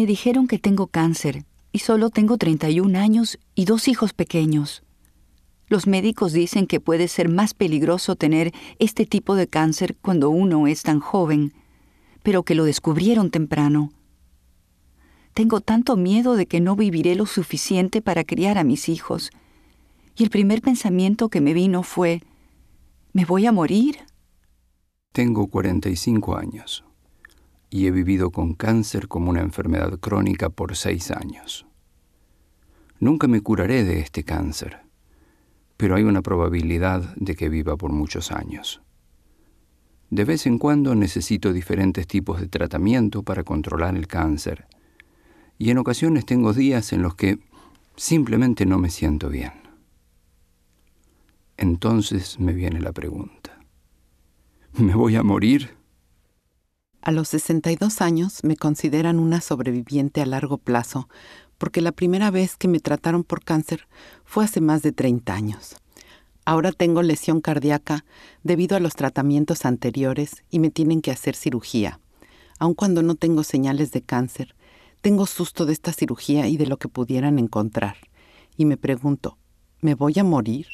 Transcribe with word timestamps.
Me 0.00 0.06
dijeron 0.06 0.46
que 0.48 0.58
tengo 0.58 0.86
cáncer 0.86 1.44
y 1.72 1.80
solo 1.80 2.08
tengo 2.08 2.38
31 2.38 2.98
años 2.98 3.38
y 3.54 3.66
dos 3.66 3.86
hijos 3.86 4.14
pequeños. 4.14 4.82
Los 5.68 5.86
médicos 5.86 6.32
dicen 6.32 6.66
que 6.66 6.80
puede 6.80 7.06
ser 7.06 7.28
más 7.28 7.52
peligroso 7.52 8.16
tener 8.16 8.54
este 8.78 9.04
tipo 9.04 9.34
de 9.34 9.46
cáncer 9.46 9.98
cuando 10.00 10.30
uno 10.30 10.66
es 10.68 10.84
tan 10.84 11.00
joven, 11.00 11.52
pero 12.22 12.44
que 12.44 12.54
lo 12.54 12.64
descubrieron 12.64 13.30
temprano. 13.30 13.92
Tengo 15.34 15.60
tanto 15.60 15.98
miedo 15.98 16.34
de 16.34 16.46
que 16.46 16.60
no 16.60 16.76
viviré 16.76 17.14
lo 17.14 17.26
suficiente 17.26 18.00
para 18.00 18.24
criar 18.24 18.56
a 18.56 18.64
mis 18.64 18.88
hijos. 18.88 19.30
Y 20.16 20.22
el 20.22 20.30
primer 20.30 20.62
pensamiento 20.62 21.28
que 21.28 21.42
me 21.42 21.52
vino 21.52 21.82
fue, 21.82 22.22
¿me 23.12 23.26
voy 23.26 23.44
a 23.44 23.52
morir? 23.52 23.98
Tengo 25.12 25.46
45 25.48 26.36
años 26.38 26.84
y 27.70 27.86
he 27.86 27.92
vivido 27.92 28.30
con 28.30 28.54
cáncer 28.54 29.06
como 29.08 29.30
una 29.30 29.40
enfermedad 29.40 29.98
crónica 30.00 30.50
por 30.50 30.76
seis 30.76 31.10
años. 31.12 31.66
Nunca 32.98 33.28
me 33.28 33.40
curaré 33.40 33.84
de 33.84 34.00
este 34.00 34.24
cáncer, 34.24 34.80
pero 35.76 35.94
hay 35.94 36.02
una 36.02 36.20
probabilidad 36.20 37.14
de 37.16 37.36
que 37.36 37.48
viva 37.48 37.76
por 37.76 37.92
muchos 37.92 38.32
años. 38.32 38.82
De 40.10 40.24
vez 40.24 40.46
en 40.46 40.58
cuando 40.58 40.94
necesito 40.96 41.52
diferentes 41.52 42.06
tipos 42.06 42.40
de 42.40 42.48
tratamiento 42.48 43.22
para 43.22 43.44
controlar 43.44 43.96
el 43.96 44.08
cáncer, 44.08 44.66
y 45.56 45.70
en 45.70 45.78
ocasiones 45.78 46.26
tengo 46.26 46.52
días 46.52 46.92
en 46.92 47.02
los 47.02 47.14
que 47.14 47.38
simplemente 47.94 48.66
no 48.66 48.78
me 48.78 48.90
siento 48.90 49.28
bien. 49.28 49.52
Entonces 51.56 52.40
me 52.40 52.52
viene 52.52 52.80
la 52.80 52.92
pregunta, 52.92 53.60
¿me 54.72 54.94
voy 54.94 55.16
a 55.16 55.22
morir? 55.22 55.79
A 57.02 57.12
los 57.12 57.28
62 57.28 58.02
años 58.02 58.40
me 58.44 58.56
consideran 58.56 59.18
una 59.18 59.40
sobreviviente 59.40 60.20
a 60.20 60.26
largo 60.26 60.58
plazo, 60.58 61.08
porque 61.56 61.80
la 61.80 61.92
primera 61.92 62.30
vez 62.30 62.56
que 62.56 62.68
me 62.68 62.78
trataron 62.78 63.24
por 63.24 63.42
cáncer 63.42 63.86
fue 64.24 64.44
hace 64.44 64.60
más 64.60 64.82
de 64.82 64.92
30 64.92 65.32
años. 65.32 65.76
Ahora 66.44 66.72
tengo 66.72 67.02
lesión 67.02 67.40
cardíaca 67.40 68.04
debido 68.42 68.76
a 68.76 68.80
los 68.80 68.96
tratamientos 68.96 69.64
anteriores 69.64 70.42
y 70.50 70.58
me 70.58 70.70
tienen 70.70 71.00
que 71.00 71.10
hacer 71.10 71.36
cirugía. 71.36 72.00
Aun 72.58 72.74
cuando 72.74 73.02
no 73.02 73.14
tengo 73.14 73.44
señales 73.44 73.92
de 73.92 74.02
cáncer, 74.02 74.54
tengo 75.00 75.26
susto 75.26 75.64
de 75.64 75.72
esta 75.72 75.92
cirugía 75.92 76.48
y 76.48 76.58
de 76.58 76.66
lo 76.66 76.76
que 76.76 76.88
pudieran 76.88 77.38
encontrar. 77.38 77.96
Y 78.56 78.66
me 78.66 78.76
pregunto, 78.76 79.38
¿me 79.80 79.94
voy 79.94 80.18
a 80.18 80.24
morir? 80.24 80.66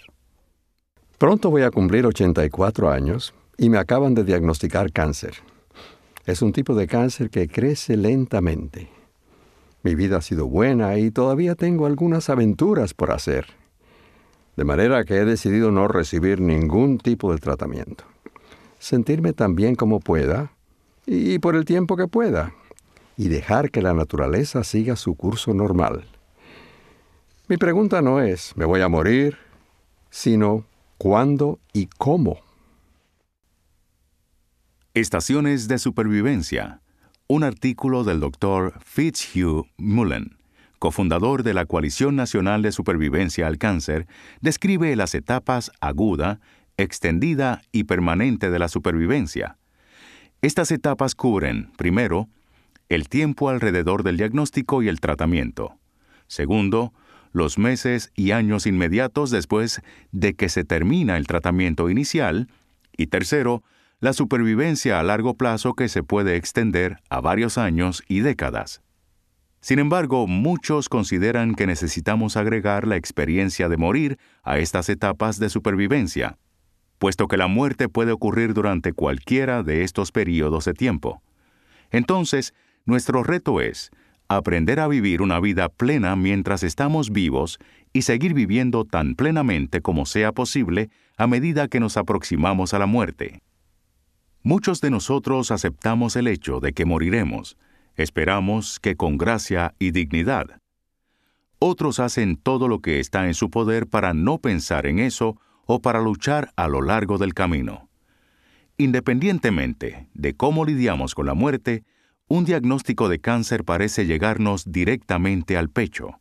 Pronto 1.18 1.50
voy 1.50 1.62
a 1.62 1.70
cumplir 1.70 2.04
84 2.04 2.90
años 2.90 3.32
y 3.56 3.68
me 3.68 3.78
acaban 3.78 4.14
de 4.14 4.24
diagnosticar 4.24 4.92
cáncer. 4.92 5.34
Es 6.26 6.42
un 6.42 6.52
tipo 6.52 6.74
de 6.74 6.88
cáncer 6.88 7.30
que 7.30 7.46
crece 7.46 7.96
lentamente. 7.96 8.88
Mi 9.84 9.94
vida 9.94 10.16
ha 10.16 10.22
sido 10.22 10.48
buena 10.48 10.98
y 10.98 11.12
todavía 11.12 11.54
tengo 11.54 11.86
algunas 11.86 12.28
aventuras 12.28 12.94
por 12.94 13.12
hacer. 13.12 13.46
De 14.56 14.64
manera 14.64 15.04
que 15.04 15.14
he 15.14 15.24
decidido 15.24 15.70
no 15.70 15.86
recibir 15.86 16.40
ningún 16.40 16.98
tipo 16.98 17.32
de 17.32 17.38
tratamiento. 17.38 18.04
Sentirme 18.80 19.32
tan 19.32 19.54
bien 19.54 19.76
como 19.76 20.00
pueda 20.00 20.50
y 21.06 21.38
por 21.38 21.54
el 21.54 21.64
tiempo 21.64 21.96
que 21.96 22.08
pueda. 22.08 22.52
Y 23.16 23.28
dejar 23.28 23.70
que 23.70 23.80
la 23.80 23.94
naturaleza 23.94 24.64
siga 24.64 24.96
su 24.96 25.14
curso 25.14 25.54
normal. 25.54 26.06
Mi 27.46 27.56
pregunta 27.56 28.02
no 28.02 28.20
es, 28.20 28.56
¿me 28.56 28.64
voy 28.64 28.80
a 28.80 28.88
morir? 28.88 29.38
sino, 30.10 30.64
¿cuándo 30.98 31.58
y 31.72 31.86
cómo? 31.86 32.45
Estaciones 34.96 35.68
de 35.68 35.78
supervivencia. 35.78 36.80
Un 37.26 37.44
artículo 37.44 38.02
del 38.02 38.18
Dr. 38.18 38.72
Fitzhugh 38.82 39.66
Mullen, 39.76 40.38
cofundador 40.78 41.42
de 41.42 41.52
la 41.52 41.66
Coalición 41.66 42.16
Nacional 42.16 42.62
de 42.62 42.72
Supervivencia 42.72 43.46
al 43.46 43.58
Cáncer, 43.58 44.06
describe 44.40 44.96
las 44.96 45.14
etapas 45.14 45.70
aguda, 45.82 46.40
extendida 46.78 47.60
y 47.72 47.84
permanente 47.84 48.48
de 48.48 48.58
la 48.58 48.68
supervivencia. 48.68 49.58
Estas 50.40 50.70
etapas 50.70 51.14
cubren, 51.14 51.70
primero, 51.76 52.30
el 52.88 53.10
tiempo 53.10 53.50
alrededor 53.50 54.02
del 54.02 54.16
diagnóstico 54.16 54.82
y 54.82 54.88
el 54.88 55.00
tratamiento. 55.00 55.76
Segundo, 56.26 56.94
los 57.32 57.58
meses 57.58 58.12
y 58.14 58.30
años 58.30 58.66
inmediatos 58.66 59.30
después 59.30 59.82
de 60.12 60.32
que 60.32 60.48
se 60.48 60.64
termina 60.64 61.18
el 61.18 61.26
tratamiento 61.26 61.90
inicial. 61.90 62.48
Y 62.96 63.08
tercero, 63.08 63.62
la 63.98 64.12
supervivencia 64.12 65.00
a 65.00 65.02
largo 65.02 65.34
plazo 65.34 65.74
que 65.74 65.88
se 65.88 66.02
puede 66.02 66.36
extender 66.36 66.98
a 67.08 67.20
varios 67.20 67.56
años 67.56 68.02
y 68.08 68.20
décadas. 68.20 68.82
Sin 69.60 69.78
embargo, 69.78 70.26
muchos 70.26 70.88
consideran 70.88 71.54
que 71.54 71.66
necesitamos 71.66 72.36
agregar 72.36 72.86
la 72.86 72.96
experiencia 72.96 73.68
de 73.68 73.78
morir 73.78 74.18
a 74.42 74.58
estas 74.58 74.90
etapas 74.90 75.38
de 75.38 75.48
supervivencia, 75.48 76.36
puesto 76.98 77.26
que 77.26 77.38
la 77.38 77.46
muerte 77.46 77.88
puede 77.88 78.12
ocurrir 78.12 78.52
durante 78.52 78.92
cualquiera 78.92 79.62
de 79.62 79.82
estos 79.82 80.12
periodos 80.12 80.66
de 80.66 80.74
tiempo. 80.74 81.22
Entonces, 81.90 82.52
nuestro 82.84 83.22
reto 83.22 83.62
es 83.62 83.90
aprender 84.28 84.78
a 84.78 84.88
vivir 84.88 85.22
una 85.22 85.40
vida 85.40 85.68
plena 85.70 86.16
mientras 86.16 86.62
estamos 86.62 87.10
vivos 87.10 87.58
y 87.92 88.02
seguir 88.02 88.34
viviendo 88.34 88.84
tan 88.84 89.14
plenamente 89.14 89.80
como 89.80 90.04
sea 90.04 90.32
posible 90.32 90.90
a 91.16 91.26
medida 91.26 91.68
que 91.68 91.80
nos 91.80 91.96
aproximamos 91.96 92.74
a 92.74 92.78
la 92.78 92.86
muerte. 92.86 93.40
Muchos 94.46 94.80
de 94.80 94.90
nosotros 94.90 95.50
aceptamos 95.50 96.14
el 96.14 96.28
hecho 96.28 96.60
de 96.60 96.72
que 96.72 96.84
moriremos, 96.84 97.56
esperamos 97.96 98.78
que 98.78 98.94
con 98.94 99.18
gracia 99.18 99.74
y 99.80 99.90
dignidad. 99.90 100.60
Otros 101.58 101.98
hacen 101.98 102.36
todo 102.36 102.68
lo 102.68 102.78
que 102.78 103.00
está 103.00 103.26
en 103.26 103.34
su 103.34 103.50
poder 103.50 103.88
para 103.88 104.14
no 104.14 104.38
pensar 104.38 104.86
en 104.86 105.00
eso 105.00 105.36
o 105.66 105.82
para 105.82 106.00
luchar 106.00 106.52
a 106.54 106.68
lo 106.68 106.80
largo 106.80 107.18
del 107.18 107.34
camino. 107.34 107.88
Independientemente 108.78 110.08
de 110.14 110.36
cómo 110.36 110.64
lidiamos 110.64 111.16
con 111.16 111.26
la 111.26 111.34
muerte, 111.34 111.82
un 112.28 112.44
diagnóstico 112.44 113.08
de 113.08 113.18
cáncer 113.18 113.64
parece 113.64 114.06
llegarnos 114.06 114.70
directamente 114.70 115.56
al 115.56 115.70
pecho. 115.70 116.20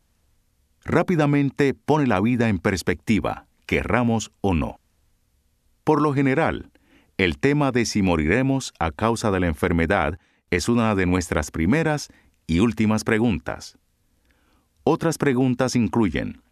Rápidamente 0.84 1.74
pone 1.74 2.08
la 2.08 2.20
vida 2.20 2.48
en 2.48 2.58
perspectiva, 2.58 3.46
querramos 3.66 4.32
o 4.40 4.52
no. 4.52 4.80
Por 5.84 6.02
lo 6.02 6.12
general, 6.12 6.72
el 7.18 7.38
tema 7.38 7.72
de 7.72 7.86
si 7.86 8.02
moriremos 8.02 8.74
a 8.78 8.90
causa 8.90 9.30
de 9.30 9.40
la 9.40 9.46
enfermedad 9.46 10.18
es 10.50 10.68
una 10.68 10.94
de 10.94 11.06
nuestras 11.06 11.50
primeras 11.50 12.08
y 12.46 12.60
últimas 12.60 13.04
preguntas. 13.04 13.78
Otras 14.84 15.18
preguntas 15.18 15.76
incluyen, 15.76 16.42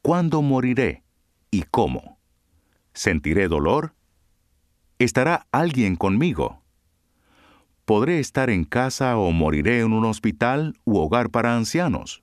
¿cuándo 0.00 0.40
moriré 0.40 1.02
y 1.50 1.62
cómo? 1.62 2.18
¿Sentiré 2.94 3.48
dolor? 3.48 3.94
¿Estará 4.98 5.46
alguien 5.52 5.96
conmigo? 5.96 6.62
¿Podré 7.84 8.20
estar 8.20 8.50
en 8.50 8.64
casa 8.64 9.16
o 9.16 9.32
moriré 9.32 9.80
en 9.80 9.92
un 9.92 10.04
hospital 10.04 10.78
u 10.84 10.98
hogar 10.98 11.30
para 11.30 11.56
ancianos? 11.56 12.22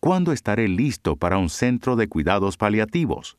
¿Cuándo 0.00 0.32
estaré 0.32 0.68
listo 0.68 1.16
para 1.16 1.38
un 1.38 1.48
centro 1.48 1.96
de 1.96 2.08
cuidados 2.08 2.56
paliativos? 2.56 3.38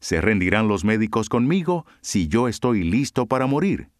¿Se 0.00 0.20
rendirán 0.22 0.66
los 0.66 0.84
médicos 0.84 1.28
conmigo 1.28 1.84
si 2.00 2.26
yo 2.26 2.48
estoy 2.48 2.82
listo 2.82 3.26
para 3.26 3.46
morir? 3.46 3.90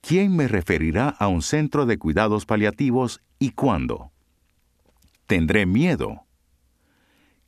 ¿Quién 0.00 0.34
me 0.34 0.48
referirá 0.48 1.08
a 1.08 1.28
un 1.28 1.42
centro 1.42 1.84
de 1.84 1.98
cuidados 1.98 2.46
paliativos 2.46 3.20
y 3.38 3.50
cuándo? 3.50 4.12
¿Tendré 5.26 5.66
miedo? 5.66 6.24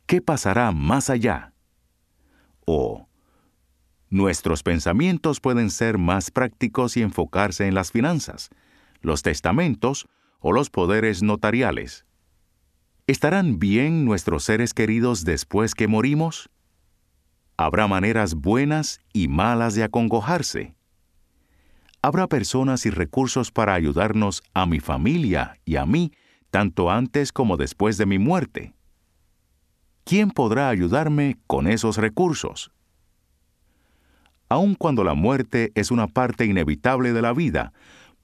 ¿Qué 0.04 0.20
pasará 0.20 0.70
más 0.72 1.08
allá? 1.08 1.54
O, 2.66 3.08
nuestros 4.10 4.62
pensamientos 4.62 5.40
pueden 5.40 5.70
ser 5.70 5.96
más 5.96 6.30
prácticos 6.30 6.96
y 6.96 7.02
enfocarse 7.02 7.66
en 7.66 7.74
las 7.74 7.90
finanzas, 7.90 8.50
los 9.00 9.22
testamentos 9.22 10.08
o 10.40 10.52
los 10.52 10.68
poderes 10.68 11.22
notariales. 11.22 12.04
¿Estarán 13.06 13.58
bien 13.58 14.04
nuestros 14.04 14.44
seres 14.44 14.74
queridos 14.74 15.24
después 15.24 15.74
que 15.74 15.88
morimos? 15.88 16.50
Habrá 17.62 17.86
maneras 17.86 18.36
buenas 18.36 19.00
y 19.12 19.28
malas 19.28 19.74
de 19.74 19.82
acongojarse. 19.82 20.74
Habrá 22.00 22.26
personas 22.26 22.86
y 22.86 22.90
recursos 22.90 23.50
para 23.50 23.74
ayudarnos 23.74 24.42
a 24.54 24.64
mi 24.64 24.80
familia 24.80 25.58
y 25.66 25.76
a 25.76 25.84
mí, 25.84 26.10
tanto 26.50 26.90
antes 26.90 27.32
como 27.32 27.58
después 27.58 27.98
de 27.98 28.06
mi 28.06 28.18
muerte. 28.18 28.72
¿Quién 30.04 30.30
podrá 30.30 30.70
ayudarme 30.70 31.36
con 31.46 31.66
esos 31.66 31.98
recursos? 31.98 32.72
Aun 34.48 34.74
cuando 34.74 35.04
la 35.04 35.12
muerte 35.12 35.70
es 35.74 35.90
una 35.90 36.06
parte 36.06 36.46
inevitable 36.46 37.12
de 37.12 37.20
la 37.20 37.34
vida, 37.34 37.74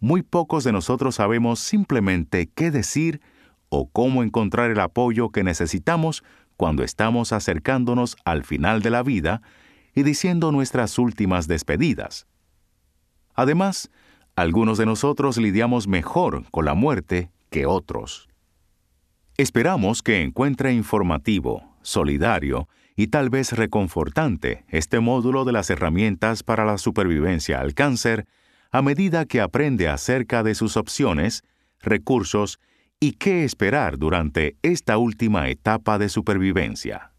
muy 0.01 0.23
pocos 0.23 0.65
de 0.65 0.73
nosotros 0.73 1.17
sabemos 1.17 1.59
simplemente 1.59 2.49
qué 2.55 2.71
decir 2.71 3.21
o 3.69 3.87
cómo 3.91 4.23
encontrar 4.23 4.71
el 4.71 4.81
apoyo 4.81 5.29
que 5.29 5.45
necesitamos 5.45 6.25
cuando 6.57 6.83
estamos 6.83 7.33
acercándonos 7.33 8.17
al 8.25 8.45
final 8.45 8.83
de 8.83 8.91
la 8.91 9.03
vida 9.03 9.43
y 9.95 10.03
diciendo 10.03 10.53
nuestras 10.53 10.99
últimas 10.99 11.47
despedidas. 11.49 12.27
Además, 13.35 13.91
Algunos 14.37 14.77
de 14.77 14.85
nosotros 14.85 15.39
lidiamos 15.39 15.89
mejor 15.89 16.45
con 16.51 16.67
la 16.67 16.75
muerte 16.75 17.31
que 17.49 17.65
otros. 17.65 18.29
Esperamos 19.39 20.03
que 20.03 20.21
encuentre 20.21 20.75
informativo, 20.75 21.75
solidario 21.81 22.69
y 22.97 23.07
tal 23.07 23.31
vez 23.31 23.53
reconfortante 23.53 24.67
este 24.69 25.01
módulo 25.01 25.47
de 25.47 25.53
las 25.53 25.71
herramientas 25.71 26.43
para 26.43 26.67
la 26.67 26.77
supervivencia 26.77 27.61
al 27.61 27.73
cáncer 27.73 28.27
a 28.71 28.83
medida 28.83 29.25
que 29.25 29.41
aprende 29.41 29.89
acerca 29.89 30.43
de 30.43 30.55
sus 30.55 30.77
opciones, 30.77 31.43
recursos 31.81 32.59
y 33.01 33.13
qué 33.13 33.45
esperar 33.45 33.99
durante 33.99 34.57
esta 34.63 34.97
última 34.97 35.49
etapa 35.49 35.99
de 35.99 36.09
supervivencia. 36.09 37.13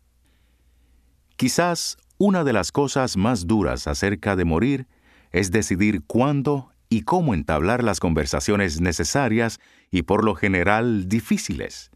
Quizás 1.36 1.98
una 2.18 2.44
de 2.44 2.54
las 2.54 2.72
cosas 2.72 3.16
más 3.16 3.46
duras 3.46 3.86
acerca 3.88 4.36
de 4.36 4.46
morir 4.46 4.88
es 5.32 5.52
decidir 5.52 6.02
cuándo 6.08 6.72
y 6.90 7.02
cómo 7.02 7.34
entablar 7.36 7.84
las 7.84 8.00
conversaciones 8.00 8.82
necesarias 8.82 9.60
y 9.92 10.02
por 10.04 10.24
lo 10.24 10.34
general 10.34 11.08
difíciles. 11.08 11.92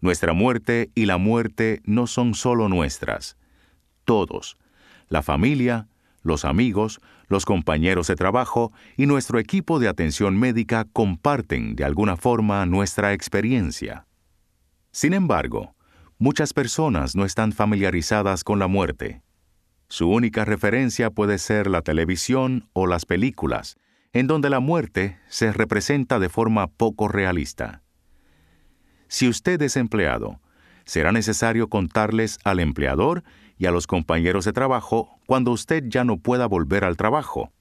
Nuestra 0.00 0.32
muerte 0.32 0.90
y 0.94 1.06
la 1.06 1.18
muerte 1.18 1.80
no 1.84 2.06
son 2.06 2.34
solo 2.34 2.68
nuestras. 2.68 3.36
Todos, 4.04 4.56
la 5.08 5.22
familia, 5.22 5.88
los 6.22 6.44
amigos, 6.44 7.00
los 7.28 7.44
compañeros 7.44 8.06
de 8.08 8.16
trabajo 8.16 8.72
y 8.96 9.06
nuestro 9.06 9.38
equipo 9.38 9.78
de 9.78 9.88
atención 9.88 10.38
médica 10.38 10.86
comparten 10.92 11.76
de 11.76 11.84
alguna 11.84 12.16
forma 12.16 12.64
nuestra 12.66 13.12
experiencia. 13.12 14.06
Sin 14.90 15.14
embargo, 15.14 15.74
muchas 16.18 16.52
personas 16.52 17.14
no 17.14 17.24
están 17.24 17.52
familiarizadas 17.52 18.42
con 18.42 18.58
la 18.58 18.66
muerte. 18.66 19.22
Su 19.88 20.10
única 20.10 20.44
referencia 20.44 21.10
puede 21.10 21.38
ser 21.38 21.66
la 21.68 21.82
televisión 21.82 22.68
o 22.72 22.86
las 22.86 23.06
películas, 23.06 23.76
en 24.12 24.26
donde 24.26 24.50
la 24.50 24.60
muerte 24.60 25.18
se 25.28 25.52
representa 25.52 26.18
de 26.18 26.28
forma 26.28 26.66
poco 26.66 27.08
realista. 27.08 27.82
Si 29.08 29.28
usted 29.28 29.60
es 29.62 29.76
empleado, 29.76 30.40
será 30.84 31.12
necesario 31.12 31.68
contarles 31.68 32.38
al 32.44 32.60
empleador 32.60 33.22
y 33.58 33.66
a 33.66 33.70
los 33.70 33.86
compañeros 33.86 34.44
de 34.44 34.52
trabajo 34.52 35.18
cuando 35.26 35.50
usted 35.50 35.84
ya 35.88 36.04
no 36.04 36.18
pueda 36.18 36.46
volver 36.46 36.84
al 36.84 36.96
trabajo. 36.96 37.52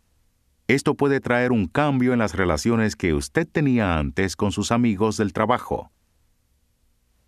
Esto 0.67 0.95
puede 0.95 1.19
traer 1.19 1.51
un 1.51 1.67
cambio 1.67 2.13
en 2.13 2.19
las 2.19 2.35
relaciones 2.35 2.95
que 2.95 3.13
usted 3.13 3.47
tenía 3.47 3.97
antes 3.97 4.35
con 4.35 4.51
sus 4.51 4.71
amigos 4.71 5.17
del 5.17 5.33
trabajo. 5.33 5.91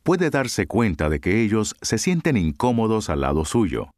Puede 0.04 0.30
darse 0.30 0.68
cuenta 0.68 1.10
de 1.10 1.19
que 1.19 1.42
ellos 1.42 1.75
se 1.81 1.98
sienten 1.98 2.38
incómodos 2.38 3.10
al 3.10 3.21
lado 3.21 3.45
suyo. 3.45 3.89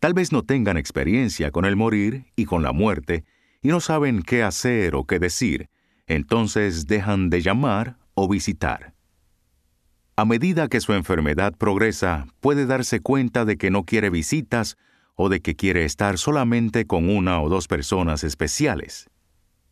Tal 0.00 0.14
vez 0.14 0.32
no 0.32 0.42
tengan 0.42 0.76
experiencia 0.76 1.50
con 1.50 1.64
el 1.64 1.76
morir 1.76 2.26
y 2.34 2.44
con 2.44 2.62
la 2.62 2.72
muerte 2.72 3.24
y 3.62 3.68
no 3.68 3.80
saben 3.80 4.22
qué 4.22 4.42
hacer 4.42 4.94
o 4.96 5.04
qué 5.04 5.18
decir, 5.18 5.68
entonces 6.06 6.86
dejan 6.86 7.30
de 7.30 7.42
llamar 7.42 7.98
o 8.14 8.28
visitar. 8.28 8.91
A 10.14 10.26
medida 10.26 10.68
que 10.68 10.80
su 10.80 10.92
enfermedad 10.92 11.54
progresa, 11.56 12.26
puede 12.40 12.66
darse 12.66 13.00
cuenta 13.00 13.46
de 13.46 13.56
que 13.56 13.70
no 13.70 13.84
quiere 13.84 14.10
visitas 14.10 14.76
o 15.14 15.30
de 15.30 15.40
que 15.40 15.56
quiere 15.56 15.84
estar 15.84 16.18
solamente 16.18 16.86
con 16.86 17.08
una 17.08 17.40
o 17.40 17.48
dos 17.48 17.66
personas 17.66 18.22
especiales. 18.22 19.08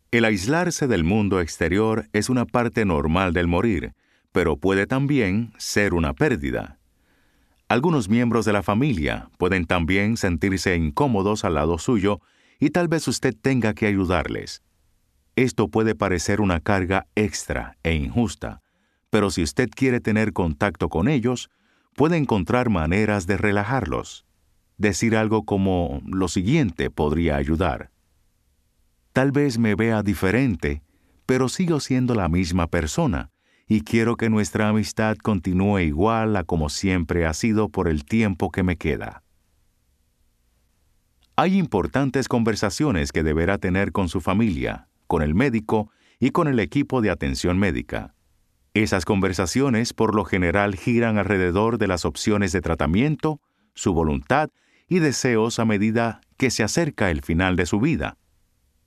El 0.09 0.25
aislarse 0.25 0.87
del 0.87 1.03
mundo 1.03 1.41
exterior 1.41 2.09
es 2.11 2.29
una 2.29 2.45
parte 2.45 2.85
normal 2.85 3.33
del 3.33 3.47
morir, 3.47 3.93
pero 4.31 4.57
puede 4.57 4.87
también 4.87 5.53
ser 5.57 5.93
una 5.93 6.13
pérdida. 6.13 6.79
Algunos 7.67 8.09
miembros 8.09 8.43
de 8.43 8.53
la 8.53 8.63
familia 8.63 9.29
pueden 9.37 9.65
también 9.65 10.17
sentirse 10.17 10.75
incómodos 10.75 11.45
al 11.45 11.53
lado 11.53 11.77
suyo 11.77 12.19
y 12.59 12.71
tal 12.71 12.87
vez 12.87 13.07
usted 13.07 13.35
tenga 13.39 13.73
que 13.73 13.85
ayudarles. 13.85 14.63
Esto 15.35 15.69
puede 15.69 15.95
parecer 15.95 16.41
una 16.41 16.59
carga 16.59 17.07
extra 17.15 17.77
e 17.83 17.93
injusta, 17.93 18.61
pero 19.11 19.29
si 19.29 19.43
usted 19.43 19.69
quiere 19.69 19.99
tener 19.99 20.33
contacto 20.33 20.89
con 20.89 21.07
ellos, 21.07 21.51
puede 21.95 22.17
encontrar 22.17 22.69
maneras 22.69 23.27
de 23.27 23.37
relajarlos. 23.37 24.25
Decir 24.77 25.15
algo 25.15 25.43
como 25.43 26.01
lo 26.07 26.27
siguiente 26.29 26.89
podría 26.89 27.35
ayudar. 27.35 27.91
Tal 29.13 29.31
vez 29.31 29.59
me 29.59 29.75
vea 29.75 30.01
diferente, 30.01 30.81
pero 31.25 31.49
sigo 31.49 31.81
siendo 31.81 32.15
la 32.15 32.29
misma 32.29 32.67
persona, 32.67 33.29
y 33.67 33.81
quiero 33.81 34.15
que 34.15 34.29
nuestra 34.29 34.69
amistad 34.69 35.17
continúe 35.17 35.79
igual 35.79 36.35
a 36.37 36.45
como 36.45 36.69
siempre 36.69 37.25
ha 37.25 37.33
sido 37.33 37.67
por 37.69 37.89
el 37.89 38.05
tiempo 38.05 38.49
que 38.49 38.63
me 38.63 38.77
queda. 38.77 39.23
Hay 41.35 41.57
importantes 41.57 42.29
conversaciones 42.29 43.11
que 43.11 43.23
deberá 43.23 43.57
tener 43.57 43.91
con 43.91 44.07
su 44.07 44.21
familia, 44.21 44.87
con 45.07 45.21
el 45.21 45.35
médico 45.35 45.89
y 46.19 46.31
con 46.31 46.47
el 46.47 46.59
equipo 46.59 47.01
de 47.01 47.09
atención 47.09 47.59
médica. 47.59 48.13
Esas 48.73 49.03
conversaciones 49.03 49.93
por 49.93 50.15
lo 50.15 50.23
general 50.23 50.75
giran 50.75 51.17
alrededor 51.17 51.77
de 51.77 51.87
las 51.87 52.05
opciones 52.05 52.53
de 52.53 52.61
tratamiento, 52.61 53.41
su 53.73 53.93
voluntad 53.93 54.49
y 54.87 54.99
deseos 54.99 55.59
a 55.59 55.65
medida 55.65 56.21
que 56.37 56.51
se 56.51 56.63
acerca 56.63 57.11
el 57.11 57.21
final 57.21 57.57
de 57.57 57.65
su 57.65 57.81
vida. 57.81 58.17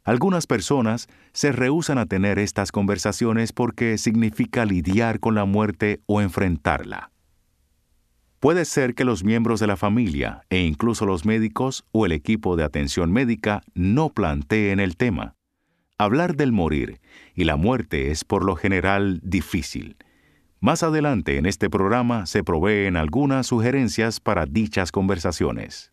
Algunas 0.03 0.47
personas 0.47 1.09
se 1.33 1.53
rehúsan 1.53 1.99
a 1.99 2.07
tener 2.07 2.39
estas 2.39 2.73
conversaciones 2.73 3.53
porque 3.53 3.99
significa 3.99 4.65
lidiar 4.65 5.21
con 5.21 5.35
la 5.35 5.45
muerte 5.45 6.01
o 6.07 6.21
enfrentarla. 6.21 7.11
Puede 8.41 8.67
ser 8.67 8.95
que 8.95 9.05
los 9.05 9.25
miembros 9.25 9.61
de 9.61 9.67
la 9.67 9.77
familia 9.77 10.45
e 10.51 10.61
incluso 10.61 11.07
los 11.07 11.25
médicos 11.25 11.85
o 11.93 12.05
el 12.05 12.13
equipo 12.13 12.57
de 12.57 12.65
atención 12.65 13.13
médica 13.13 13.63
no 13.75 14.11
planteen 14.11 14.81
el 14.81 14.97
tema. 14.97 15.35
Hablar 15.96 16.35
del 16.35 16.50
morir 16.50 17.00
y 17.37 17.44
la 17.44 17.55
muerte 17.55 18.11
es 18.11 18.25
por 18.25 18.44
lo 18.44 18.56
general 18.56 19.20
difícil. 19.23 19.96
Más 20.58 20.82
adelante 20.82 21.38
en 21.38 21.46
este 21.46 21.70
programa 21.70 22.26
se 22.26 22.43
proveen 22.43 22.96
algunas 22.96 23.46
sugerencias 23.46 24.19
para 24.19 24.44
dichas 24.46 24.91
conversaciones. 24.91 25.93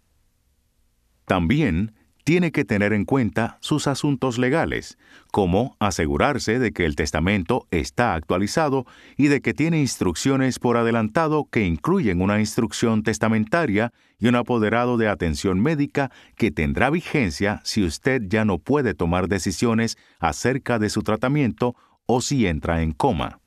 También 1.26 1.94
tiene 2.24 2.52
que 2.52 2.66
tener 2.66 2.94
en 2.94 3.06
cuenta 3.06 3.58
sus 3.62 3.88
asuntos 3.88 4.38
legales, 4.38 4.98
como 5.32 5.76
asegurarse 5.80 6.60
de 6.60 6.72
que 6.72 6.86
el 6.86 6.96
testamento 6.96 7.68
está 7.72 8.14
actualizado 8.14 8.86
y 9.18 9.28
de 9.28 9.42
que 9.42 9.54
tiene 9.54 9.80
instrucciones 9.80 10.60
por 10.60 10.78
adelantado 10.78 11.48
que 11.50 11.66
incluyen 11.66 12.22
una 12.22 12.40
instrucción 12.40 13.04
testamentaria 13.04 13.94
y 14.20 14.28
un 14.28 14.36
apoderado 14.36 14.98
de 14.98 15.08
atención 15.08 15.60
médica 15.60 16.12
que 16.36 16.52
tendrá 16.52 16.90
vigencia 16.90 17.62
si 17.64 17.84
usted 17.84 18.22
ya 18.28 18.46
no 18.46 18.60
puede 18.60 18.94
tomar 18.94 19.28
decisiones 19.28 19.98
acerca 20.20 20.80
de 20.80 20.90
su 20.90 21.02
tratamiento 21.02 21.76
o 22.06 22.22
si 22.22 22.46
entra 22.46 22.82
en 22.82 22.92
coma. 22.92 23.40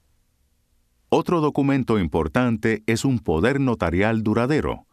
Otro 1.10 1.40
documento 1.40 2.00
importante 2.00 2.82
es 2.86 3.04
un 3.04 3.20
poder 3.20 3.60
notarial 3.60 4.24
duradero, 4.24 4.86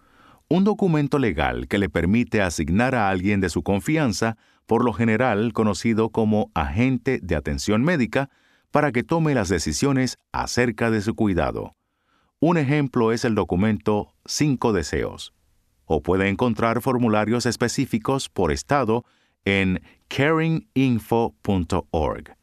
un 0.51 0.63
documento 0.65 1.17
legal 1.17 1.69
que 1.69 1.77
le 1.77 1.87
permite 1.87 2.41
asignar 2.41 2.93
a 2.93 3.07
alguien 3.07 3.39
de 3.39 3.47
su 3.47 3.63
confianza, 3.63 4.35
por 4.65 4.83
lo 4.83 4.91
general 4.91 5.53
conocido 5.53 6.09
como 6.09 6.51
agente 6.53 7.21
de 7.23 7.37
atención 7.37 7.83
médica, 7.83 8.29
para 8.69 8.91
que 8.91 9.03
tome 9.03 9.33
las 9.33 9.47
decisiones 9.47 10.17
acerca 10.33 10.91
de 10.91 10.99
su 10.99 11.15
cuidado. 11.15 11.77
Un 12.41 12.57
ejemplo 12.57 13.13
es 13.13 13.23
el 13.23 13.33
documento 13.33 14.13
Cinco 14.25 14.73
deseos. 14.73 15.33
O 15.85 16.03
puede 16.03 16.27
encontrar 16.27 16.81
formularios 16.81 17.45
específicos 17.45 18.27
por 18.27 18.51
estado 18.51 19.05
en 19.45 19.81
caringinfo.org. 20.09 22.35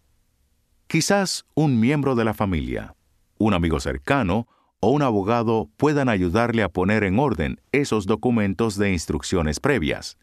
Quizás 0.87 1.45
un 1.55 1.79
miembro 1.79 2.15
de 2.15 2.25
la 2.25 2.33
familia, 2.33 2.95
un 3.37 3.53
amigo 3.53 3.81
cercano 3.81 4.49
o 4.80 4.90
un 4.90 5.02
abogado 5.02 5.68
puedan 5.76 6.08
ayudarle 6.08 6.62
a 6.62 6.68
poner 6.68 7.04
en 7.04 7.18
orden 7.18 7.61
esos 7.73 8.06
documentos 8.06 8.76
de 8.76 8.92
instrucciones 8.92 9.61
previas. 9.61 10.16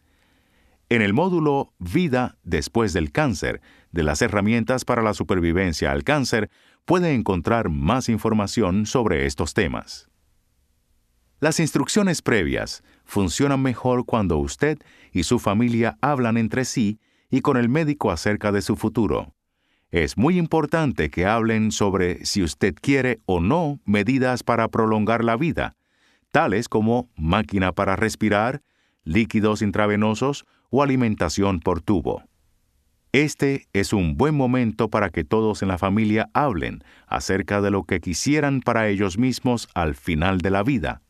En 0.90 1.02
el 1.02 1.14
módulo 1.14 1.74
Vida 1.80 2.38
después 2.44 2.94
del 2.94 3.12
cáncer 3.12 3.62
de 3.92 4.04
las 4.04 4.22
herramientas 4.22 4.86
para 4.86 5.02
la 5.02 5.14
supervivencia 5.14 5.92
al 5.92 6.04
cáncer 6.04 6.50
puede 6.86 7.14
encontrar 7.14 7.70
más 7.70 8.08
información 8.10 8.86
sobre 8.86 9.26
estos 9.26 9.54
temas. 9.54 10.10
Las 11.40 11.60
instrucciones 11.60 12.22
previas 12.22 12.84
funcionan 13.04 13.62
mejor 13.62 14.06
cuando 14.06 14.38
usted 14.38 14.78
y 15.12 15.24
su 15.24 15.40
familia 15.40 15.98
hablan 16.02 16.38
entre 16.38 16.66
sí 16.66 17.00
y 17.30 17.42
con 17.42 17.58
el 17.58 17.68
médico 17.68 18.12
acerca 18.12 18.52
de 18.52 18.62
su 18.62 18.76
futuro. 18.76 19.35
Es 19.96 20.18
muy 20.18 20.38
importante 20.38 21.10
que 21.10 21.26
hablen 21.26 21.72
sobre 21.72 22.26
si 22.26 22.44
usted 22.44 22.76
quiere 22.76 23.22
o 23.26 23.40
no 23.40 23.80
medidas 23.86 24.44
para 24.44 24.68
prolongar 24.68 25.24
la 25.24 25.38
vida, 25.38 25.78
tales 26.32 26.68
como 26.68 27.10
máquina 27.16 27.72
para 27.72 27.96
respirar, 27.96 28.62
líquidos 29.06 29.62
intravenosos 29.62 30.44
o 30.70 30.84
alimentación 30.84 31.62
por 31.62 31.80
tubo. 31.80 32.24
Este 33.14 33.70
es 33.72 33.94
un 33.94 34.18
buen 34.18 34.36
momento 34.36 34.90
para 34.90 35.12
que 35.12 35.24
todos 35.24 35.62
en 35.62 35.70
la 35.70 35.78
familia 35.78 36.30
hablen 36.34 36.84
acerca 37.08 37.62
de 37.62 37.72
lo 37.72 37.84
que 37.86 38.02
quisieran 38.02 38.60
para 38.60 38.90
ellos 38.90 39.18
mismos 39.18 39.70
al 39.76 39.96
final 39.96 40.40
de 40.40 40.50
la 40.50 40.64
vida, 40.64 41.04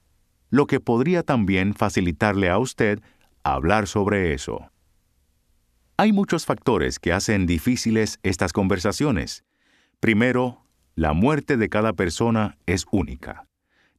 lo 0.51 0.67
que 0.67 0.79
podría 0.79 1.23
también 1.23 1.73
facilitarle 1.73 2.51
a 2.51 2.59
usted 2.59 3.01
hablar 3.41 3.87
sobre 3.87 4.35
eso. 4.35 4.69
Hay 5.97 6.11
muchos 6.11 6.45
factores 6.45 6.99
que 6.99 7.13
hacen 7.13 7.45
difíciles 7.45 8.19
estas 8.21 8.51
conversaciones. 8.51 9.45
Primero, 10.01 10.65
la 10.93 11.13
muerte 11.13 11.55
de 11.55 11.69
cada 11.69 11.93
persona 11.93 12.57
es 12.65 12.85
única, 12.91 13.47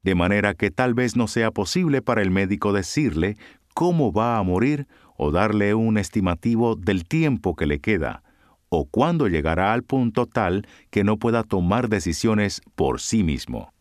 de 0.03 0.15
manera 0.15 0.53
que 0.53 0.71
tal 0.71 0.93
vez 0.93 1.17
no 1.17 1.27
sea 1.27 1.51
posible 1.51 2.03
para 2.03 2.21
el 2.21 2.31
médico 2.31 2.75
decirle 2.75 3.39
cómo 3.73 4.13
va 4.13 4.37
a 4.37 4.43
morir 4.43 4.87
o 5.17 5.31
darle 5.31 5.73
un 5.73 5.97
estimativo 5.97 6.77
del 6.77 7.05
tiempo 7.07 7.57
que 7.57 7.65
le 7.65 7.79
queda, 7.79 8.23
o 8.69 8.85
cuándo 8.85 9.27
llegará 9.27 9.73
al 9.73 9.83
punto 9.83 10.27
tal 10.27 10.67
que 10.91 11.03
no 11.03 11.17
pueda 11.17 11.45
tomar 11.45 11.89
decisiones 11.89 12.61
por 12.75 13.01
sí 13.01 13.25
mismo. 13.25 13.73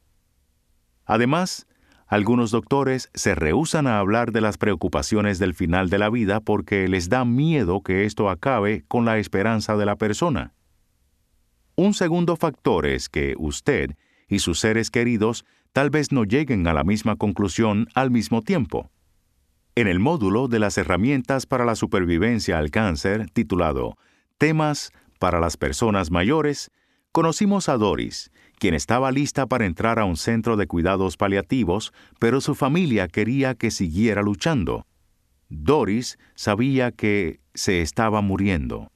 Además, 1.04 1.68
algunos 2.08 2.52
doctores 2.52 3.10
se 3.16 3.34
rehúsan 3.34 3.88
a 3.88 3.98
hablar 3.98 4.32
de 4.32 4.42
las 4.42 4.58
preocupaciones 4.58 5.40
del 5.40 5.56
final 5.56 5.90
de 5.90 5.98
la 5.98 6.10
vida 6.10 6.40
porque 6.40 6.88
les 6.88 7.10
da 7.10 7.26
miedo 7.26 7.82
que 7.82 8.06
esto 8.06 8.30
acabe 8.30 8.84
con 8.88 9.06
la 9.06 9.18
esperanza 9.18 9.76
de 9.76 9.86
la 9.88 9.96
persona. 9.96 10.54
Un 11.76 11.94
segundo 11.94 12.36
factor 12.36 12.86
es 12.86 13.10
que 13.10 13.34
usted 13.38 13.98
y 14.28 14.40
sus 14.40 14.60
seres 14.60 14.92
queridos 14.92 15.46
tal 15.74 15.90
vez 15.90 16.12
no 16.12 16.24
lleguen 16.24 16.68
a 16.68 16.74
la 16.74 16.84
misma 16.84 17.16
conclusión 17.16 17.88
al 17.96 18.12
mismo 18.12 18.42
tiempo. 18.42 18.92
En 19.76 19.88
el 19.88 20.00
módulo 20.00 20.48
de 20.48 20.60
las 20.60 20.78
herramientas 20.78 21.46
para 21.46 21.66
la 21.66 21.76
supervivencia 21.76 22.60
al 22.60 22.72
cáncer, 22.72 23.30
titulado 23.32 23.98
Temas 24.38 24.92
para 25.20 25.40
las 25.40 25.58
personas 25.58 26.12
mayores, 26.12 26.72
conocimos 27.12 27.68
a 27.68 27.78
Doris, 27.78 28.32
quien 28.58 28.74
estaba 28.74 29.12
lista 29.12 29.46
para 29.46 29.66
entrar 29.66 30.00
a 30.00 30.06
un 30.06 30.18
centro 30.18 30.58
de 30.58 30.68
cuidados 30.68 31.18
paliativos, 31.18 31.94
pero 32.20 32.42
su 32.42 32.56
familia 32.56 33.08
quería 33.08 33.56
que 33.56 33.72
siguiera 33.72 34.22
luchando. 34.22 34.86
Doris 35.50 36.18
sabía 36.36 36.92
que 36.92 37.40
se 37.54 37.82
estaba 37.82 38.22
muriendo, 38.22 38.92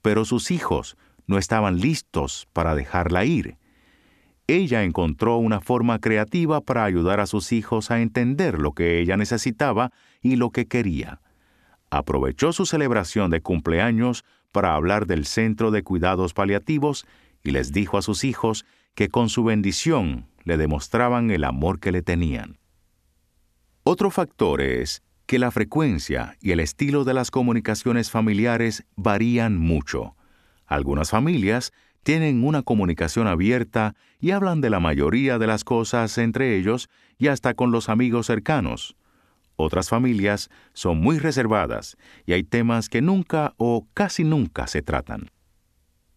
pero 0.00 0.24
sus 0.24 0.50
hijos 0.50 0.96
no 1.26 1.38
estaban 1.38 1.78
listos 1.78 2.48
para 2.52 2.74
dejarla 2.74 3.24
ir. 3.24 3.56
Ella 4.46 4.82
encontró 4.82 5.36
una 5.36 5.60
forma 5.60 5.98
creativa 5.98 6.60
para 6.60 6.84
ayudar 6.84 7.20
a 7.20 7.26
sus 7.26 7.52
hijos 7.52 7.90
a 7.90 8.00
entender 8.00 8.58
lo 8.58 8.72
que 8.72 8.98
ella 8.98 9.16
necesitaba 9.16 9.92
y 10.20 10.36
lo 10.36 10.50
que 10.50 10.66
quería. 10.66 11.20
Aprovechó 11.90 12.52
su 12.52 12.66
celebración 12.66 13.30
de 13.30 13.40
cumpleaños 13.40 14.24
para 14.50 14.74
hablar 14.74 15.06
del 15.06 15.26
Centro 15.26 15.70
de 15.70 15.82
Cuidados 15.82 16.34
Paliativos 16.34 17.06
y 17.44 17.52
les 17.52 17.72
dijo 17.72 17.98
a 17.98 18.02
sus 18.02 18.24
hijos 18.24 18.64
que 18.94 19.08
con 19.08 19.28
su 19.28 19.44
bendición 19.44 20.26
le 20.44 20.56
demostraban 20.56 21.30
el 21.30 21.44
amor 21.44 21.80
que 21.80 21.92
le 21.92 22.02
tenían. 22.02 22.58
Otro 23.84 24.10
factor 24.10 24.60
es 24.60 25.02
que 25.26 25.38
la 25.38 25.50
frecuencia 25.50 26.36
y 26.40 26.52
el 26.52 26.60
estilo 26.60 27.04
de 27.04 27.14
las 27.14 27.30
comunicaciones 27.30 28.10
familiares 28.10 28.84
varían 28.96 29.56
mucho. 29.56 30.16
Algunas 30.66 31.10
familias 31.10 31.72
tienen 32.02 32.44
una 32.44 32.62
comunicación 32.62 33.26
abierta 33.26 33.94
y 34.20 34.32
hablan 34.32 34.60
de 34.60 34.70
la 34.70 34.80
mayoría 34.80 35.38
de 35.38 35.46
las 35.46 35.64
cosas 35.64 36.18
entre 36.18 36.56
ellos 36.56 36.88
y 37.18 37.28
hasta 37.28 37.54
con 37.54 37.70
los 37.70 37.88
amigos 37.88 38.26
cercanos. 38.26 38.96
Otras 39.56 39.88
familias 39.88 40.50
son 40.72 40.98
muy 40.98 41.18
reservadas 41.18 41.96
y 42.26 42.32
hay 42.32 42.42
temas 42.42 42.88
que 42.88 43.02
nunca 43.02 43.54
o 43.56 43.86
casi 43.94 44.24
nunca 44.24 44.66
se 44.66 44.82
tratan. 44.82 45.30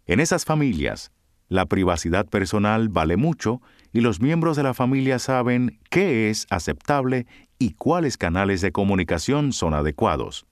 En 0.07 0.19
esas 0.19 0.45
familias, 0.45 1.11
la 1.47 1.65
privacidad 1.65 2.25
personal 2.25 2.89
vale 2.89 3.17
mucho 3.17 3.61
y 3.93 4.01
los 4.01 4.19
miembros 4.19 4.57
de 4.57 4.63
la 4.63 4.73
familia 4.73 5.19
saben 5.19 5.79
qué 5.89 6.29
es 6.29 6.47
aceptable 6.49 7.27
y 7.59 7.71
cuáles 7.73 8.17
canales 8.17 8.61
de 8.61 8.71
comunicación 8.71 9.53
son 9.53 9.73
adecuados. 9.73 10.45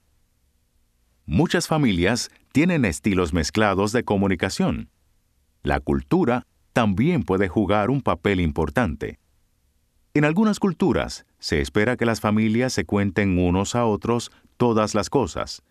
Muchas 1.26 1.68
familias 1.68 2.30
tienen 2.52 2.86
estilos 2.86 3.34
mezclados 3.34 3.92
de 3.92 4.04
comunicación. 4.04 4.90
La 5.64 5.80
cultura 5.80 6.46
también 6.74 7.24
puede 7.24 7.48
jugar 7.48 7.90
un 7.90 8.02
papel 8.02 8.40
importante. 8.40 9.20
En 10.14 10.26
algunas 10.26 10.60
culturas 10.60 11.26
se 11.40 11.60
espera 11.60 11.98
que 11.98 12.06
las 12.06 12.22
familias 12.22 12.72
se 12.74 12.86
cuenten 12.86 13.40
unos 13.40 13.74
a 13.74 13.86
otros 13.86 14.32
todas 14.58 14.94
las 14.94 15.10
cosas. 15.10 15.64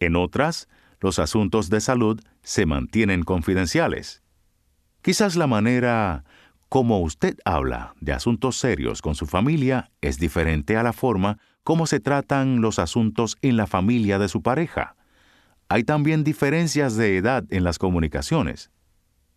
En 0.00 0.16
otras, 0.16 0.68
los 1.00 1.18
asuntos 1.18 1.70
de 1.70 1.80
salud 1.80 2.20
se 2.42 2.66
mantienen 2.66 3.22
confidenciales. 3.22 4.23
Quizás 5.04 5.36
la 5.36 5.46
manera 5.46 6.24
como 6.70 7.02
usted 7.02 7.36
habla 7.44 7.94
de 8.00 8.14
asuntos 8.14 8.56
serios 8.56 9.02
con 9.02 9.14
su 9.14 9.26
familia 9.26 9.90
es 10.00 10.18
diferente 10.18 10.78
a 10.78 10.82
la 10.82 10.94
forma 10.94 11.36
como 11.62 11.86
se 11.86 12.00
tratan 12.00 12.62
los 12.62 12.78
asuntos 12.78 13.36
en 13.42 13.58
la 13.58 13.66
familia 13.66 14.18
de 14.18 14.28
su 14.28 14.40
pareja. 14.40 14.96
Hay 15.68 15.84
también 15.84 16.24
diferencias 16.24 16.96
de 16.96 17.18
edad 17.18 17.44
en 17.50 17.64
las 17.64 17.78
comunicaciones. 17.78 18.70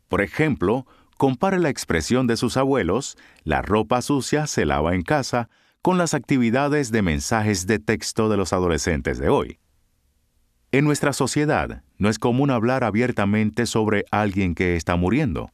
Por 0.08 0.22
ejemplo, 0.22 0.88
compare 1.18 1.60
la 1.60 1.68
expresión 1.68 2.28
de 2.28 2.38
sus 2.38 2.56
abuelos, 2.56 3.18
la 3.44 3.62
ropa 3.62 4.02
sucia 4.02 4.48
se 4.48 4.66
lava 4.66 4.96
en 4.96 5.02
casa, 5.02 5.50
con 5.82 5.98
las 5.98 6.14
actividades 6.14 6.94
de 6.94 7.02
mensajes 7.02 7.68
de 7.68 7.80
texto 7.80 8.30
de 8.30 8.38
los 8.38 8.54
adolescentes 8.54 9.18
de 9.20 9.28
hoy. 9.28 9.60
En 10.72 10.86
nuestra 10.86 11.12
sociedad 11.12 11.84
no 11.98 12.08
es 12.08 12.20
común 12.20 12.52
hablar 12.52 12.86
abiertamente 12.86 13.66
sobre 13.66 14.06
alguien 14.12 14.56
que 14.56 14.78
está 14.78 14.96
muriendo. 14.96 15.52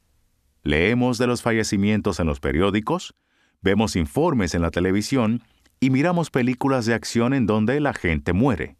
Leemos 0.64 1.18
de 1.18 1.28
los 1.28 1.42
fallecimientos 1.42 2.20
en 2.22 2.28
los 2.28 2.40
periódicos, 2.40 3.14
vemos 3.62 3.98
informes 3.98 4.56
en 4.56 4.62
la 4.62 4.72
televisión 4.72 5.44
y 5.82 5.90
miramos 5.90 6.30
películas 6.32 6.86
de 6.86 6.94
acción 6.94 7.34
en 7.34 7.46
donde 7.46 7.80
la 7.82 7.94
gente 7.94 8.32
muere. 8.32 8.78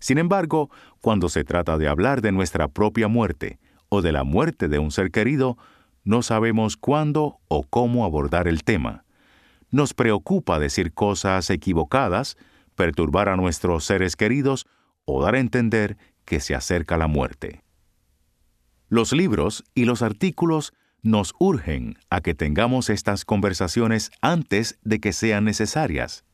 Sin 0.00 0.18
embargo, 0.18 0.70
cuando 1.00 1.30
se 1.30 1.42
trata 1.42 1.78
de 1.78 1.88
hablar 1.88 2.20
de 2.20 2.30
nuestra 2.30 2.68
propia 2.68 3.08
muerte 3.08 3.58
o 3.88 4.02
de 4.02 4.12
la 4.12 4.22
muerte 4.22 4.68
de 4.68 4.78
un 4.78 4.90
ser 4.90 5.10
querido, 5.10 5.56
no 6.04 6.22
sabemos 6.22 6.76
cuándo 6.76 7.38
o 7.48 7.62
cómo 7.62 8.04
abordar 8.04 8.46
el 8.46 8.62
tema. 8.62 9.04
Nos 9.70 9.94
preocupa 9.94 10.58
decir 10.58 10.92
cosas 10.92 11.48
equivocadas, 11.48 12.36
perturbar 12.74 13.30
a 13.30 13.36
nuestros 13.36 13.84
seres 13.84 14.14
queridos 14.14 14.66
o 15.06 15.22
dar 15.22 15.36
a 15.36 15.40
entender 15.40 15.96
que 16.26 16.40
se 16.40 16.54
acerca 16.54 16.98
la 16.98 17.06
muerte. 17.06 17.62
Los 18.88 19.12
libros 19.12 19.64
y 19.74 19.86
los 19.86 20.02
artículos 20.02 20.74
nos 21.04 21.34
urgen 21.38 21.98
a 22.08 22.22
que 22.22 22.34
tengamos 22.34 22.88
estas 22.88 23.24
conversaciones 23.24 24.10
antes 24.22 24.78
de 24.82 25.00
que 25.00 25.12
sean 25.12 25.44
necesarias. 25.44 26.24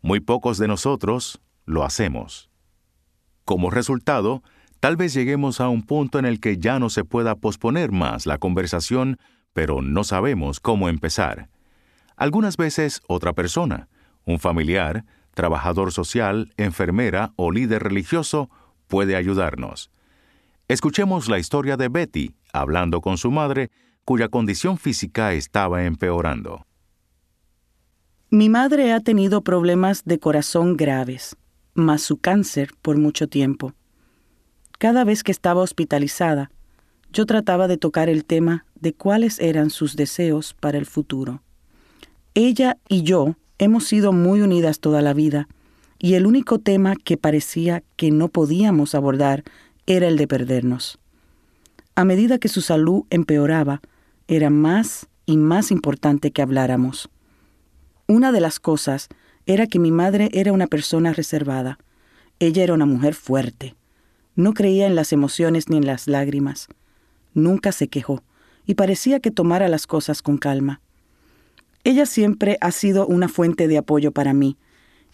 Muy 0.00 0.20
pocos 0.20 0.56
de 0.56 0.68
nosotros 0.68 1.40
lo 1.66 1.84
hacemos. 1.84 2.48
Como 3.44 3.70
resultado, 3.70 4.42
tal 4.78 4.96
vez 4.96 5.14
lleguemos 5.14 5.60
a 5.60 5.68
un 5.68 5.82
punto 5.82 6.20
en 6.20 6.26
el 6.26 6.38
que 6.38 6.58
ya 6.58 6.78
no 6.78 6.90
se 6.90 7.04
pueda 7.04 7.34
posponer 7.34 7.90
más 7.90 8.24
la 8.24 8.38
conversación, 8.38 9.18
pero 9.52 9.82
no 9.82 10.04
sabemos 10.04 10.60
cómo 10.60 10.88
empezar. 10.88 11.48
Algunas 12.16 12.56
veces 12.56 13.02
otra 13.08 13.32
persona, 13.32 13.88
un 14.24 14.38
familiar, 14.38 15.04
trabajador 15.34 15.90
social, 15.90 16.52
enfermera 16.56 17.32
o 17.34 17.50
líder 17.50 17.82
religioso, 17.82 18.48
puede 18.86 19.16
ayudarnos. 19.16 19.90
Escuchemos 20.68 21.28
la 21.28 21.40
historia 21.40 21.76
de 21.76 21.88
Betty 21.88 22.36
hablando 22.52 23.00
con 23.00 23.18
su 23.18 23.32
madre 23.32 23.70
cuya 24.04 24.28
condición 24.28 24.78
física 24.78 25.32
estaba 25.32 25.84
empeorando. 25.84 26.66
Mi 28.30 28.48
madre 28.48 28.92
ha 28.92 29.00
tenido 29.00 29.42
problemas 29.42 30.04
de 30.04 30.18
corazón 30.18 30.76
graves, 30.76 31.36
más 31.74 32.02
su 32.02 32.16
cáncer 32.16 32.70
por 32.82 32.98
mucho 32.98 33.28
tiempo. 33.28 33.72
Cada 34.78 35.04
vez 35.04 35.22
que 35.22 35.32
estaba 35.32 35.62
hospitalizada, 35.62 36.50
yo 37.12 37.26
trataba 37.26 37.68
de 37.68 37.76
tocar 37.76 38.08
el 38.08 38.24
tema 38.24 38.66
de 38.74 38.92
cuáles 38.92 39.38
eran 39.38 39.70
sus 39.70 39.94
deseos 39.94 40.54
para 40.54 40.78
el 40.78 40.84
futuro. 40.84 41.42
Ella 42.34 42.76
y 42.88 43.04
yo 43.04 43.36
hemos 43.58 43.84
sido 43.84 44.12
muy 44.12 44.40
unidas 44.40 44.80
toda 44.80 45.00
la 45.00 45.14
vida, 45.14 45.46
y 46.00 46.14
el 46.14 46.26
único 46.26 46.58
tema 46.58 46.96
que 46.96 47.16
parecía 47.16 47.84
que 47.96 48.10
no 48.10 48.28
podíamos 48.28 48.94
abordar 48.96 49.44
era 49.86 50.08
el 50.08 50.16
de 50.16 50.26
perdernos. 50.26 50.98
A 51.94 52.04
medida 52.04 52.38
que 52.38 52.48
su 52.48 52.60
salud 52.60 53.04
empeoraba, 53.10 53.80
era 54.28 54.50
más 54.50 55.08
y 55.26 55.36
más 55.36 55.70
importante 55.70 56.30
que 56.30 56.42
habláramos. 56.42 57.10
Una 58.06 58.32
de 58.32 58.40
las 58.40 58.60
cosas 58.60 59.08
era 59.46 59.66
que 59.66 59.78
mi 59.78 59.90
madre 59.90 60.28
era 60.32 60.52
una 60.52 60.66
persona 60.66 61.12
reservada. 61.12 61.78
Ella 62.38 62.62
era 62.62 62.74
una 62.74 62.86
mujer 62.86 63.14
fuerte. 63.14 63.74
No 64.34 64.54
creía 64.54 64.86
en 64.86 64.94
las 64.94 65.12
emociones 65.12 65.68
ni 65.68 65.76
en 65.76 65.86
las 65.86 66.08
lágrimas. 66.08 66.68
Nunca 67.34 67.72
se 67.72 67.88
quejó 67.88 68.22
y 68.66 68.74
parecía 68.74 69.20
que 69.20 69.30
tomara 69.30 69.68
las 69.68 69.86
cosas 69.86 70.22
con 70.22 70.38
calma. 70.38 70.80
Ella 71.84 72.06
siempre 72.06 72.56
ha 72.60 72.70
sido 72.70 73.06
una 73.06 73.28
fuente 73.28 73.68
de 73.68 73.78
apoyo 73.78 74.12
para 74.12 74.32
mí 74.32 74.56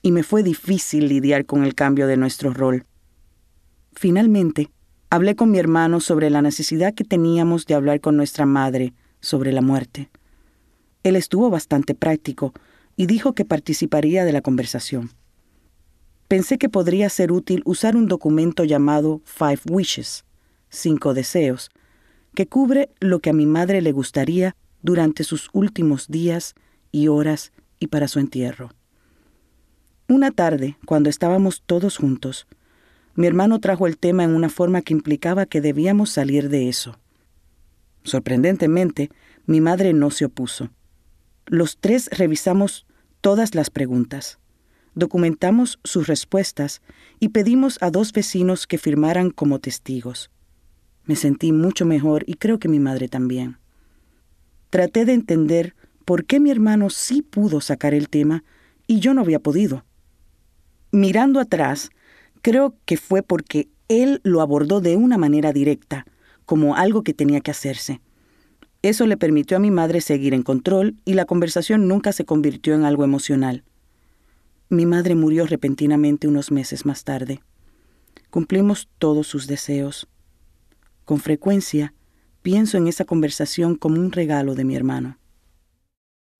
y 0.03 0.13
me 0.13 0.23
fue 0.23 0.43
difícil 0.43 1.09
lidiar 1.09 1.45
con 1.45 1.65
el 1.65 1.75
cambio 1.75 2.07
de 2.07 2.17
nuestro 2.17 2.55
rol. 2.55 2.87
Finalmente, 3.93 4.71
hablé 5.11 5.35
con 5.35 5.51
mi 5.51 5.59
hermano 5.59 6.01
sobre 6.01 6.31
la 6.31 6.41
necesidad 6.41 6.95
que 6.95 7.05
teníamos 7.05 7.67
de 7.67 7.75
hablar 7.75 8.01
con 8.01 8.17
nuestra 8.17 8.47
madre 8.47 8.95
sobre 9.21 9.53
la 9.53 9.61
muerte. 9.61 10.09
Él 11.03 11.17
estuvo 11.17 11.51
bastante 11.51 11.95
práctico 11.95 12.55
y 12.97 13.07
dijo 13.07 13.35
que 13.35 13.45
participaría 13.45 14.25
de 14.25 14.33
la 14.33 14.41
conversación. 14.41 15.11
pensé 16.29 16.59
que 16.59 16.69
podría 16.69 17.09
ser 17.09 17.33
útil 17.33 17.61
usar 17.65 17.97
un 17.97 18.07
documento 18.07 18.63
llamado 18.63 19.21
Five 19.25 19.63
Wishes, 19.69 20.25
cinco 20.69 21.13
deseos, 21.13 21.71
que 22.37 22.47
cubre 22.47 22.91
lo 23.01 23.19
que 23.19 23.31
a 23.31 23.33
mi 23.33 23.47
madre 23.47 23.83
le 23.83 23.91
gustaría 23.91 24.55
durante 24.81 25.25
sus 25.25 25.51
últimos 25.53 26.07
días 26.07 26.55
y 26.93 27.09
horas 27.09 27.51
y 27.81 27.89
para 27.89 28.07
su 28.07 28.21
entierro. 28.21 28.71
Una 30.09 30.31
tarde, 30.31 30.77
cuando 30.87 31.11
estábamos 31.11 31.65
todos 31.67 31.97
juntos, 31.97 32.47
mi 33.21 33.27
hermano 33.27 33.61
trajo 33.61 33.87
el 33.87 33.99
tema 33.99 34.25
en 34.25 34.35
una 34.35 34.49
forma 34.49 34.81
que 34.81 34.95
implicaba 34.95 35.45
que 35.45 35.61
debíamos 35.61 36.09
salir 36.09 36.49
de 36.49 36.71
eso. 36.71 36.99
Sorprendentemente, 38.03 39.11
mi 39.45 39.61
madre 39.61 39.93
no 39.93 40.11
se 40.11 40.25
opuso. 40.25 40.71
Los 41.45 41.77
tres 41.77 42.09
revisamos 42.17 42.87
todas 43.21 43.55
las 43.55 43.69
preguntas, 43.69 44.39
documentamos 44.95 45.79
sus 45.85 46.07
respuestas 46.07 46.81
y 47.19 47.29
pedimos 47.29 47.77
a 47.83 47.91
dos 47.91 48.15
vecinos 48.15 48.67
que 48.67 48.79
firmaran 48.79 49.29
como 49.29 49.59
testigos. 49.59 50.31
Me 51.05 51.15
sentí 51.15 51.53
mucho 51.53 51.85
mejor 51.85 52.25
y 52.27 52.37
creo 52.37 52.59
que 52.59 52.69
mi 52.69 52.81
madre 52.81 53.09
también. 53.09 53.59
Traté 54.71 55.05
de 55.05 55.13
entender 55.13 55.75
por 56.07 56.25
qué 56.25 56.41
mi 56.41 56.51
hermano 56.51 56.89
sí 56.89 57.21
pudo 57.21 57.61
sacar 57.61 57.93
el 57.93 58.09
tema 58.09 58.45
y 58.87 59.01
yo 59.01 59.13
no 59.13 59.21
había 59.21 59.41
podido. 59.41 59.85
Mirando 60.91 61.39
atrás, 61.39 61.91
creo 62.43 62.77
que 62.85 62.97
fue 62.97 63.23
porque 63.23 63.69
él 63.89 64.21
lo 64.23 64.41
abordó 64.41 64.81
de 64.81 64.97
una 64.97 65.19
manera 65.19 65.53
directa, 65.53 66.07
como 66.45 66.77
algo 66.77 67.03
que 67.03 67.15
tenía 67.15 67.41
que 67.41 67.51
hacerse. 67.51 68.01
Eso 68.83 69.07
le 69.07 69.17
permitió 69.17 69.57
a 69.57 69.61
mi 69.61 69.71
madre 69.71 70.01
seguir 70.01 70.33
en 70.33 70.43
control 70.43 70.97
y 71.05 71.15
la 71.15 71.27
conversación 71.27 71.87
nunca 71.87 72.13
se 72.13 72.25
convirtió 72.25 72.75
en 72.75 72.85
algo 72.85 73.05
emocional. 73.05 73.65
Mi 74.69 74.87
madre 74.87 75.15
murió 75.15 75.47
repentinamente 75.47 76.29
unos 76.29 76.51
meses 76.51 76.87
más 76.87 77.05
tarde. 77.05 77.41
Cumplimos 78.31 78.89
todos 78.99 79.27
sus 79.27 79.47
deseos. 79.47 80.09
Con 81.05 81.19
frecuencia, 81.19 81.93
pienso 82.43 82.79
en 82.79 82.87
esa 82.87 83.05
conversación 83.05 83.75
como 83.75 84.01
un 84.01 84.13
regalo 84.13 84.55
de 84.55 84.65
mi 84.65 84.77
hermano. 84.77 85.19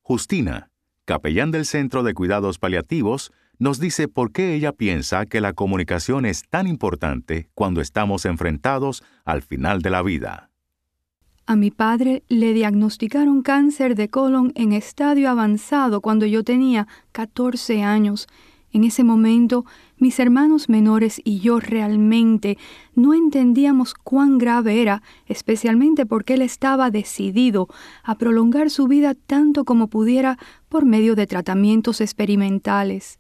Justina, 0.03 0.71
capellán 1.05 1.51
del 1.51 1.67
Centro 1.67 2.03
de 2.05 2.15
Cuidados 2.15 2.59
Paliativos, 2.59 3.33
nos 3.61 3.79
dice 3.79 4.09
por 4.09 4.33
qué 4.33 4.55
ella 4.55 4.73
piensa 4.73 5.27
que 5.27 5.43
la 5.43 5.53
comunicación 5.53 6.25
es 6.25 6.49
tan 6.49 6.67
importante 6.67 7.51
cuando 7.55 7.83
estamos 7.83 8.25
enfrentados 8.25 9.05
al 9.25 9.43
final 9.43 9.83
de 9.83 9.91
la 9.91 10.03
vida. 10.03 10.51
A 11.47 11.57
mi 11.57 11.71
padre 11.71 12.23
le 12.29 12.55
diagnosticaron 12.55 13.43
cáncer 13.43 13.97
de 13.97 14.09
colon 14.09 14.53
en 14.55 14.73
estadio 14.73 15.29
avanzado 15.29 16.01
cuando 16.01 16.25
yo 16.25 16.43
tenía 16.43 16.89
14 17.13 17.83
años. 17.83 18.29
En 18.73 18.85
ese 18.85 19.05
momento, 19.05 19.67
mis 19.99 20.19
hermanos 20.21 20.71
menores 20.71 21.21
y 21.23 21.41
yo 21.41 21.61
realmente 21.61 22.57
no 22.95 23.13
entendíamos 23.13 23.93
cuán 23.93 24.39
grave 24.39 24.81
era, 24.81 25.03
especialmente 25.27 26.07
porque 26.07 26.35
él 26.35 26.43
estaba 26.43 26.91
decidido 26.91 27.69
a 28.05 28.15
prolongar 28.15 28.71
su 28.71 28.87
vida 28.87 29.15
tanto 29.15 29.65
como 29.65 29.89
pudiera 29.89 30.39
por 30.71 30.87
medio 30.87 31.15
de 31.15 31.27
tratamientos 31.27 32.01
experimentales. 32.01 33.20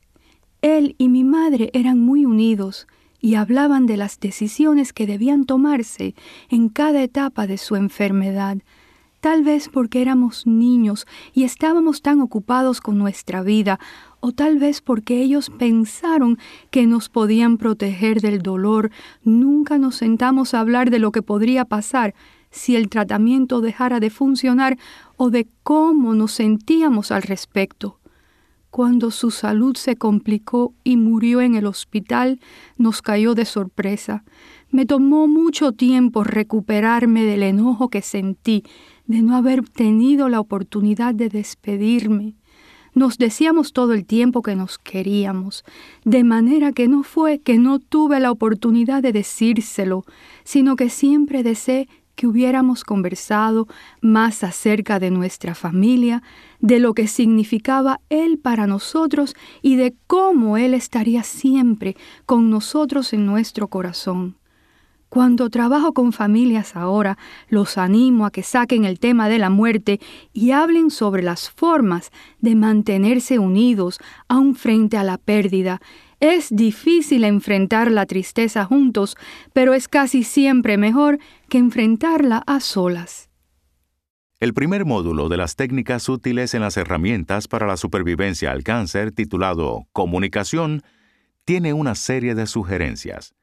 Él 0.63 0.95
y 0.99 1.09
mi 1.09 1.25
madre 1.25 1.71
eran 1.73 1.99
muy 1.99 2.27
unidos 2.27 2.87
y 3.21 3.35
hablaban 3.35 3.87
de 3.87 3.97
las 3.97 4.21
decisiones 4.21 4.93
que 4.93 5.07
debían 5.07 5.45
tomarse 5.45 6.15
en 6.49 6.69
cada 6.69 7.03
etapa 7.03 7.47
de 7.47 7.59
su 7.59 7.77
enfermedad, 7.77 8.59
tal 9.21 9.43
vez 9.43 9.69
porque 9.69 10.03
éramos 10.03 10.47
niños 10.47 11.07
y 11.33 11.45
estábamos 11.45 12.03
tan 12.03 12.21
ocupados 12.21 12.81
con 12.81 12.99
nuestra 12.99 13.43
vida, 13.43 13.79
o 14.21 14.33
tal 14.33 14.59
vez 14.59 14.81
porque 14.81 15.23
ellos 15.23 15.51
pensaron 15.59 16.39
que 16.71 16.87
nos 16.87 17.09
podían 17.09 17.57
proteger 17.57 18.21
del 18.21 18.43
dolor, 18.43 18.91
nunca 19.23 19.79
nos 19.79 19.97
sentamos 19.97 20.53
a 20.55 20.61
hablar 20.61 20.91
de 20.91 20.99
lo 20.99 21.13
que 21.13 21.23
podría 21.23 21.65
pasar 21.65 22.15
si 22.51 22.77
el 22.77 22.89
tratamiento 22.89 23.61
dejara 23.61 24.01
de 24.01 24.11
funcionar 24.11 24.79
o 25.17 25.31
de 25.31 25.47
cómo 25.63 26.15
nos 26.15 26.33
sentíamos 26.33 27.13
al 27.13 27.23
respecto. 27.23 28.00
Cuando 28.71 29.11
su 29.11 29.33
salud 29.33 29.77
se 29.77 29.97
complicó 29.97 30.75
y 30.85 30.97
murió 30.97 31.41
en 31.41 31.57
el 31.57 31.67
hospital, 31.67 32.39
nos 32.77 33.03
cayó 33.03 33.35
de 33.35 33.45
sorpresa. 33.45 34.23
Me 34.71 34.87
tomó 34.87 35.27
mucho 35.27 35.73
tiempo 35.73 36.23
recuperarme 36.23 37.25
del 37.25 37.43
enojo 37.43 37.89
que 37.89 38.01
sentí 38.01 38.63
de 39.07 39.23
no 39.23 39.35
haber 39.35 39.69
tenido 39.69 40.29
la 40.29 40.39
oportunidad 40.39 41.17
de 41.17 41.29
despedirme. 41.29 42.37
Nos 42.95 43.19
decíamos 43.19 43.73
todo 43.73 43.93
el 43.93 44.05
tiempo 44.05 44.43
que 44.43 44.55
nos 44.55 44.79
queríamos, 44.79 45.65
de 46.05 46.23
manera 46.23 46.73
que 46.73 46.87
no 46.87 47.03
fue 47.03 47.41
que 47.41 47.59
no 47.59 47.81
tuve 47.81 48.21
la 48.21 48.31
oportunidad 48.31 49.03
de 49.03 49.13
decírselo, 49.13 50.05
sino 50.45 50.77
que 50.77 50.91
siempre 50.91 51.43
deseé 51.43 51.89
que 52.21 52.27
hubiéramos 52.27 52.85
conversado 52.85 53.67
más 54.03 54.45
acerca 54.45 54.99
de 54.99 55.11
nuestra 55.11 55.55
familia, 55.55 56.23
de 56.59 56.79
lo 56.79 56.93
que 56.93 57.07
significaba 57.07 57.99
Él 58.11 58.39
para 58.39 58.67
nosotros 58.67 59.35
y 59.63 59.77
de 59.77 59.95
cómo 60.07 60.59
Él 60.59 60.75
estaría 60.75 61.23
siempre 61.23 61.97
con 62.27 62.51
nosotros 62.51 63.15
en 63.15 63.25
nuestro 63.25 63.69
corazón. 63.69 64.37
Cuando 65.09 65.49
trabajo 65.49 65.95
con 65.95 66.13
familias 66.13 66.77
ahora, 66.77 67.17
los 67.49 67.79
animo 67.79 68.27
a 68.27 68.31
que 68.31 68.43
saquen 68.43 68.85
el 68.85 69.01
tema 69.01 69.31
de 69.31 69.39
la 69.39 69.49
muerte 69.49 69.99
y 70.35 70.51
hablen 70.51 70.91
sobre 70.91 71.23
las 71.23 71.49
formas 71.49 72.11
de 72.39 72.55
mantenerse 72.55 73.39
unidos 73.39 73.99
aun 74.29 74.55
frente 74.55 74.99
a 74.99 75.05
la 75.05 75.17
pérdida 75.17 75.81
es 76.21 76.55
difícil 76.55 77.25
enfrentar 77.25 77.91
la 77.91 78.07
tristeza 78.07 78.65
juntos, 78.67 79.17
pero 79.53 79.75
es 79.75 79.89
casi 79.89 80.23
siempre 80.23 80.77
mejor 80.77 81.19
que 81.49 81.59
enfrentarla 81.59 82.43
a 82.47 82.61
solas. 82.61 83.31
El 84.39 84.55
primer 84.55 84.85
módulo 84.85 85.29
de 85.29 85.37
las 85.37 85.57
técnicas 85.57 86.09
útiles 86.09 86.55
en 86.55 86.63
las 86.63 86.77
herramientas 86.77 87.49
para 87.49 87.67
la 87.67 87.77
supervivencia 87.77 88.53
al 88.53 88.63
cáncer, 88.63 89.13
titulado 89.13 89.87
Comunicación, 89.93 90.83
tiene 91.45 91.73
una 91.73 91.95
serie 91.95 92.35
de 92.35 92.47
sugerencias. 92.47 93.35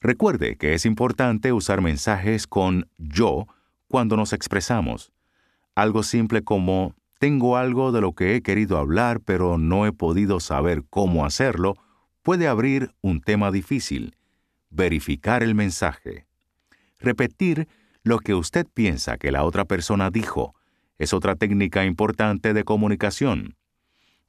Recuerde 0.00 0.56
que 0.56 0.74
es 0.74 0.84
importante 0.84 1.52
usar 1.52 1.80
mensajes 1.80 2.46
con 2.46 2.88
yo 2.98 3.46
cuando 3.88 4.16
nos 4.16 4.32
expresamos. 4.32 5.12
Algo 5.74 6.02
simple 6.02 6.42
como 6.42 6.94
tengo 7.18 7.56
algo 7.56 7.90
de 7.90 8.02
lo 8.02 8.12
que 8.12 8.34
he 8.34 8.42
querido 8.42 8.76
hablar 8.76 9.20
pero 9.20 9.56
no 9.56 9.86
he 9.86 9.92
podido 9.92 10.40
saber 10.40 10.84
cómo 10.90 11.24
hacerlo 11.24 11.76
puede 12.24 12.48
abrir 12.48 12.90
un 13.02 13.20
tema 13.20 13.52
difícil, 13.52 14.16
verificar 14.70 15.42
el 15.42 15.54
mensaje. 15.54 16.26
Repetir 16.98 17.68
lo 18.02 18.18
que 18.18 18.34
usted 18.34 18.66
piensa 18.72 19.18
que 19.18 19.30
la 19.30 19.44
otra 19.44 19.66
persona 19.66 20.10
dijo 20.10 20.54
es 20.98 21.12
otra 21.12 21.36
técnica 21.36 21.84
importante 21.84 22.54
de 22.54 22.64
comunicación. 22.64 23.56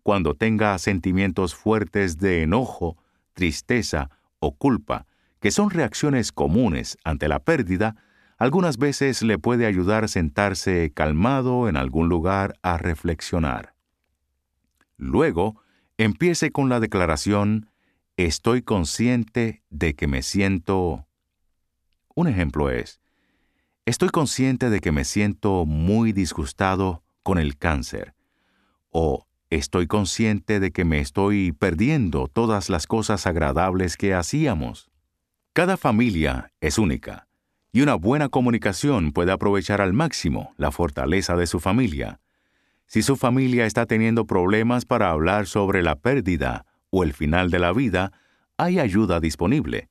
Cuando 0.04 0.34
tenga 0.34 0.78
sentimientos 0.78 1.56
fuertes 1.56 2.18
de 2.18 2.44
enojo, 2.44 2.98
tristeza 3.34 4.10
o 4.40 4.52
culpa, 4.54 5.08
que 5.40 5.52
son 5.52 5.70
reacciones 5.70 6.34
comunes 6.34 6.98
ante 7.06 7.30
la 7.30 7.40
pérdida, 7.40 7.96
algunas 8.38 8.78
veces 8.78 9.22
le 9.22 9.40
puede 9.40 9.66
ayudar 9.66 10.10
sentarse 10.10 10.92
calmado 10.94 11.70
en 11.70 11.78
algún 11.78 12.10
lugar 12.10 12.56
a 12.62 12.78
reflexionar. 12.78 13.74
Luego, 14.98 15.62
empiece 15.98 16.52
con 16.52 16.68
la 16.68 16.82
declaración 16.82 17.70
estoy 18.18 18.62
consciente 18.62 19.64
de 19.70 19.96
que 19.96 20.08
me 20.08 20.22
siento... 20.22 21.08
Un 22.14 22.28
ejemplo 22.28 22.70
es, 22.70 23.02
estoy 23.86 24.10
consciente 24.10 24.70
de 24.70 24.80
que 24.80 24.94
me 24.94 25.04
siento 25.04 25.66
muy 25.66 26.14
disgustado 26.14 27.04
con 27.24 27.38
el 27.38 27.58
cáncer. 27.58 28.14
O 28.90 29.28
estoy 29.50 29.88
consciente 29.88 30.62
de 30.62 30.72
que 30.72 30.86
me 30.86 31.02
estoy 31.02 31.52
perdiendo 31.52 32.28
todas 32.28 32.70
las 32.70 32.88
cosas 32.88 33.28
agradables 33.28 33.98
que 33.98 34.14
hacíamos. 34.14 34.90
Cada 35.52 35.76
familia 35.76 36.54
es 36.62 36.78
única, 36.78 37.28
y 37.74 37.82
una 37.82 37.96
buena 37.96 38.30
comunicación 38.30 39.12
puede 39.12 39.34
aprovechar 39.34 39.82
al 39.82 39.92
máximo 39.92 40.54
la 40.56 40.72
fortaleza 40.72 41.36
de 41.36 41.48
su 41.48 41.60
familia. 41.60 42.22
Si 42.88 43.02
su 43.02 43.18
familia 43.18 43.66
está 43.66 43.86
teniendo 43.86 44.26
problemas 44.26 44.86
para 44.86 45.10
hablar 45.10 45.48
sobre 45.48 45.84
la 45.84 45.96
pérdida 45.96 46.66
o 46.96 47.04
el 47.04 47.12
final 47.12 47.52
de 47.52 47.60
la 47.60 47.74
vida, 47.74 48.14
hay 48.58 48.80
ayuda 48.80 49.20
disponible. 49.20 49.90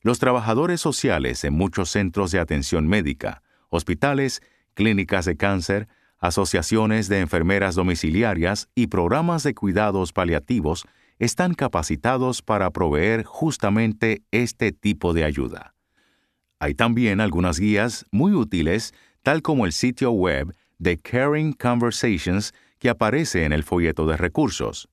Los 0.00 0.18
trabajadores 0.18 0.80
sociales 0.80 1.44
en 1.44 1.52
muchos 1.52 1.90
centros 1.90 2.30
de 2.30 2.38
atención 2.38 2.88
médica, 2.88 3.42
hospitales, 3.68 4.40
clínicas 4.72 5.26
de 5.26 5.36
cáncer, 5.36 5.88
asociaciones 6.18 7.08
de 7.08 7.20
enfermeras 7.20 7.74
domiciliarias 7.74 8.70
y 8.74 8.86
programas 8.86 9.42
de 9.42 9.54
cuidados 9.54 10.14
paliativos 10.14 10.86
están 11.18 11.52
capacitados 11.52 12.40
para 12.40 12.70
proveer 12.70 13.24
justamente 13.24 14.22
este 14.30 14.72
tipo 14.72 15.12
de 15.12 15.24
ayuda. 15.24 15.74
Hay 16.60 16.74
también 16.74 17.20
algunas 17.20 17.60
guías 17.60 18.06
muy 18.10 18.32
útiles, 18.32 18.94
tal 19.22 19.42
como 19.42 19.66
el 19.66 19.72
sitio 19.72 20.12
web 20.12 20.56
de 20.78 20.98
Caring 20.98 21.52
Conversations 21.52 22.54
que 22.78 22.88
aparece 22.88 23.44
en 23.44 23.52
el 23.52 23.64
folleto 23.64 24.06
de 24.06 24.16
recursos. 24.16 24.88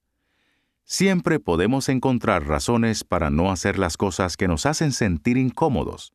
Siempre 0.88 1.40
podemos 1.40 1.90
encontrar 1.90 2.48
razones 2.48 3.04
para 3.04 3.32
no 3.32 3.52
hacer 3.52 3.80
las 3.80 3.98
cosas 3.98 4.38
que 4.38 4.48
nos 4.48 4.68
hacen 4.68 4.92
sentir 4.92 5.36
incómodos. 5.36 6.14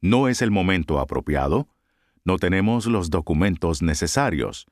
No 0.00 0.26
es 0.26 0.42
el 0.42 0.50
momento 0.50 0.98
apropiado, 0.98 1.68
no 2.24 2.36
tenemos 2.38 2.86
los 2.86 3.08
documentos 3.08 3.80
necesarios, 3.80 4.66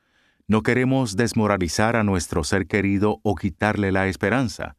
no 0.49 0.62
queremos 0.62 1.16
desmoralizar 1.16 1.94
a 1.94 2.03
nuestro 2.03 2.42
ser 2.42 2.66
querido 2.66 3.20
o 3.23 3.37
quitarle 3.37 3.92
la 3.92 4.09
esperanza. 4.09 4.77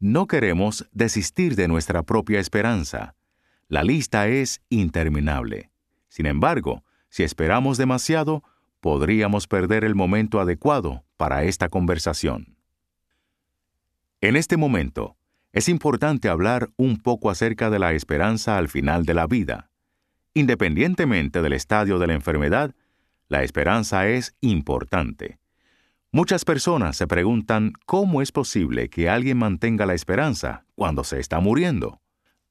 No 0.00 0.26
queremos 0.26 0.88
desistir 0.92 1.54
de 1.54 1.68
nuestra 1.68 2.02
propia 2.02 2.40
esperanza. 2.40 3.14
La 3.68 3.84
lista 3.84 4.26
es 4.26 4.62
interminable. 4.68 5.70
Sin 6.08 6.26
embargo, 6.26 6.82
si 7.08 7.22
esperamos 7.22 7.78
demasiado, 7.78 8.42
podríamos 8.80 9.46
perder 9.46 9.84
el 9.84 9.94
momento 9.94 10.40
adecuado 10.40 11.04
para 11.16 11.44
esta 11.44 11.68
conversación. 11.68 12.49
En 14.22 14.36
este 14.36 14.58
momento, 14.58 15.16
es 15.50 15.70
importante 15.70 16.28
hablar 16.28 16.68
un 16.76 16.98
poco 16.98 17.30
acerca 17.30 17.70
de 17.70 17.78
la 17.78 17.94
esperanza 17.94 18.58
al 18.58 18.68
final 18.68 19.06
de 19.06 19.14
la 19.14 19.26
vida. 19.26 19.70
Independientemente 20.34 21.40
del 21.40 21.54
estadio 21.54 21.98
de 21.98 22.06
la 22.06 22.12
enfermedad, 22.12 22.74
la 23.28 23.42
esperanza 23.42 24.08
es 24.08 24.36
importante. 24.42 25.38
Muchas 26.12 26.44
personas 26.44 26.98
se 26.98 27.06
preguntan 27.06 27.72
cómo 27.86 28.20
es 28.20 28.30
posible 28.30 28.90
que 28.90 29.08
alguien 29.08 29.38
mantenga 29.38 29.86
la 29.86 29.94
esperanza 29.94 30.66
cuando 30.74 31.02
se 31.02 31.18
está 31.18 31.40
muriendo. 31.40 32.02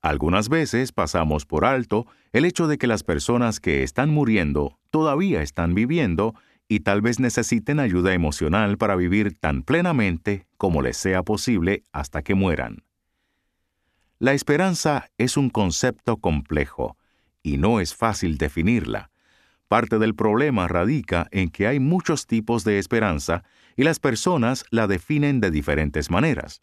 Algunas 0.01 0.49
veces 0.49 0.91
pasamos 0.91 1.45
por 1.45 1.65
alto 1.65 2.07
el 2.33 2.45
hecho 2.45 2.65
de 2.65 2.79
que 2.79 2.87
las 2.87 3.03
personas 3.03 3.59
que 3.59 3.83
están 3.83 4.09
muriendo 4.09 4.79
todavía 4.89 5.43
están 5.43 5.75
viviendo 5.75 6.33
y 6.67 6.79
tal 6.79 7.03
vez 7.03 7.19
necesiten 7.19 7.79
ayuda 7.79 8.15
emocional 8.15 8.79
para 8.79 8.95
vivir 8.95 9.37
tan 9.37 9.61
plenamente 9.61 10.48
como 10.59 10.81
les 10.81 10.97
sea 10.97 11.23
posible 11.23 11.83
hasta 11.93 12.21
que 12.21 12.35
mueran. 12.35 12.83
La 14.19 14.33
esperanza 14.33 15.09
es 15.17 15.37
un 15.37 15.49
concepto 15.49 16.17
complejo 16.17 16.97
y 17.41 17.57
no 17.57 17.79
es 17.79 17.95
fácil 17.95 18.37
definirla. 18.37 19.09
Parte 19.69 19.99
del 19.99 20.15
problema 20.15 20.67
radica 20.67 21.29
en 21.31 21.49
que 21.49 21.65
hay 21.65 21.79
muchos 21.79 22.27
tipos 22.27 22.65
de 22.65 22.77
esperanza 22.77 23.45
y 23.77 23.83
las 23.83 23.99
personas 23.99 24.65
la 24.69 24.87
definen 24.87 25.39
de 25.39 25.49
diferentes 25.49 26.11
maneras. 26.11 26.61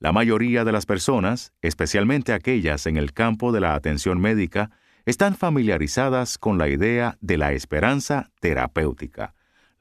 La 0.00 0.10
mayoría 0.10 0.64
de 0.64 0.72
las 0.72 0.84
personas, 0.84 1.52
especialmente 1.62 2.32
aquellas 2.32 2.86
en 2.86 2.96
el 2.96 3.12
campo 3.12 3.52
de 3.52 3.60
la 3.60 3.76
atención 3.76 4.20
médica, 4.20 4.72
están 5.06 5.36
familiarizadas 5.36 6.36
con 6.36 6.58
la 6.58 6.68
idea 6.68 7.16
de 7.20 7.38
la 7.38 7.52
esperanza 7.52 8.32
terapéutica, 8.40 9.34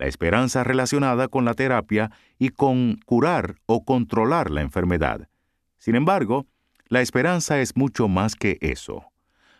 la 0.04 0.10
esperanza 0.10 0.66
relacionada 0.66 1.30
con 1.30 1.46
la 1.46 1.54
terapia 1.54 2.12
y 2.38 2.50
con 2.50 3.00
curar 3.06 3.56
o 3.66 3.86
controlar 3.86 4.52
la 4.52 4.60
enfermedad. 4.60 5.30
Sin 5.78 5.96
embargo, 5.96 6.46
la 6.90 7.00
esperanza 7.00 7.62
es 7.62 7.78
mucho 7.78 8.10
más 8.10 8.36
que 8.36 8.58
eso. 8.60 9.06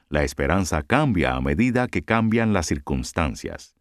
La 0.10 0.26
esperanza 0.26 0.84
cambia 0.84 1.36
a 1.36 1.40
medida 1.40 1.88
que 1.88 2.02
cambian 2.02 2.52
las 2.52 2.66
circunstancias. 2.66 3.74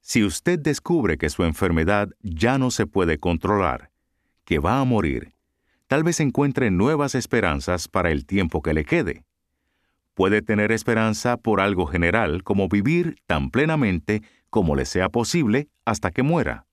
Si 0.00 0.22
usted 0.22 0.60
descubre 0.60 1.18
que 1.18 1.30
su 1.30 1.42
enfermedad 1.42 2.10
ya 2.22 2.58
no 2.58 2.70
se 2.70 2.86
puede 2.86 3.18
controlar, 3.18 3.90
que 4.44 4.60
va 4.60 4.78
a 4.78 4.84
morir, 4.84 5.32
tal 5.88 6.04
vez 6.04 6.20
encuentre 6.20 6.70
nuevas 6.70 7.16
esperanzas 7.16 7.88
para 7.88 8.12
el 8.12 8.24
tiempo 8.24 8.62
que 8.62 8.72
le 8.72 8.84
quede 8.84 9.24
puede 10.18 10.42
tener 10.42 10.72
esperanza 10.72 11.36
por 11.36 11.60
algo 11.60 11.86
general 11.86 12.42
como 12.42 12.68
vivir 12.68 13.18
tan 13.28 13.52
plenamente 13.52 14.22
como 14.50 14.76
le 14.76 14.84
sea 14.84 15.08
posible 15.08 15.68
hasta 15.84 16.10
que 16.10 16.22
muera. 16.22 16.66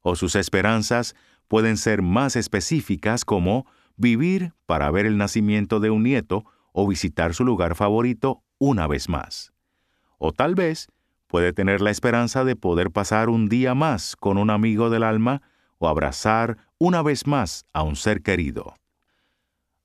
O 0.00 0.16
sus 0.16 0.36
esperanzas 0.36 1.14
pueden 1.48 1.76
ser 1.76 2.02
más 2.02 2.36
específicas 2.36 3.24
como 3.24 3.66
vivir 3.96 4.52
para 4.66 4.90
ver 4.90 5.06
el 5.06 5.16
nacimiento 5.16 5.80
de 5.80 5.90
un 5.90 6.02
nieto 6.02 6.44
o 6.72 6.86
visitar 6.86 7.34
su 7.34 7.44
lugar 7.44 7.74
favorito 7.74 8.42
una 8.58 8.86
vez 8.86 9.08
más. 9.08 9.52
O 10.18 10.32
tal 10.32 10.54
vez 10.54 10.88
puede 11.26 11.52
tener 11.52 11.80
la 11.80 11.90
esperanza 11.90 12.44
de 12.44 12.56
poder 12.56 12.90
pasar 12.90 13.28
un 13.28 13.48
día 13.48 13.74
más 13.74 14.16
con 14.16 14.38
un 14.38 14.50
amigo 14.50 14.90
del 14.90 15.02
alma 15.02 15.42
o 15.78 15.88
abrazar 15.88 16.58
una 16.78 17.02
vez 17.02 17.26
más 17.26 17.64
a 17.72 17.82
un 17.82 17.96
ser 17.96 18.22
querido. 18.22 18.74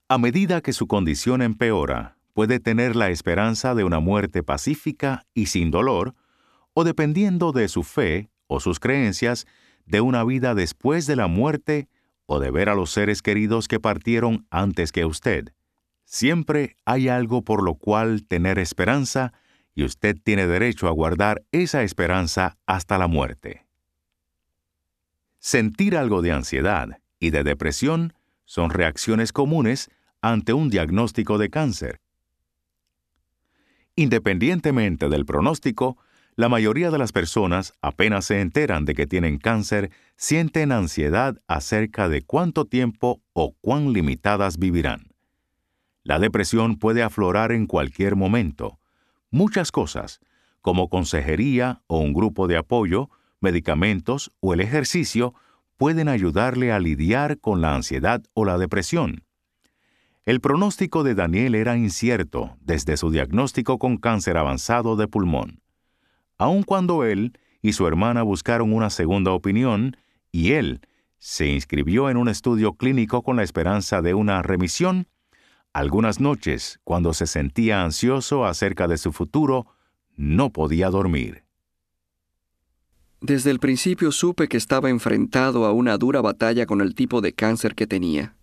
A 0.07 0.17
medida 0.17 0.61
que 0.61 0.73
su 0.73 0.87
condición 0.87 1.41
empeora, 1.41 2.17
puede 2.33 2.59
tener 2.59 2.95
la 2.95 3.09
esperanza 3.09 3.75
de 3.75 3.83
una 3.83 3.99
muerte 3.99 4.43
pacífica 4.43 5.25
y 5.33 5.47
sin 5.47 5.71
dolor, 5.71 6.15
o 6.79 6.85
dependiendo 6.85 7.51
de 7.51 7.67
su 7.67 7.83
fe 7.83 8.29
o 8.47 8.61
sus 8.61 8.79
creencias, 8.79 9.45
de 9.85 9.99
una 9.99 10.23
vida 10.23 10.55
después 10.55 11.07
de 11.07 11.17
la 11.17 11.27
muerte 11.27 11.89
o 12.25 12.39
de 12.39 12.51
ver 12.51 12.69
a 12.69 12.73
los 12.73 12.89
seres 12.89 13.21
queridos 13.21 13.67
que 13.67 13.81
partieron 13.81 14.47
antes 14.49 14.93
que 14.93 15.03
usted. 15.03 15.49
Siempre 16.05 16.77
hay 16.85 17.09
algo 17.09 17.41
por 17.41 17.63
lo 17.63 17.75
cual 17.75 18.23
tener 18.23 18.59
esperanza 18.59 19.33
y 19.75 19.83
usted 19.83 20.15
tiene 20.23 20.47
derecho 20.47 20.87
a 20.87 20.91
guardar 20.91 21.43
esa 21.51 21.83
esperanza 21.83 22.57
hasta 22.65 22.97
la 22.97 23.07
muerte. 23.07 23.65
Sentir 25.37 25.97
algo 25.97 26.21
de 26.21 26.31
ansiedad 26.31 27.01
y 27.19 27.31
de 27.31 27.43
depresión 27.43 28.13
son 28.45 28.69
reacciones 28.69 29.33
comunes 29.33 29.89
ante 30.21 30.53
un 30.53 30.69
diagnóstico 30.69 31.37
de 31.37 31.49
cáncer 31.49 31.99
Independientemente 33.99 35.09
del 35.09 35.25
pronóstico, 35.25 35.97
la 36.39 36.47
mayoría 36.47 36.89
de 36.89 36.97
las 36.97 37.11
personas 37.11 37.73
apenas 37.81 38.23
se 38.23 38.39
enteran 38.39 38.85
de 38.85 38.95
que 38.95 39.05
tienen 39.05 39.39
cáncer, 39.39 39.91
sienten 40.15 40.71
ansiedad 40.71 41.35
acerca 41.49 42.07
de 42.07 42.21
cuánto 42.21 42.63
tiempo 42.63 43.21
o 43.33 43.55
cuán 43.59 43.91
limitadas 43.91 44.57
vivirán. 44.57 45.09
La 46.01 46.17
depresión 46.17 46.77
puede 46.77 47.03
aflorar 47.03 47.51
en 47.51 47.67
cualquier 47.67 48.15
momento. 48.15 48.79
Muchas 49.29 49.73
cosas, 49.73 50.21
como 50.61 50.87
consejería 50.87 51.81
o 51.87 51.99
un 51.99 52.13
grupo 52.13 52.47
de 52.47 52.55
apoyo, 52.55 53.09
medicamentos 53.41 54.31
o 54.39 54.53
el 54.53 54.61
ejercicio, 54.61 55.33
pueden 55.75 56.07
ayudarle 56.07 56.71
a 56.71 56.79
lidiar 56.79 57.39
con 57.39 57.59
la 57.59 57.75
ansiedad 57.75 58.23
o 58.33 58.45
la 58.45 58.57
depresión. 58.57 59.25
El 60.23 60.39
pronóstico 60.39 61.03
de 61.03 61.15
Daniel 61.15 61.53
era 61.53 61.75
incierto 61.75 62.55
desde 62.61 62.95
su 62.95 63.11
diagnóstico 63.11 63.77
con 63.77 63.97
cáncer 63.97 64.37
avanzado 64.37 64.95
de 64.95 65.09
pulmón. 65.09 65.58
Aun 66.39 66.63
cuando 66.63 67.03
él 67.03 67.37
y 67.61 67.73
su 67.73 67.85
hermana 67.85 68.23
buscaron 68.23 68.73
una 68.73 68.89
segunda 68.89 69.31
opinión, 69.31 69.97
y 70.31 70.53
él 70.53 70.81
se 71.19 71.47
inscribió 71.47 72.09
en 72.09 72.15
un 72.17 72.29
estudio 72.29 72.73
clínico 72.73 73.21
con 73.21 73.35
la 73.35 73.43
esperanza 73.43 74.01
de 74.01 74.13
una 74.13 74.41
remisión, 74.41 75.07
algunas 75.73 76.19
noches, 76.19 76.79
cuando 76.83 77.13
se 77.13 77.27
sentía 77.27 77.83
ansioso 77.83 78.45
acerca 78.45 78.87
de 78.87 78.97
su 78.97 79.11
futuro, 79.11 79.67
no 80.15 80.51
podía 80.51 80.89
dormir. 80.89 81.43
Desde 83.21 83.51
el 83.51 83.59
principio 83.59 84.13
supe 84.13 84.47
que 84.47 84.57
estaba 84.57 84.89
enfrentado 84.89 85.65
a 85.65 85.73
una 85.73 85.97
dura 85.97 86.21
batalla 86.21 86.65
con 86.65 86.79
el 86.79 86.95
tipo 86.95 87.19
de 87.19 87.33
cáncer 87.33 87.75
que 87.75 87.85
tenía. 87.85 88.38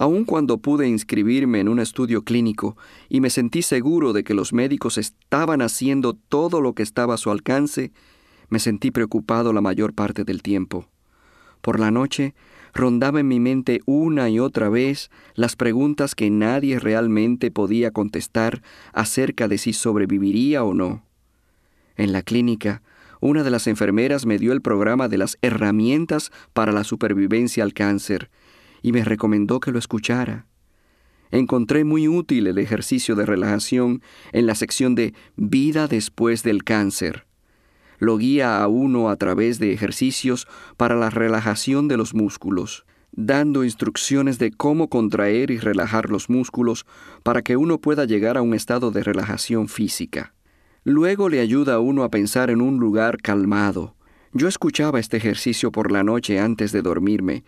Aun 0.00 0.24
cuando 0.24 0.58
pude 0.58 0.86
inscribirme 0.86 1.58
en 1.58 1.68
un 1.68 1.80
estudio 1.80 2.22
clínico 2.22 2.76
y 3.08 3.20
me 3.20 3.30
sentí 3.30 3.62
seguro 3.62 4.12
de 4.12 4.22
que 4.22 4.32
los 4.32 4.52
médicos 4.52 4.96
estaban 4.96 5.60
haciendo 5.60 6.14
todo 6.14 6.60
lo 6.60 6.72
que 6.72 6.84
estaba 6.84 7.14
a 7.14 7.16
su 7.16 7.32
alcance, 7.32 7.90
me 8.48 8.60
sentí 8.60 8.92
preocupado 8.92 9.52
la 9.52 9.60
mayor 9.60 9.94
parte 9.94 10.22
del 10.22 10.40
tiempo. 10.40 10.86
Por 11.62 11.80
la 11.80 11.90
noche, 11.90 12.36
rondaba 12.72 13.18
en 13.18 13.26
mi 13.26 13.40
mente 13.40 13.80
una 13.86 14.30
y 14.30 14.38
otra 14.38 14.68
vez 14.68 15.10
las 15.34 15.56
preguntas 15.56 16.14
que 16.14 16.30
nadie 16.30 16.78
realmente 16.78 17.50
podía 17.50 17.90
contestar 17.90 18.62
acerca 18.92 19.48
de 19.48 19.58
si 19.58 19.72
sobreviviría 19.72 20.62
o 20.62 20.74
no. 20.74 21.02
En 21.96 22.12
la 22.12 22.22
clínica, 22.22 22.82
una 23.20 23.42
de 23.42 23.50
las 23.50 23.66
enfermeras 23.66 24.26
me 24.26 24.38
dio 24.38 24.52
el 24.52 24.62
programa 24.62 25.08
de 25.08 25.18
las 25.18 25.38
herramientas 25.42 26.30
para 26.52 26.70
la 26.70 26.84
supervivencia 26.84 27.64
al 27.64 27.74
cáncer, 27.74 28.30
y 28.82 28.92
me 28.92 29.04
recomendó 29.04 29.60
que 29.60 29.72
lo 29.72 29.78
escuchara. 29.78 30.46
Encontré 31.30 31.84
muy 31.84 32.08
útil 32.08 32.46
el 32.46 32.58
ejercicio 32.58 33.14
de 33.14 33.26
relajación 33.26 34.02
en 34.32 34.46
la 34.46 34.54
sección 34.54 34.94
de 34.94 35.14
Vida 35.36 35.86
después 35.86 36.42
del 36.42 36.64
cáncer. 36.64 37.26
Lo 37.98 38.16
guía 38.16 38.62
a 38.62 38.68
uno 38.68 39.10
a 39.10 39.16
través 39.16 39.58
de 39.58 39.72
ejercicios 39.72 40.46
para 40.76 40.94
la 40.94 41.10
relajación 41.10 41.88
de 41.88 41.96
los 41.96 42.14
músculos, 42.14 42.86
dando 43.12 43.64
instrucciones 43.64 44.38
de 44.38 44.52
cómo 44.52 44.88
contraer 44.88 45.50
y 45.50 45.58
relajar 45.58 46.08
los 46.08 46.30
músculos 46.30 46.86
para 47.22 47.42
que 47.42 47.56
uno 47.56 47.80
pueda 47.80 48.04
llegar 48.04 48.38
a 48.38 48.42
un 48.42 48.54
estado 48.54 48.90
de 48.90 49.02
relajación 49.02 49.68
física. 49.68 50.34
Luego 50.84 51.28
le 51.28 51.40
ayuda 51.40 51.74
a 51.74 51.80
uno 51.80 52.04
a 52.04 52.10
pensar 52.10 52.50
en 52.50 52.62
un 52.62 52.78
lugar 52.78 53.18
calmado. 53.18 53.96
Yo 54.32 54.46
escuchaba 54.46 55.00
este 55.00 55.16
ejercicio 55.16 55.72
por 55.72 55.90
la 55.90 56.04
noche 56.04 56.38
antes 56.38 56.70
de 56.72 56.82
dormirme 56.82 57.44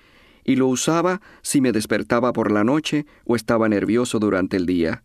y 0.51 0.57
lo 0.57 0.67
usaba 0.67 1.21
si 1.43 1.61
me 1.61 1.71
despertaba 1.71 2.33
por 2.33 2.51
la 2.51 2.65
noche 2.65 3.07
o 3.25 3.37
estaba 3.37 3.69
nervioso 3.69 4.19
durante 4.19 4.57
el 4.57 4.67
día. 4.67 5.05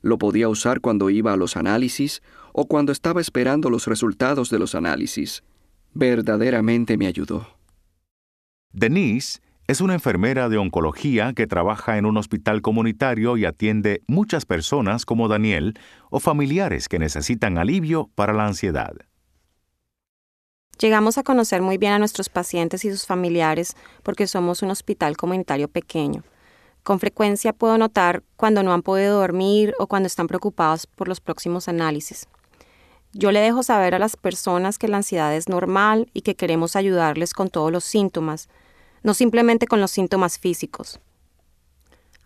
Lo 0.00 0.16
podía 0.16 0.48
usar 0.48 0.80
cuando 0.80 1.10
iba 1.10 1.34
a 1.34 1.36
los 1.36 1.58
análisis 1.58 2.22
o 2.54 2.66
cuando 2.66 2.92
estaba 2.92 3.20
esperando 3.20 3.68
los 3.68 3.86
resultados 3.86 4.48
de 4.48 4.58
los 4.58 4.74
análisis. 4.74 5.44
Verdaderamente 5.92 6.96
me 6.96 7.08
ayudó. 7.08 7.46
Denise 8.72 9.40
es 9.66 9.82
una 9.82 9.92
enfermera 9.92 10.48
de 10.48 10.56
oncología 10.56 11.34
que 11.34 11.46
trabaja 11.46 11.98
en 11.98 12.06
un 12.06 12.16
hospital 12.16 12.62
comunitario 12.62 13.36
y 13.36 13.44
atiende 13.44 14.00
muchas 14.06 14.46
personas 14.46 15.04
como 15.04 15.28
Daniel 15.28 15.74
o 16.08 16.20
familiares 16.20 16.88
que 16.88 16.98
necesitan 16.98 17.58
alivio 17.58 18.08
para 18.14 18.32
la 18.32 18.46
ansiedad. 18.46 18.94
Llegamos 20.78 21.16
a 21.16 21.22
conocer 21.22 21.62
muy 21.62 21.78
bien 21.78 21.92
a 21.92 21.98
nuestros 21.98 22.28
pacientes 22.28 22.84
y 22.84 22.90
sus 22.90 23.06
familiares 23.06 23.74
porque 24.02 24.26
somos 24.26 24.60
un 24.60 24.70
hospital 24.70 25.16
comunitario 25.16 25.68
pequeño. 25.68 26.22
Con 26.82 27.00
frecuencia 27.00 27.54
puedo 27.54 27.78
notar 27.78 28.22
cuando 28.36 28.62
no 28.62 28.74
han 28.74 28.82
podido 28.82 29.18
dormir 29.18 29.74
o 29.78 29.86
cuando 29.86 30.06
están 30.06 30.26
preocupados 30.26 30.86
por 30.86 31.08
los 31.08 31.20
próximos 31.20 31.66
análisis. 31.68 32.28
Yo 33.12 33.32
le 33.32 33.40
dejo 33.40 33.62
saber 33.62 33.94
a 33.94 33.98
las 33.98 34.16
personas 34.18 34.76
que 34.76 34.88
la 34.88 34.98
ansiedad 34.98 35.34
es 35.34 35.48
normal 35.48 36.10
y 36.12 36.20
que 36.20 36.36
queremos 36.36 36.76
ayudarles 36.76 37.32
con 37.32 37.48
todos 37.48 37.72
los 37.72 37.84
síntomas, 37.84 38.50
no 39.02 39.14
simplemente 39.14 39.66
con 39.66 39.80
los 39.80 39.90
síntomas 39.90 40.38
físicos. 40.38 41.00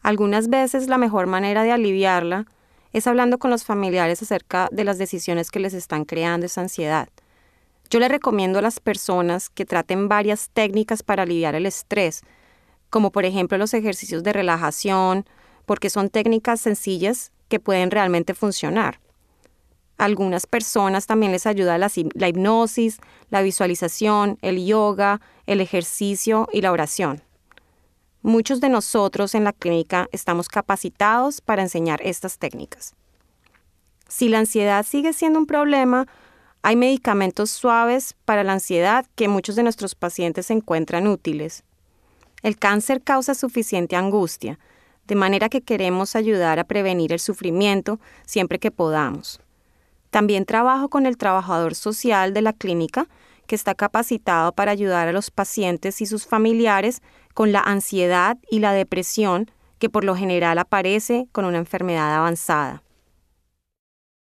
Algunas 0.02 0.48
veces 0.48 0.88
la 0.88 0.98
mejor 0.98 1.28
manera 1.28 1.62
de 1.62 1.70
aliviarla 1.70 2.46
es 2.92 3.06
hablando 3.06 3.38
con 3.38 3.50
los 3.50 3.64
familiares 3.64 4.20
acerca 4.22 4.68
de 4.72 4.82
las 4.82 4.98
decisiones 4.98 5.52
que 5.52 5.60
les 5.60 5.74
están 5.74 6.04
creando 6.04 6.46
esa 6.46 6.62
ansiedad. 6.62 7.08
Yo 7.90 7.98
le 7.98 8.08
recomiendo 8.08 8.60
a 8.60 8.62
las 8.62 8.78
personas 8.78 9.50
que 9.50 9.66
traten 9.66 10.08
varias 10.08 10.50
técnicas 10.50 11.02
para 11.02 11.24
aliviar 11.24 11.56
el 11.56 11.66
estrés, 11.66 12.22
como 12.88 13.10
por 13.10 13.24
ejemplo 13.24 13.58
los 13.58 13.74
ejercicios 13.74 14.22
de 14.22 14.32
relajación, 14.32 15.26
porque 15.66 15.90
son 15.90 16.08
técnicas 16.08 16.60
sencillas 16.60 17.32
que 17.48 17.58
pueden 17.58 17.90
realmente 17.90 18.34
funcionar. 18.34 19.00
algunas 19.98 20.46
personas 20.46 21.06
también 21.06 21.30
les 21.30 21.46
ayuda 21.46 21.76
la, 21.76 21.90
la 22.14 22.28
hipnosis, 22.28 23.00
la 23.28 23.42
visualización, 23.42 24.38
el 24.40 24.64
yoga, 24.64 25.20
el 25.44 25.60
ejercicio 25.60 26.48
y 26.54 26.62
la 26.62 26.72
oración. 26.72 27.22
Muchos 28.22 28.60
de 28.60 28.70
nosotros 28.70 29.34
en 29.34 29.44
la 29.44 29.52
clínica 29.52 30.08
estamos 30.10 30.48
capacitados 30.48 31.42
para 31.42 31.60
enseñar 31.60 32.00
estas 32.02 32.38
técnicas. 32.38 32.94
Si 34.08 34.30
la 34.30 34.38
ansiedad 34.38 34.86
sigue 34.86 35.12
siendo 35.12 35.38
un 35.38 35.46
problema, 35.46 36.06
hay 36.62 36.76
medicamentos 36.76 37.50
suaves 37.50 38.14
para 38.24 38.44
la 38.44 38.52
ansiedad 38.52 39.06
que 39.14 39.28
muchos 39.28 39.56
de 39.56 39.62
nuestros 39.62 39.94
pacientes 39.94 40.50
encuentran 40.50 41.06
útiles. 41.06 41.64
El 42.42 42.58
cáncer 42.58 43.02
causa 43.02 43.34
suficiente 43.34 43.96
angustia, 43.96 44.58
de 45.06 45.14
manera 45.14 45.48
que 45.48 45.62
queremos 45.62 46.16
ayudar 46.16 46.58
a 46.58 46.64
prevenir 46.64 47.12
el 47.12 47.18
sufrimiento 47.18 47.98
siempre 48.26 48.58
que 48.58 48.70
podamos. 48.70 49.40
También 50.10 50.44
trabajo 50.44 50.88
con 50.88 51.06
el 51.06 51.16
trabajador 51.16 51.74
social 51.74 52.34
de 52.34 52.42
la 52.42 52.52
clínica, 52.52 53.08
que 53.46 53.56
está 53.56 53.74
capacitado 53.74 54.52
para 54.52 54.70
ayudar 54.70 55.08
a 55.08 55.12
los 55.12 55.30
pacientes 55.30 56.00
y 56.00 56.06
sus 56.06 56.26
familiares 56.26 57.02
con 57.34 57.52
la 57.52 57.60
ansiedad 57.60 58.38
y 58.48 58.60
la 58.60 58.72
depresión 58.72 59.50
que 59.78 59.88
por 59.88 60.04
lo 60.04 60.14
general 60.14 60.58
aparece 60.58 61.26
con 61.32 61.44
una 61.44 61.58
enfermedad 61.58 62.14
avanzada. 62.14 62.82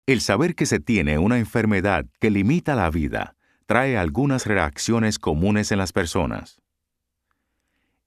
El 0.08 0.22
saber 0.22 0.54
que 0.54 0.64
se 0.64 0.80
tiene 0.80 1.18
una 1.18 1.38
enfermedad 1.38 2.06
que 2.18 2.30
limita 2.30 2.74
la 2.74 2.88
vida 2.88 3.36
trae 3.66 3.98
algunas 3.98 4.46
reacciones 4.46 5.18
comunes 5.18 5.70
en 5.70 5.76
las 5.76 5.92
personas. 5.92 6.62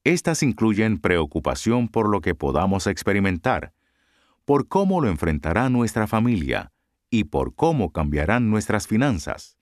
Estas 0.04 0.42
incluyen 0.42 0.98
preocupación 0.98 1.88
por 1.88 2.10
lo 2.10 2.22
que 2.22 2.34
podamos 2.34 2.88
experimentar, 2.88 3.74
por 4.46 4.68
cómo 4.68 5.00
lo 5.00 5.10
enfrentará 5.10 5.70
nuestra 5.70 6.08
familia 6.08 6.72
y 7.12 7.26
por 7.26 7.54
cómo 7.54 7.92
cambiarán 7.92 8.50
nuestras 8.50 8.88
finanzas. 8.88 9.60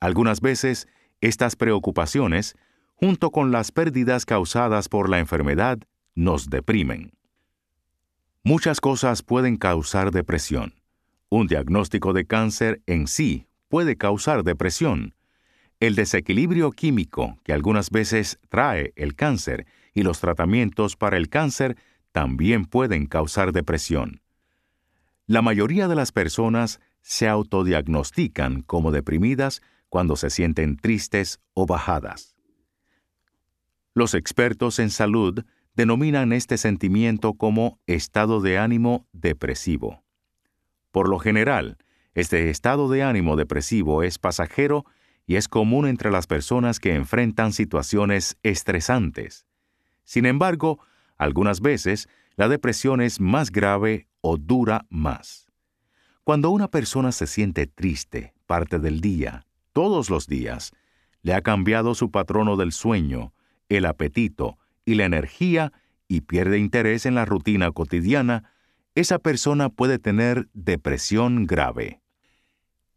Algunas 0.00 0.42
veces, 0.42 0.86
estas 1.22 1.56
preocupaciones, 1.56 2.58
junto 2.94 3.30
con 3.30 3.52
las 3.52 3.72
pérdidas 3.72 4.26
causadas 4.26 4.90
por 4.90 5.08
la 5.08 5.18
enfermedad, 5.18 5.78
nos 6.14 6.50
deprimen. 6.50 7.14
Muchas 8.42 8.82
cosas 8.82 9.22
pueden 9.22 9.56
causar 9.56 10.10
depresión. 10.10 10.81
Un 11.34 11.46
diagnóstico 11.46 12.12
de 12.12 12.26
cáncer 12.26 12.82
en 12.84 13.06
sí 13.06 13.46
puede 13.68 13.96
causar 13.96 14.44
depresión. 14.44 15.14
El 15.80 15.94
desequilibrio 15.94 16.72
químico 16.72 17.38
que 17.42 17.54
algunas 17.54 17.88
veces 17.88 18.38
trae 18.50 18.92
el 18.96 19.14
cáncer 19.14 19.64
y 19.94 20.02
los 20.02 20.20
tratamientos 20.20 20.94
para 20.94 21.16
el 21.16 21.30
cáncer 21.30 21.78
también 22.12 22.66
pueden 22.66 23.06
causar 23.06 23.52
depresión. 23.52 24.20
La 25.24 25.40
mayoría 25.40 25.88
de 25.88 25.94
las 25.94 26.12
personas 26.12 26.80
se 27.00 27.28
autodiagnostican 27.28 28.60
como 28.60 28.92
deprimidas 28.92 29.62
cuando 29.88 30.16
se 30.16 30.28
sienten 30.28 30.76
tristes 30.76 31.40
o 31.54 31.64
bajadas. 31.64 32.36
Los 33.94 34.12
expertos 34.12 34.78
en 34.78 34.90
salud 34.90 35.46
denominan 35.74 36.34
este 36.34 36.58
sentimiento 36.58 37.32
como 37.32 37.80
estado 37.86 38.42
de 38.42 38.58
ánimo 38.58 39.06
depresivo. 39.14 40.01
Por 40.92 41.08
lo 41.08 41.18
general, 41.18 41.78
este 42.14 42.50
estado 42.50 42.88
de 42.88 43.02
ánimo 43.02 43.36
depresivo 43.36 44.02
es 44.02 44.18
pasajero 44.18 44.84
y 45.26 45.36
es 45.36 45.48
común 45.48 45.88
entre 45.88 46.10
las 46.10 46.26
personas 46.26 46.78
que 46.78 46.94
enfrentan 46.94 47.52
situaciones 47.52 48.36
estresantes. 48.42 49.46
Sin 50.04 50.26
embargo, 50.26 50.78
algunas 51.16 51.60
veces 51.60 52.08
la 52.36 52.48
depresión 52.48 53.00
es 53.00 53.20
más 53.20 53.50
grave 53.50 54.08
o 54.20 54.36
dura 54.36 54.86
más. 54.90 55.48
Cuando 56.24 56.50
una 56.50 56.68
persona 56.68 57.10
se 57.10 57.26
siente 57.26 57.66
triste 57.66 58.34
parte 58.46 58.78
del 58.78 59.00
día, 59.00 59.46
todos 59.72 60.10
los 60.10 60.26
días, 60.26 60.72
le 61.22 61.34
ha 61.34 61.40
cambiado 61.40 61.94
su 61.94 62.10
patrono 62.10 62.56
del 62.56 62.72
sueño, 62.72 63.32
el 63.68 63.86
apetito 63.86 64.58
y 64.84 64.94
la 64.94 65.04
energía 65.04 65.72
y 66.08 66.22
pierde 66.22 66.58
interés 66.58 67.06
en 67.06 67.14
la 67.14 67.24
rutina 67.24 67.70
cotidiana, 67.72 68.52
esa 68.94 69.18
persona 69.18 69.68
puede 69.68 69.98
tener 69.98 70.48
depresión 70.52 71.46
grave. 71.46 72.00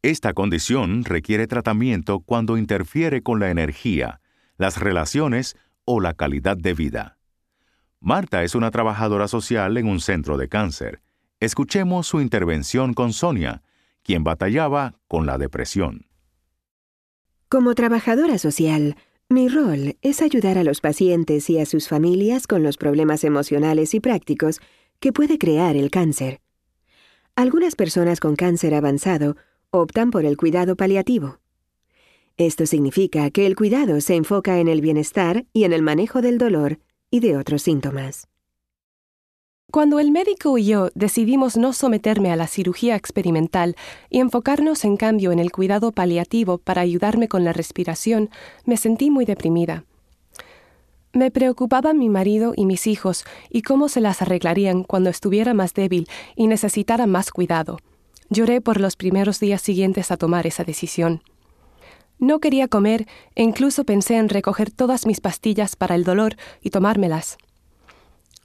Esta 0.02 0.34
condición 0.34 1.04
requiere 1.04 1.48
tratamiento 1.48 2.20
cuando 2.20 2.58
interfiere 2.58 3.24
con 3.24 3.40
la 3.40 3.50
energía, 3.50 4.22
las 4.58 4.80
relaciones 4.80 5.56
o 5.86 6.00
la 6.00 6.14
calidad 6.14 6.58
de 6.58 6.74
vida. 6.74 7.18
Marta 8.00 8.44
es 8.44 8.54
una 8.54 8.72
trabajadora 8.72 9.28
social 9.28 9.78
en 9.78 9.88
un 9.88 10.00
centro 10.00 10.38
de 10.38 10.48
cáncer. 10.48 11.02
Escuchemos 11.40 12.08
su 12.08 12.22
intervención 12.22 12.94
con 12.94 13.14
Sonia, 13.14 13.64
quien 14.04 14.24
batallaba 14.24 14.96
con 15.08 15.26
la 15.26 15.38
depresión. 15.38 16.06
Como 17.50 17.74
trabajadora 17.74 18.38
social, 18.38 18.96
mi 19.28 19.48
rol 19.48 19.98
es 20.04 20.22
ayudar 20.22 20.60
a 20.60 20.64
los 20.64 20.82
pacientes 20.82 21.50
y 21.50 21.60
a 21.60 21.66
sus 21.66 21.88
familias 21.88 22.46
con 22.46 22.62
los 22.62 22.78
problemas 22.78 23.24
emocionales 23.24 23.96
y 23.96 24.00
prácticos 24.00 24.62
que 25.00 25.14
puede 25.14 25.38
crear 25.38 25.76
el 25.76 25.92
cáncer. 25.92 26.42
Algunas 27.36 27.76
personas 27.76 28.20
con 28.20 28.36
cáncer 28.36 28.74
avanzado 28.74 29.36
optan 29.72 30.12
por 30.12 30.26
el 30.26 30.38
cuidado 30.38 30.76
paliativo. 30.76 31.40
Esto 32.38 32.66
significa 32.66 33.30
que 33.32 33.46
el 33.46 33.56
cuidado 33.56 34.02
se 34.02 34.16
enfoca 34.16 34.60
en 34.60 34.68
el 34.68 34.82
bienestar 34.82 35.46
y 35.54 35.64
en 35.64 35.74
el 35.74 35.82
manejo 35.82 36.22
del 36.22 36.38
dolor 36.38 36.80
y 37.10 37.20
de 37.20 37.38
otros 37.38 37.62
síntomas. 37.62 38.28
Cuando 39.72 40.00
el 40.00 40.12
médico 40.12 40.58
y 40.58 40.66
yo 40.66 40.90
decidimos 40.96 41.58
no 41.58 41.74
someterme 41.74 42.32
a 42.32 42.36
la 42.36 42.48
cirugía 42.48 42.96
experimental 42.96 43.76
y 44.10 44.20
enfocarnos 44.20 44.86
en 44.86 44.96
cambio 44.96 45.32
en 45.32 45.40
el 45.40 45.52
cuidado 45.52 45.92
paliativo 45.92 46.58
para 46.60 46.82
ayudarme 46.82 47.28
con 47.28 47.44
la 47.44 47.52
respiración, 47.52 48.30
me 48.66 48.78
sentí 48.78 49.10
muy 49.10 49.26
deprimida. 49.26 49.84
Me 51.16 51.32
preocupaban 51.32 51.98
mi 51.98 52.10
marido 52.10 52.52
y 52.58 52.66
mis 52.66 52.88
hijos 52.88 53.24
y 53.50 53.62
cómo 53.62 53.88
se 53.88 54.02
las 54.02 54.22
arreglarían 54.22 54.84
cuando 54.84 55.10
estuviera 55.10 55.54
más 55.54 55.74
débil 55.74 56.10
y 56.36 56.48
necesitara 56.48 57.08
más 57.08 57.32
cuidado. 57.32 57.80
Lloré 58.30 58.60
por 58.60 58.82
los 58.82 58.98
primeros 58.98 59.40
días 59.40 59.62
siguientes 59.62 60.12
a 60.12 60.18
tomar 60.18 60.46
esa 60.46 60.66
decisión. 60.66 61.24
No 62.20 62.40
quería 62.40 62.68
comer 62.68 63.08
e 63.34 63.44
incluso 63.44 63.86
pensé 63.86 64.18
en 64.18 64.28
recoger 64.28 64.72
todas 64.72 65.06
mis 65.06 65.22
pastillas 65.22 65.78
para 65.78 65.96
el 65.96 66.04
dolor 66.04 66.36
y 66.62 66.72
tomármelas. 66.72 67.38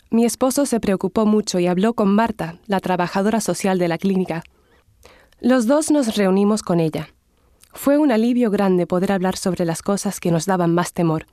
Mi 0.09 0.25
esposo 0.25 0.65
se 0.65 0.79
preocupó 0.79 1.27
mucho 1.27 1.59
y 1.59 1.67
habló 1.67 1.95
con 1.95 2.15
Marta, 2.15 2.61
la 2.69 2.79
trabajadora 2.79 3.41
social 3.41 3.81
de 3.81 3.89
la 3.89 3.99
clínica. 3.99 4.45
Los 5.41 5.67
dos 5.67 5.91
nos 5.91 6.17
reunimos 6.17 6.63
con 6.63 6.79
ella. 6.79 7.09
Fue 7.73 7.99
un 7.99 8.13
alivio 8.13 8.49
grande 8.49 8.87
poder 8.87 9.11
hablar 9.11 9.37
sobre 9.37 9.65
las 9.65 9.83
cosas 9.83 10.21
que 10.21 10.31
nos 10.31 10.47
daban 10.47 10.73
más 10.73 10.93
temor. 10.93 11.27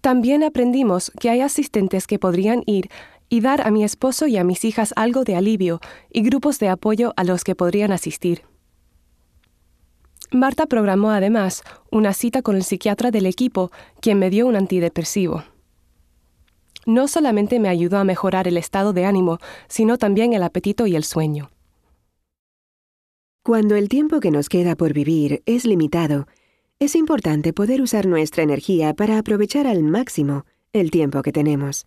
También 0.00 0.42
aprendimos 0.42 1.12
que 1.20 1.30
hay 1.30 1.40
asistentes 1.40 2.06
que 2.06 2.18
podrían 2.18 2.62
ir 2.66 2.90
y 3.28 3.40
dar 3.40 3.66
a 3.66 3.70
mi 3.70 3.84
esposo 3.84 4.26
y 4.26 4.36
a 4.38 4.44
mis 4.44 4.64
hijas 4.64 4.92
algo 4.96 5.24
de 5.24 5.36
alivio 5.36 5.80
y 6.10 6.22
grupos 6.22 6.58
de 6.58 6.68
apoyo 6.68 7.12
a 7.16 7.24
los 7.24 7.44
que 7.44 7.54
podrían 7.54 7.92
asistir. 7.92 8.42
Marta 10.32 10.66
programó 10.66 11.10
además 11.10 11.62
una 11.90 12.12
cita 12.12 12.42
con 12.42 12.56
el 12.56 12.64
psiquiatra 12.64 13.10
del 13.10 13.26
equipo, 13.26 13.70
quien 14.00 14.18
me 14.18 14.30
dio 14.30 14.46
un 14.46 14.56
antidepresivo. 14.56 15.44
No 16.86 17.08
solamente 17.08 17.60
me 17.60 17.68
ayudó 17.68 17.98
a 17.98 18.04
mejorar 18.04 18.48
el 18.48 18.56
estado 18.56 18.92
de 18.92 19.04
ánimo, 19.04 19.38
sino 19.68 19.98
también 19.98 20.32
el 20.32 20.42
apetito 20.42 20.86
y 20.86 20.96
el 20.96 21.04
sueño. 21.04 21.50
Cuando 23.42 23.74
el 23.74 23.88
tiempo 23.88 24.20
que 24.20 24.30
nos 24.30 24.48
queda 24.48 24.76
por 24.76 24.92
vivir 24.92 25.42
es 25.46 25.64
limitado, 25.64 26.26
Es 26.80 26.96
importante 26.96 27.52
poder 27.52 27.82
usar 27.82 28.06
nuestra 28.06 28.42
energía 28.42 28.94
para 28.94 29.18
aprovechar 29.18 29.66
al 29.66 29.82
máximo 29.82 30.46
el 30.72 30.90
tiempo 30.90 31.20
que 31.20 31.30
tenemos, 31.30 31.84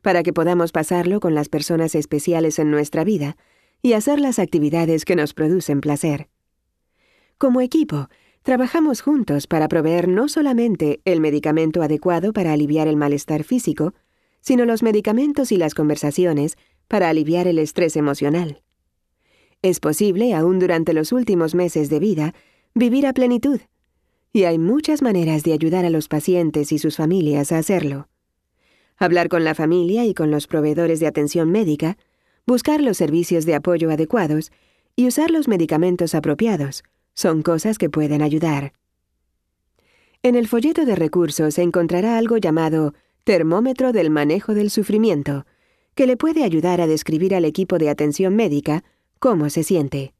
para 0.00 0.22
que 0.22 0.32
podamos 0.32 0.72
pasarlo 0.72 1.20
con 1.20 1.34
las 1.34 1.50
personas 1.50 1.94
especiales 1.94 2.58
en 2.58 2.70
nuestra 2.70 3.04
vida 3.04 3.36
y 3.82 3.92
hacer 3.92 4.18
las 4.18 4.38
actividades 4.38 5.04
que 5.04 5.14
nos 5.14 5.34
producen 5.34 5.82
placer. 5.82 6.30
Como 7.36 7.60
equipo, 7.60 8.08
trabajamos 8.42 9.02
juntos 9.02 9.46
para 9.46 9.68
proveer 9.68 10.08
no 10.08 10.26
solamente 10.26 11.02
el 11.04 11.20
medicamento 11.20 11.82
adecuado 11.82 12.32
para 12.32 12.54
aliviar 12.54 12.88
el 12.88 12.96
malestar 12.96 13.44
físico, 13.44 13.92
sino 14.40 14.64
los 14.64 14.82
medicamentos 14.82 15.52
y 15.52 15.58
las 15.58 15.74
conversaciones 15.74 16.56
para 16.88 17.10
aliviar 17.10 17.46
el 17.46 17.58
estrés 17.58 17.94
emocional. 17.94 18.62
Es 19.60 19.80
posible, 19.80 20.32
aún 20.32 20.60
durante 20.60 20.94
los 20.94 21.12
últimos 21.12 21.54
meses 21.54 21.90
de 21.90 21.98
vida, 21.98 22.34
vivir 22.74 23.06
a 23.06 23.12
plenitud, 23.12 23.60
y 24.32 24.44
hay 24.44 24.58
muchas 24.58 25.02
maneras 25.02 25.42
de 25.42 25.52
ayudar 25.52 25.84
a 25.84 25.90
los 25.90 26.08
pacientes 26.08 26.72
y 26.72 26.78
sus 26.78 26.96
familias 26.96 27.52
a 27.52 27.58
hacerlo. 27.58 28.08
Hablar 28.96 29.28
con 29.28 29.44
la 29.44 29.54
familia 29.54 30.04
y 30.04 30.14
con 30.14 30.30
los 30.30 30.46
proveedores 30.46 31.00
de 31.00 31.06
atención 31.06 31.50
médica, 31.50 31.96
buscar 32.46 32.80
los 32.80 32.96
servicios 32.96 33.46
de 33.46 33.54
apoyo 33.54 33.90
adecuados 33.90 34.52
y 34.94 35.06
usar 35.06 35.30
los 35.30 35.48
medicamentos 35.48 36.14
apropiados 36.14 36.84
son 37.14 37.42
cosas 37.42 37.78
que 37.78 37.90
pueden 37.90 38.22
ayudar. 38.22 38.72
En 40.22 40.34
el 40.34 40.48
folleto 40.48 40.84
de 40.84 40.96
recursos 40.96 41.54
se 41.54 41.62
encontrará 41.62 42.18
algo 42.18 42.36
llamado 42.36 42.94
termómetro 43.24 43.92
del 43.92 44.10
manejo 44.10 44.54
del 44.54 44.70
sufrimiento, 44.70 45.46
que 45.94 46.06
le 46.06 46.16
puede 46.16 46.44
ayudar 46.44 46.80
a 46.80 46.86
describir 46.86 47.34
al 47.34 47.44
equipo 47.44 47.78
de 47.78 47.88
atención 47.88 48.36
médica 48.36 48.84
cómo 49.18 49.50
se 49.50 49.62
siente. 49.62 50.12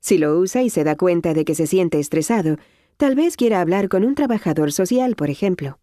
Si 0.00 0.18
lo 0.18 0.38
usa 0.38 0.62
y 0.62 0.70
se 0.70 0.84
da 0.84 0.96
cuenta 0.96 1.32
de 1.32 1.44
que 1.44 1.54
se 1.54 1.66
siente 1.66 1.98
estresado, 1.98 2.58
tal 2.96 3.14
vez 3.14 3.36
quiera 3.36 3.60
hablar 3.60 3.88
con 3.88 4.04
un 4.04 4.14
trabajador 4.14 4.72
social, 4.72 5.16
por 5.16 5.30
ejemplo. 5.30 5.78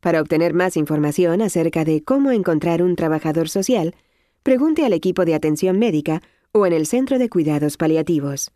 Para 0.00 0.20
obtener 0.20 0.54
más 0.54 0.76
información 0.76 1.40
acerca 1.40 1.84
de 1.84 2.04
cómo 2.04 2.30
encontrar 2.30 2.82
un 2.82 2.96
trabajador 2.96 3.48
social, 3.48 3.94
pregunte 4.42 4.84
al 4.84 4.92
equipo 4.92 5.24
de 5.24 5.34
atención 5.34 5.78
médica 5.78 6.22
o 6.52 6.66
en 6.66 6.72
el 6.72 6.86
Centro 6.86 7.18
de 7.18 7.28
Cuidados 7.28 7.76
Paliativos. 7.76 8.52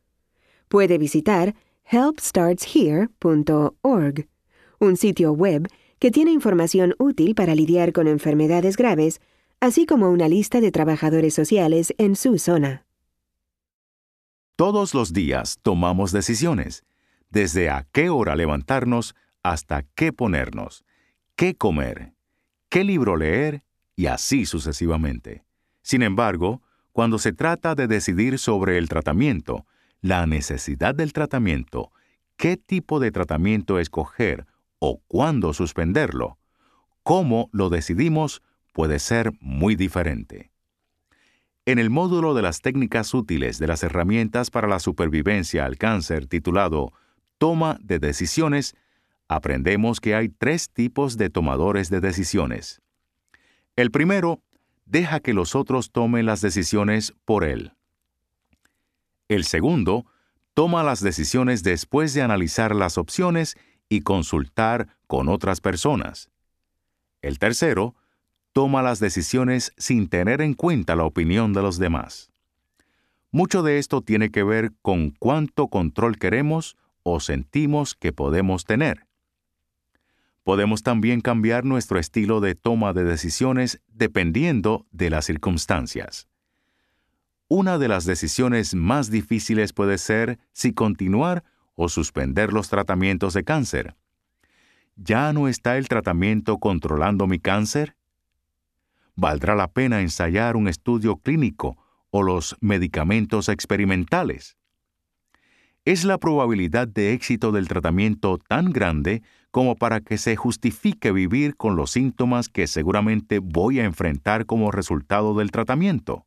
Puede 0.69 0.99
visitar 0.99 1.55
helpstartshere.org, 1.85 4.29
un 4.79 4.97
sitio 4.97 5.33
web 5.33 5.69
que 5.99 6.11
tiene 6.11 6.31
información 6.31 6.95
útil 6.99 7.35
para 7.35 7.55
lidiar 7.55 7.93
con 7.93 8.07
enfermedades 8.07 8.77
graves, 8.77 9.21
así 9.61 9.87
como 9.87 10.11
una 10.11 10.29
lista 10.29 10.61
de 10.61 10.71
trabajadores 10.71 11.35
sociales 11.35 11.95
en 11.99 12.15
su 12.15 12.39
zona. 12.39 12.85
Todos 14.57 14.95
los 14.95 15.13
días 15.13 15.59
tomamos 15.63 16.13
decisiones, 16.13 16.85
desde 17.31 17.71
a 17.71 17.87
qué 17.93 18.11
hora 18.11 18.37
levantarnos 18.37 19.15
hasta 19.43 19.83
qué 19.95 20.13
ponernos, 20.13 20.85
qué 21.37 21.55
comer, 21.55 22.15
qué 22.69 22.85
libro 22.85 23.17
leer 23.17 23.63
y 23.97 24.07
así 24.07 24.47
sucesivamente. 24.47 25.45
Sin 25.83 26.03
embargo, 26.03 26.63
cuando 26.93 27.19
se 27.19 27.33
trata 27.33 27.75
de 27.75 27.87
decidir 27.87 28.39
sobre 28.39 28.79
el 28.79 28.89
tratamiento, 28.89 29.67
la 30.01 30.27
necesidad 30.27 30.95
del 30.95 31.13
tratamiento, 31.13 31.93
qué 32.37 32.57
tipo 32.57 33.01
de 33.01 33.11
tratamiento 33.11 33.79
escoger 33.79 34.47
o 34.79 35.01
cuándo 35.09 35.53
suspenderlo, 35.53 36.39
cómo 37.03 37.51
lo 37.53 37.69
decidimos 37.71 38.43
puede 38.73 38.99
ser 38.99 39.33
muy 39.41 39.77
diferente. 39.77 40.51
En 41.67 41.79
el 41.79 41.91
módulo 41.91 42.35
de 42.35 42.43
las 42.43 42.63
técnicas 42.63 43.13
útiles 43.13 43.59
de 43.59 43.67
las 43.67 43.83
herramientas 43.83 44.51
para 44.51 44.69
la 44.69 44.79
supervivencia 44.79 45.67
al 45.67 45.77
cáncer 45.77 46.27
titulado 46.27 46.93
Toma 47.39 47.79
de 47.81 47.99
decisiones, 47.99 48.75
aprendemos 49.29 50.01
que 50.01 50.15
hay 50.15 50.29
tres 50.29 50.71
tipos 50.71 51.17
de 51.17 51.31
tomadores 51.31 51.91
de 51.91 52.01
decisiones. 52.01 52.83
El 53.77 53.91
primero 53.91 54.43
deja 54.87 55.21
que 55.21 55.35
los 55.35 55.55
otros 55.55 55.93
tomen 55.93 56.27
las 56.27 56.41
decisiones 56.41 57.15
por 57.25 57.45
él. 57.45 57.73
El 59.29 59.45
segundo 59.45 60.07
toma 60.55 60.83
las 60.83 61.01
decisiones 61.01 61.63
después 61.63 62.15
de 62.15 62.23
analizar 62.23 62.75
las 62.75 62.99
opciones 62.99 63.57
y 63.89 64.01
consultar 64.01 64.97
con 65.07 65.29
otras 65.29 65.61
personas. 65.61 66.31
El 67.23 67.39
tercero 67.39 67.95
toma 68.53 68.83
las 68.83 68.99
decisiones 68.99 69.73
sin 69.77 70.09
tener 70.09 70.41
en 70.41 70.55
cuenta 70.55 70.97
la 70.97 71.05
opinión 71.05 71.53
de 71.53 71.63
los 71.63 71.79
demás. 71.79 72.33
Mucho 73.31 73.63
de 73.63 73.79
esto 73.79 74.01
tiene 74.01 74.31
que 74.31 74.43
ver 74.43 74.73
con 74.83 75.11
cuánto 75.11 75.69
control 75.69 76.19
queremos 76.19 76.77
o 77.11 77.21
sentimos 77.21 77.95
que 77.95 78.13
podemos 78.13 78.65
tener. 78.65 79.07
Podemos 80.45 80.83
también 80.83 81.21
cambiar 81.21 81.65
nuestro 81.65 81.99
estilo 81.99 82.41
de 82.41 82.55
toma 82.55 82.93
de 82.93 83.05
decisiones 83.05 83.81
dependiendo 83.89 84.87
de 84.91 85.11
las 85.11 85.27
circunstancias. 85.27 86.29
Una 87.49 87.79
de 87.79 87.89
las 87.89 88.05
decisiones 88.05 88.75
más 88.75 89.11
difíciles 89.11 89.73
puede 89.73 89.97
ser 89.97 90.39
si 90.53 90.75
continuar 90.75 91.45
o 91.75 91.89
suspender 91.89 92.53
los 92.53 92.69
tratamientos 92.69 93.33
de 93.33 93.45
cáncer. 93.45 93.97
¿Ya 94.97 95.33
no 95.33 95.49
está 95.49 95.79
el 95.79 95.89
tratamiento 95.89 96.59
controlando 96.59 97.27
mi 97.27 97.39
cáncer? 97.39 97.97
¿Valdrá 99.15 99.55
la 99.55 99.73
pena 99.73 100.01
ensayar 100.03 100.57
un 100.57 100.69
estudio 100.69 101.17
clínico 101.17 101.79
o 102.11 102.23
los 102.23 102.57
medicamentos 102.61 103.49
experimentales? 103.49 104.58
¿Es 105.89 106.05
la 106.05 106.19
probabilidad 106.19 106.87
de 106.87 107.15
éxito 107.15 107.51
del 107.51 107.67
tratamiento 107.67 108.37
tan 108.37 108.73
grande 108.73 109.23
como 109.51 109.75
para 109.75 110.03
que 110.03 110.19
se 110.19 110.37
justifique 110.37 111.13
vivir 111.13 111.57
con 111.57 111.77
los 111.77 111.93
síntomas 111.93 112.51
que 112.51 112.67
seguramente 112.67 113.39
voy 113.39 113.81
a 113.81 113.87
enfrentar 113.87 114.45
como 114.45 114.71
resultado 114.71 115.35
del 115.35 115.51
tratamiento? 115.51 116.27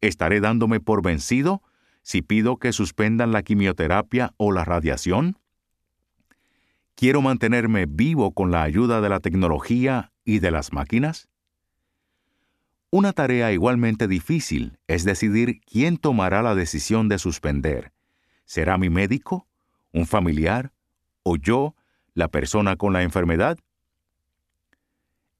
¿Estaré 0.00 0.40
dándome 0.40 0.80
por 0.80 1.00
vencido 1.00 1.62
si 2.02 2.22
pido 2.22 2.56
que 2.56 2.72
suspendan 2.72 3.30
la 3.30 3.44
quimioterapia 3.44 4.34
o 4.36 4.50
la 4.50 4.64
radiación? 4.64 5.38
¿Quiero 6.96 7.22
mantenerme 7.22 7.86
vivo 7.86 8.32
con 8.32 8.50
la 8.50 8.64
ayuda 8.64 9.00
de 9.00 9.10
la 9.10 9.20
tecnología 9.20 10.10
y 10.24 10.40
de 10.40 10.50
las 10.50 10.72
máquinas? 10.72 11.28
Una 12.90 13.12
tarea 13.12 13.52
igualmente 13.52 14.08
difícil 14.08 14.76
es 14.88 15.04
decidir 15.04 15.60
quién 15.60 15.98
tomará 15.98 16.42
la 16.42 16.56
decisión 16.56 17.08
de 17.08 17.20
suspender. 17.20 17.92
¿Será 18.50 18.78
mi 18.78 18.90
médico, 18.90 19.46
un 19.92 20.08
familiar 20.08 20.72
o 21.22 21.36
yo, 21.36 21.76
la 22.14 22.26
persona 22.26 22.74
con 22.74 22.92
la 22.92 23.04
enfermedad? 23.04 23.56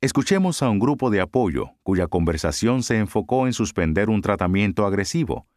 Escuchemos 0.01 0.62
a 0.62 0.70
un 0.70 0.79
grupo 0.79 1.11
de 1.11 1.20
apoyo 1.20 1.73
cuya 1.83 2.07
conversación 2.07 2.85
se 2.85 2.99
enfocó 2.99 3.49
en 3.49 3.53
suspender 3.53 4.11
un 4.11 4.23
tratamiento 4.23 4.87
agresivo. 4.87 5.49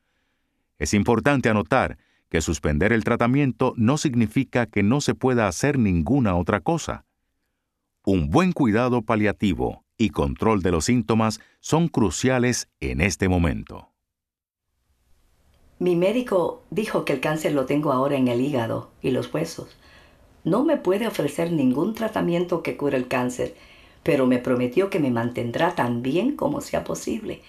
Es 0.79 0.95
importante 0.95 1.47
anotar 1.47 1.99
que 2.27 2.41
suspender 2.41 2.91
el 2.91 3.03
tratamiento 3.03 3.75
no 3.77 3.99
significa 3.99 4.65
que 4.65 4.81
no 4.81 4.99
se 4.99 5.13
pueda 5.13 5.47
hacer 5.47 5.77
ninguna 5.77 6.35
otra 6.35 6.59
cosa. 6.59 7.05
Un 8.03 8.31
buen 8.31 8.51
cuidado 8.51 9.03
paliativo 9.03 9.85
y 9.95 10.09
control 10.09 10.63
de 10.63 10.71
los 10.71 10.85
síntomas 10.85 11.39
son 11.59 11.87
cruciales 11.87 12.67
en 12.79 12.99
este 12.99 13.29
momento. 13.29 13.92
Mi 15.83 15.95
médico 15.95 16.61
dijo 16.69 17.03
que 17.03 17.11
el 17.13 17.19
cáncer 17.19 17.51
lo 17.51 17.65
tengo 17.65 17.91
ahora 17.91 18.15
en 18.15 18.29
el 18.29 18.39
hígado 18.39 18.89
y 19.01 19.11
los 19.11 19.33
huesos. 19.33 19.67
No 20.43 20.63
me 20.63 20.77
puede 20.77 21.07
ofrecer 21.07 21.51
ningún 21.51 21.93
tratamiento 21.93 22.63
que 22.63 22.77
cure 22.77 22.97
el 22.97 23.07
cáncer 23.07 23.55
pero 24.03 24.27
me 24.27 24.37
prometió 24.37 24.89
que 24.89 24.99
me 24.99 25.11
mantendrá 25.11 25.75
tan 25.75 26.03
bien 26.03 26.35
como 26.35 26.61
sea 26.61 26.83
posible. 26.83 27.41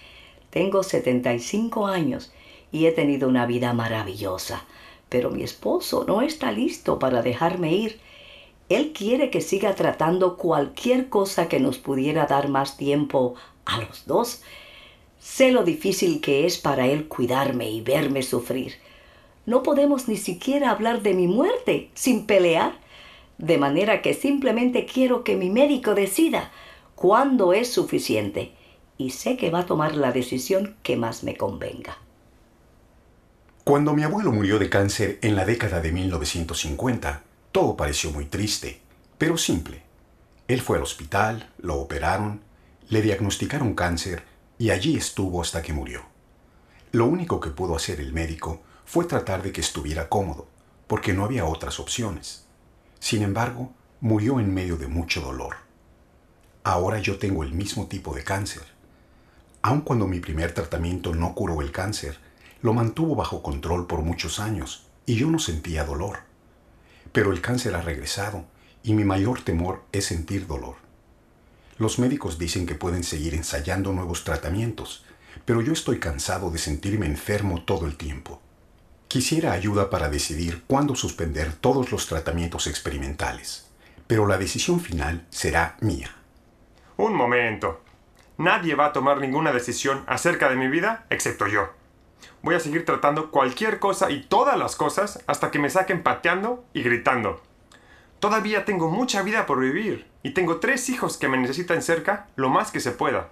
Tengo 0.49 0.83
75 0.83 1.85
años 1.87 2.31
y 2.71 2.85
he 2.85 2.91
tenido 2.91 3.27
una 3.27 3.45
vida 3.45 3.73
maravillosa, 3.73 4.65
pero 5.09 5.29
mi 5.29 5.43
esposo 5.43 6.05
no 6.07 6.21
está 6.21 6.51
listo 6.51 6.97
para 6.97 7.21
dejarme 7.21 7.73
ir. 7.73 7.99
Él 8.69 8.93
quiere 8.93 9.29
que 9.29 9.41
siga 9.41 9.75
tratando 9.75 10.37
cualquier 10.37 11.09
cosa 11.09 11.47
que 11.49 11.59
nos 11.59 11.77
pudiera 11.77 12.25
dar 12.25 12.47
más 12.47 12.77
tiempo 12.77 13.35
a 13.65 13.79
los 13.81 14.05
dos. 14.07 14.41
Sé 15.25 15.51
lo 15.51 15.63
difícil 15.63 16.21
que 16.21 16.45
es 16.45 16.59
para 16.59 16.85
él 16.85 17.07
cuidarme 17.07 17.69
y 17.69 17.81
verme 17.81 18.21
sufrir. 18.21 18.75
No 19.47 19.63
podemos 19.63 20.07
ni 20.07 20.17
siquiera 20.17 20.69
hablar 20.69 21.01
de 21.01 21.15
mi 21.15 21.27
muerte 21.27 21.89
sin 21.95 22.27
pelear 22.27 22.77
de 23.39 23.57
manera 23.57 24.03
que 24.03 24.13
simplemente 24.13 24.85
quiero 24.85 25.23
que 25.23 25.35
mi 25.35 25.49
médico 25.49 25.95
decida 25.95 26.51
cuándo 26.93 27.53
es 27.53 27.73
suficiente 27.73 28.53
y 28.99 29.09
sé 29.09 29.35
que 29.35 29.49
va 29.49 29.61
a 29.61 29.65
tomar 29.65 29.95
la 29.95 30.11
decisión 30.11 30.77
que 30.83 30.95
más 30.95 31.23
me 31.23 31.35
convenga. 31.35 31.97
Cuando 33.63 33.93
mi 33.93 34.03
abuelo 34.03 34.31
murió 34.31 34.59
de 34.59 34.69
cáncer 34.69 35.17
en 35.23 35.35
la 35.35 35.43
década 35.43 35.81
de 35.81 35.91
1950, 35.91 37.23
todo 37.51 37.75
pareció 37.75 38.11
muy 38.11 38.25
triste, 38.25 38.79
pero 39.17 39.37
simple. 39.37 39.81
Él 40.47 40.61
fue 40.61 40.77
al 40.77 40.83
hospital, 40.83 41.49
lo 41.57 41.77
operaron, 41.77 42.41
le 42.89 43.01
diagnosticaron 43.01 43.73
cáncer 43.73 44.34
y 44.57 44.69
allí 44.69 44.95
estuvo 44.95 45.41
hasta 45.41 45.61
que 45.61 45.73
murió. 45.73 46.01
Lo 46.91 47.05
único 47.05 47.39
que 47.39 47.49
pudo 47.49 47.75
hacer 47.75 47.99
el 47.99 48.13
médico 48.13 48.61
fue 48.85 49.05
tratar 49.05 49.43
de 49.43 49.51
que 49.51 49.61
estuviera 49.61 50.07
cómodo, 50.07 50.47
porque 50.87 51.13
no 51.13 51.25
había 51.25 51.45
otras 51.45 51.79
opciones. 51.79 52.45
Sin 52.99 53.21
embargo, 53.21 53.73
murió 53.99 54.39
en 54.39 54.53
medio 54.53 54.77
de 54.77 54.87
mucho 54.87 55.21
dolor. 55.21 55.57
Ahora 56.63 56.99
yo 56.99 57.17
tengo 57.17 57.43
el 57.43 57.53
mismo 57.53 57.87
tipo 57.87 58.15
de 58.15 58.23
cáncer. 58.23 58.63
Aun 59.61 59.81
cuando 59.81 60.07
mi 60.07 60.19
primer 60.19 60.53
tratamiento 60.53 61.13
no 61.13 61.33
curó 61.33 61.61
el 61.61 61.71
cáncer, 61.71 62.17
lo 62.61 62.73
mantuvo 62.73 63.15
bajo 63.15 63.43
control 63.43 63.87
por 63.87 64.01
muchos 64.01 64.39
años 64.39 64.87
y 65.05 65.15
yo 65.15 65.29
no 65.29 65.39
sentía 65.39 65.83
dolor. 65.83 66.19
Pero 67.11 67.31
el 67.31 67.41
cáncer 67.41 67.75
ha 67.75 67.81
regresado 67.81 68.45
y 68.83 68.93
mi 68.93 69.03
mayor 69.03 69.41
temor 69.41 69.83
es 69.91 70.05
sentir 70.05 70.47
dolor. 70.47 70.84
Los 71.77 71.99
médicos 71.99 72.37
dicen 72.37 72.65
que 72.65 72.75
pueden 72.75 73.03
seguir 73.03 73.33
ensayando 73.33 73.91
nuevos 73.91 74.23
tratamientos, 74.23 75.05
pero 75.43 75.61
yo 75.61 75.73
estoy 75.73 75.99
cansado 75.99 76.49
de 76.49 76.57
sentirme 76.57 77.05
enfermo 77.05 77.63
todo 77.63 77.85
el 77.85 77.97
tiempo. 77.97 78.41
Quisiera 79.09 79.51
ayuda 79.51 79.89
para 79.89 80.09
decidir 80.09 80.63
cuándo 80.67 80.95
suspender 80.95 81.53
todos 81.53 81.91
los 81.91 82.07
tratamientos 82.07 82.67
experimentales, 82.67 83.69
pero 84.07 84.25
la 84.25 84.37
decisión 84.37 84.79
final 84.79 85.25
será 85.29 85.77
mía. 85.81 86.11
Un 86.97 87.13
momento. 87.13 87.81
Nadie 88.37 88.75
va 88.75 88.87
a 88.87 88.93
tomar 88.93 89.19
ninguna 89.19 89.51
decisión 89.51 90.03
acerca 90.07 90.49
de 90.49 90.55
mi 90.55 90.67
vida 90.67 91.05
excepto 91.09 91.47
yo. 91.47 91.69
Voy 92.41 92.55
a 92.55 92.59
seguir 92.59 92.85
tratando 92.85 93.31
cualquier 93.31 93.79
cosa 93.79 94.11
y 94.11 94.23
todas 94.23 94.57
las 94.57 94.75
cosas 94.75 95.23
hasta 95.27 95.51
que 95.51 95.59
me 95.59 95.69
saquen 95.69 96.03
pateando 96.03 96.65
y 96.73 96.83
gritando. 96.83 97.41
Todavía 98.25 98.65
tengo 98.65 98.89
mucha 98.89 99.21
vida 99.21 99.45
por 99.45 99.59
vivir 99.59 100.07
y 100.23 100.31
tengo 100.31 100.59
tres 100.59 100.89
hijos 100.89 101.17
que 101.17 101.27
me 101.27 101.37
necesitan 101.37 101.83
cerca 101.83 102.25
lo 102.35 102.49
más 102.49 102.71
que 102.71 102.79
se 102.79 102.89
pueda. 102.89 103.29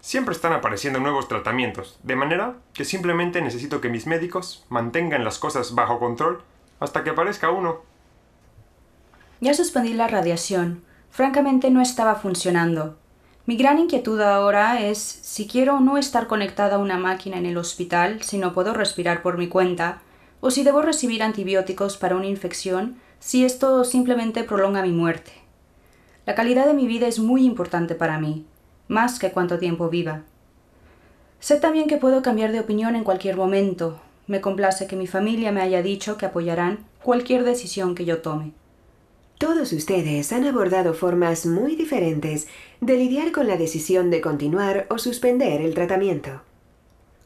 Siempre 0.00 0.34
están 0.34 0.54
apareciendo 0.54 0.98
nuevos 0.98 1.28
tratamientos, 1.28 2.00
de 2.02 2.16
manera 2.16 2.54
que 2.72 2.86
simplemente 2.86 3.42
necesito 3.42 3.82
que 3.82 3.90
mis 3.90 4.06
médicos 4.06 4.64
mantengan 4.70 5.24
las 5.24 5.38
cosas 5.38 5.74
bajo 5.74 5.98
control 5.98 6.40
hasta 6.80 7.04
que 7.04 7.10
aparezca 7.10 7.50
uno. 7.50 7.82
Ya 9.42 9.52
suspendí 9.52 9.92
la 9.92 10.08
radiación. 10.08 10.82
Francamente 11.10 11.70
no 11.70 11.82
estaba 11.82 12.14
funcionando. 12.14 12.96
Mi 13.44 13.58
gran 13.58 13.78
inquietud 13.78 14.22
ahora 14.22 14.80
es 14.80 15.00
si 15.00 15.46
quiero 15.46 15.80
no 15.80 15.98
estar 15.98 16.28
conectada 16.28 16.76
a 16.76 16.78
una 16.78 16.96
máquina 16.96 17.36
en 17.36 17.44
el 17.44 17.58
hospital 17.58 18.22
si 18.22 18.38
no 18.38 18.54
puedo 18.54 18.72
respirar 18.72 19.20
por 19.20 19.36
mi 19.36 19.48
cuenta, 19.48 20.00
o 20.40 20.50
si 20.50 20.64
debo 20.64 20.80
recibir 20.80 21.22
antibióticos 21.22 21.98
para 21.98 22.16
una 22.16 22.26
infección 22.26 22.96
si 23.20 23.44
esto 23.44 23.84
simplemente 23.84 24.44
prolonga 24.44 24.82
mi 24.82 24.92
muerte. 24.92 25.32
La 26.26 26.34
calidad 26.34 26.66
de 26.66 26.74
mi 26.74 26.86
vida 26.86 27.06
es 27.06 27.18
muy 27.18 27.44
importante 27.44 27.94
para 27.94 28.18
mí, 28.18 28.44
más 28.86 29.18
que 29.18 29.30
cuánto 29.30 29.58
tiempo 29.58 29.88
viva. 29.88 30.24
Sé 31.40 31.58
también 31.58 31.88
que 31.88 31.96
puedo 31.96 32.22
cambiar 32.22 32.52
de 32.52 32.60
opinión 32.60 32.96
en 32.96 33.04
cualquier 33.04 33.36
momento. 33.36 34.00
Me 34.26 34.40
complace 34.40 34.86
que 34.86 34.96
mi 34.96 35.06
familia 35.06 35.52
me 35.52 35.62
haya 35.62 35.82
dicho 35.82 36.16
que 36.16 36.26
apoyarán 36.26 36.84
cualquier 37.02 37.44
decisión 37.44 37.94
que 37.94 38.04
yo 38.04 38.18
tome. 38.18 38.52
Todos 39.38 39.72
ustedes 39.72 40.32
han 40.32 40.44
abordado 40.44 40.94
formas 40.94 41.46
muy 41.46 41.76
diferentes 41.76 42.48
de 42.80 42.96
lidiar 42.96 43.30
con 43.30 43.46
la 43.46 43.56
decisión 43.56 44.10
de 44.10 44.20
continuar 44.20 44.86
o 44.90 44.98
suspender 44.98 45.62
el 45.62 45.74
tratamiento. 45.74 46.42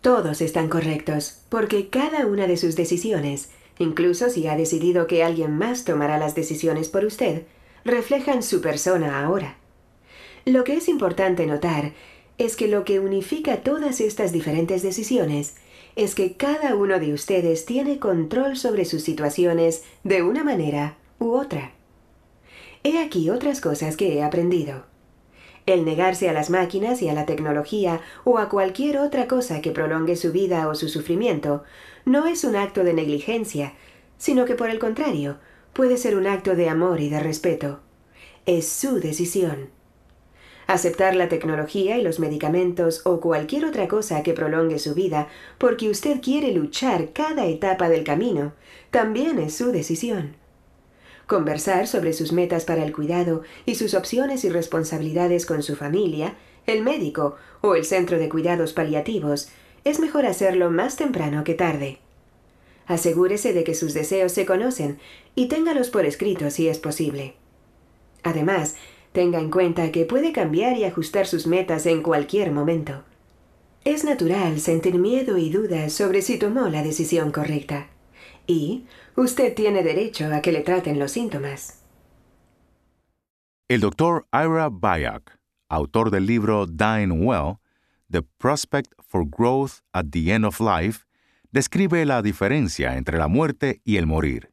Todos 0.03 0.43
están 0.43 0.69
correctos, 0.69 1.41
porque 1.49 1.89
cada 1.89 2.27
una 2.27 2.47
de 2.47 2.59
sus 2.59 2.77
decisiones, 2.77 3.51
incluso 3.79 4.31
si 4.31 4.47
ha 4.47 4.57
decidido 4.57 5.07
que 5.07 5.25
alguien 5.25 5.57
más 5.57 5.85
tomará 5.85 6.19
las 6.19 6.35
decisiones 6.35 6.89
por 6.89 7.05
usted, 7.05 7.45
reflejan 7.85 8.43
su 8.43 8.61
persona 8.61 9.25
ahora. 9.25 9.57
Lo 10.45 10.65
que 10.65 10.77
es 10.77 10.89
importante 10.89 11.47
notar 11.47 11.93
es 12.39 12.57
que 12.57 12.69
lo 12.69 12.85
que 12.85 13.01
unifica 13.01 13.59
todas 13.59 14.01
estas 14.01 14.33
diferentes 14.33 14.83
decisiones 14.83 15.55
es 15.95 16.15
que 16.15 16.35
cada 16.35 16.75
uno 16.75 16.99
de 16.99 17.13
ustedes 17.13 17.67
tiene 17.67 17.99
control 17.99 18.57
sobre 18.57 18.85
sus 18.85 19.03
situaciones 19.03 19.85
de 20.05 20.23
una 20.23 20.43
manera 20.43 20.97
u 21.19 21.35
otra. 21.35 21.73
He 22.83 22.99
aquí 22.99 23.31
otras 23.31 23.61
cosas 23.61 23.97
que 23.97 24.15
he 24.15 24.23
aprendido. 24.23 24.85
El 25.67 25.85
negarse 25.85 26.29
a 26.29 26.33
las 26.33 26.51
máquinas 26.51 27.03
y 27.03 27.09
a 27.09 27.15
la 27.15 27.27
tecnología 27.27 28.01
o 28.25 28.39
a 28.39 28.49
cualquier 28.49 28.99
otra 28.99 29.29
cosa 29.29 29.61
que 29.61 29.71
prolongue 29.71 30.17
su 30.17 30.33
vida 30.33 30.67
o 30.67 30.75
su 30.75 30.89
sufrimiento 30.89 31.63
no 32.05 32.27
es 32.27 32.45
un 32.45 32.57
acto 32.57 32.85
de 32.85 32.93
negligencia, 32.93 33.75
sino 34.19 34.45
que 34.45 34.55
por 34.55 34.71
el 34.71 34.79
contrario, 34.79 35.39
puede 35.73 35.97
ser 35.97 36.17
un 36.17 36.27
acto 36.27 36.55
de 36.55 36.69
amor 36.69 37.01
y 37.01 37.09
de 37.09 37.21
respeto. 37.21 37.81
Es 38.47 38.69
su 38.69 39.01
decisión. 39.01 39.71
Aceptar 40.67 41.17
la 41.17 41.29
tecnología 41.29 41.99
y 41.99 42.03
los 42.03 42.19
medicamentos 42.19 43.03
o 43.05 43.21
cualquier 43.21 43.65
otra 43.65 43.89
cosa 43.89 44.23
que 44.23 44.33
prolongue 44.33 44.79
su 44.79 44.95
vida 44.95 45.29
porque 45.59 45.89
usted 45.89 46.21
quiere 46.21 46.53
luchar 46.53 47.13
cada 47.13 47.47
etapa 47.47 47.89
del 47.89 48.05
camino 48.05 48.53
también 48.91 49.39
es 49.39 49.55
su 49.55 49.73
decisión. 49.73 50.37
Conversar 51.27 51.87
sobre 51.87 52.13
sus 52.13 52.33
metas 52.33 52.65
para 52.65 52.85
el 52.85 52.93
cuidado 52.93 53.43
y 53.65 53.75
sus 53.75 53.95
opciones 53.95 54.45
y 54.45 54.51
responsabilidades 54.51 55.47
con 55.47 55.63
su 55.63 55.77
familia, 55.77 56.37
el 56.67 56.83
médico 56.83 57.37
o 57.61 57.75
el 57.75 57.85
centro 57.85 58.19
de 58.19 58.29
cuidados 58.29 58.73
paliativos 58.73 59.49
es 59.85 60.01
mejor 60.01 60.27
hacerlo 60.27 60.71
más 60.71 60.97
temprano 60.97 61.45
que 61.45 61.55
tarde. 61.55 61.99
Asegúrese 62.87 63.53
de 63.53 63.65
que 63.65 63.75
sus 63.75 63.95
deseos 63.95 64.33
se 64.33 64.47
conocen 64.47 64.99
y 65.35 65.47
téngalos 65.47 65.91
por 65.91 66.05
escrito 66.05 66.51
si 66.51 66.69
es 66.69 66.79
posible. 66.79 67.35
Además, 68.23 68.77
tenga 69.13 69.39
en 69.39 69.51
cuenta 69.51 69.93
que 69.93 70.05
puede 70.05 70.33
cambiar 70.33 70.77
y 70.77 70.85
ajustar 70.85 71.27
sus 71.27 71.47
metas 71.47 71.87
en 71.87 72.03
cualquier 72.03 72.53
momento. 72.53 73.05
Es 73.85 74.05
natural 74.05 74.61
sentir 74.61 74.95
miedo 74.95 75.39
y 75.39 75.51
dudas 75.51 75.93
sobre 75.93 76.23
si 76.23 76.39
tomó 76.39 76.69
la 76.69 76.83
decisión 76.83 77.33
correcta. 77.33 77.89
Y 78.47 78.85
usted 79.17 79.55
tiene 79.55 79.83
derecho 79.83 80.33
a 80.33 80.41
que 80.41 80.53
le 80.53 80.61
traten 80.61 80.99
los 80.99 81.13
síntomas. 81.13 81.83
El 83.69 83.81
doctor 83.81 84.27
Ira 84.33 84.69
Byack, 84.69 85.39
autor 85.69 86.11
del 86.11 86.27
libro 86.27 86.67
Dying 86.67 87.27
Well, 87.27 87.57
The 88.13 88.21
Prospect 88.21 88.93
for 89.09 89.25
Growth 89.25 89.81
at 89.95 90.11
the 90.11 90.33
End 90.33 90.45
of 90.45 90.61
Life, 90.61 91.07
describe 91.51 92.05
la 92.05 92.21
diferencia 92.21 92.99
entre 92.99 93.17
la 93.17 93.27
muerte 93.27 93.81
y 93.85 93.97
el 93.97 94.07
morir. 94.07 94.53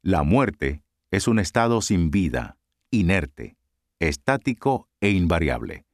La 0.00 0.22
muerte 0.22 0.84
es 1.10 1.26
un 1.26 1.40
estado 1.40 1.80
sin 1.80 2.12
vida, 2.12 2.58
inerte, 2.92 3.56
estático 3.98 4.88
e 5.00 5.10
invariable. 5.10 5.86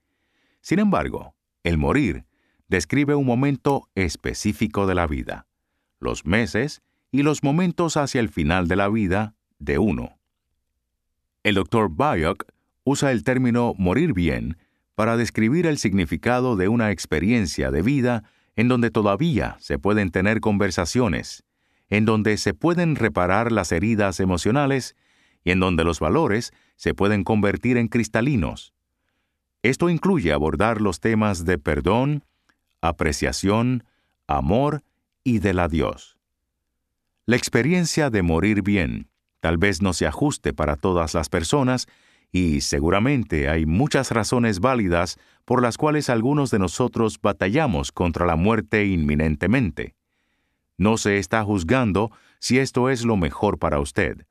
Sin 0.60 0.78
embargo, 0.78 1.34
el 1.64 1.78
morir 1.78 2.26
describe 2.68 3.14
un 3.14 3.24
momento 3.24 3.88
específico 3.94 4.86
de 4.86 4.94
la 4.94 5.06
vida, 5.06 5.46
los 6.00 6.26
meses 6.26 6.82
y 7.10 7.22
los 7.22 7.42
momentos 7.42 7.96
hacia 7.96 8.20
el 8.20 8.28
final 8.28 8.68
de 8.68 8.76
la 8.76 8.90
vida 8.90 9.34
de 9.58 9.78
uno. 9.78 10.18
El 11.44 11.54
Dr. 11.54 11.88
Bayok 11.88 12.44
usa 12.84 13.10
el 13.10 13.24
término 13.24 13.72
morir 13.78 14.12
bien 14.12 14.58
para 14.98 15.16
describir 15.16 15.64
el 15.68 15.78
significado 15.78 16.56
de 16.56 16.66
una 16.66 16.90
experiencia 16.90 17.70
de 17.70 17.82
vida 17.82 18.24
en 18.56 18.66
donde 18.66 18.90
todavía 18.90 19.56
se 19.60 19.78
pueden 19.78 20.10
tener 20.10 20.40
conversaciones, 20.40 21.44
en 21.88 22.04
donde 22.04 22.36
se 22.36 22.52
pueden 22.52 22.96
reparar 22.96 23.52
las 23.52 23.70
heridas 23.70 24.18
emocionales 24.18 24.96
y 25.44 25.52
en 25.52 25.60
donde 25.60 25.84
los 25.84 26.00
valores 26.00 26.52
se 26.74 26.94
pueden 26.94 27.22
convertir 27.22 27.76
en 27.76 27.86
cristalinos. 27.86 28.74
Esto 29.62 29.88
incluye 29.88 30.32
abordar 30.32 30.80
los 30.80 30.98
temas 30.98 31.44
de 31.44 31.58
perdón, 31.58 32.24
apreciación, 32.80 33.84
amor 34.26 34.82
y 35.22 35.38
del 35.38 35.60
adiós. 35.60 36.18
La 37.24 37.36
experiencia 37.36 38.10
de 38.10 38.22
morir 38.22 38.62
bien 38.62 39.08
tal 39.38 39.58
vez 39.58 39.80
no 39.80 39.92
se 39.92 40.08
ajuste 40.08 40.52
para 40.52 40.74
todas 40.74 41.14
las 41.14 41.28
personas 41.28 41.86
y 42.30 42.60
seguramente 42.60 43.48
hay 43.48 43.66
muchas 43.66 44.10
razones 44.10 44.60
válidas 44.60 45.18
por 45.44 45.62
las 45.62 45.76
cuales 45.76 46.10
algunos 46.10 46.50
de 46.50 46.58
nosotros 46.58 47.20
batallamos 47.20 47.92
contra 47.92 48.26
la 48.26 48.36
muerte 48.36 48.86
inminentemente. 48.86 49.94
No 50.76 50.98
se 50.98 51.18
está 51.18 51.42
juzgando 51.42 52.10
si 52.38 52.58
esto 52.58 52.90
es 52.90 53.04
lo 53.04 53.16
mejor 53.16 53.58
para 53.58 53.80
usted 53.80 54.26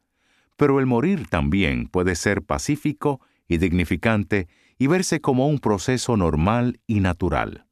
pero 0.57 0.79
el 0.79 0.87
morir 0.87 1.27
también 1.27 1.87
puede 1.87 2.15
ser 2.15 2.41
pacífico 2.41 3.21
y 3.47 3.57
dignificante 3.57 4.49
y 4.77 4.87
verse 4.87 5.21
como 5.21 5.47
un 5.47 5.59
proceso 5.59 6.17
normal 6.17 6.81
y 6.87 6.99
natural. 6.99 7.65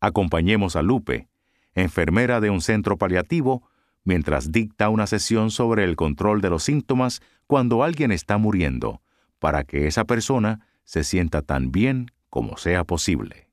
Acompañemos 0.00 0.76
a 0.76 0.82
Lupe, 0.82 1.28
enfermera 1.74 2.40
de 2.40 2.50
un 2.50 2.60
centro 2.60 2.96
paliativo, 2.98 3.68
mientras 4.04 4.52
dicta 4.52 4.90
una 4.90 5.06
sesión 5.06 5.50
sobre 5.50 5.84
el 5.84 5.96
control 5.96 6.40
de 6.40 6.50
los 6.50 6.62
síntomas 6.62 7.22
cuando 7.46 7.82
alguien 7.82 8.12
está 8.12 8.38
muriendo, 8.38 9.00
para 9.38 9.64
que 9.64 9.86
esa 9.86 10.04
persona 10.04 10.66
se 10.84 11.04
sienta 11.04 11.42
tan 11.42 11.72
bien 11.72 12.10
como 12.30 12.56
sea 12.56 12.84
posible. 12.84 13.48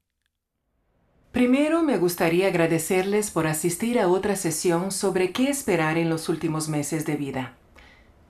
Primero 1.32 1.82
me 1.82 1.98
gustaría 1.98 2.48
agradecerles 2.48 3.32
por 3.32 3.48
asistir 3.48 4.00
a 4.00 4.08
otra 4.08 4.36
sesión 4.36 4.92
sobre 4.92 5.32
qué 5.32 5.50
esperar 5.50 5.98
en 5.98 6.10
los 6.10 6.30
últimos 6.30 6.70
meses 6.70 7.08
de 7.08 7.16
vida. 7.16 7.54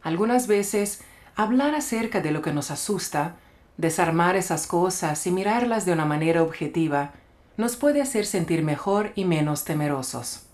Algunas 0.01 0.47
veces, 0.47 1.01
hablar 1.36 1.76
acerca 1.76 2.22
de 2.22 2.32
lo 2.32 2.41
que 2.41 2.54
nos 2.54 2.72
asusta, 2.72 3.36
desarmar 3.78 4.38
esas 4.38 4.68
cosas 4.68 5.28
y 5.28 5.32
mirarlas 5.32 5.86
de 5.86 5.91
una 5.91 6.06
manera 6.06 6.43
objetiva, 6.43 7.14
nos 7.58 7.76
puede 7.76 8.01
hacer 8.01 8.26
sentir 8.26 8.64
mejor 8.64 9.12
y 9.16 9.26
menos 9.26 9.66
temerosos. 9.66 10.45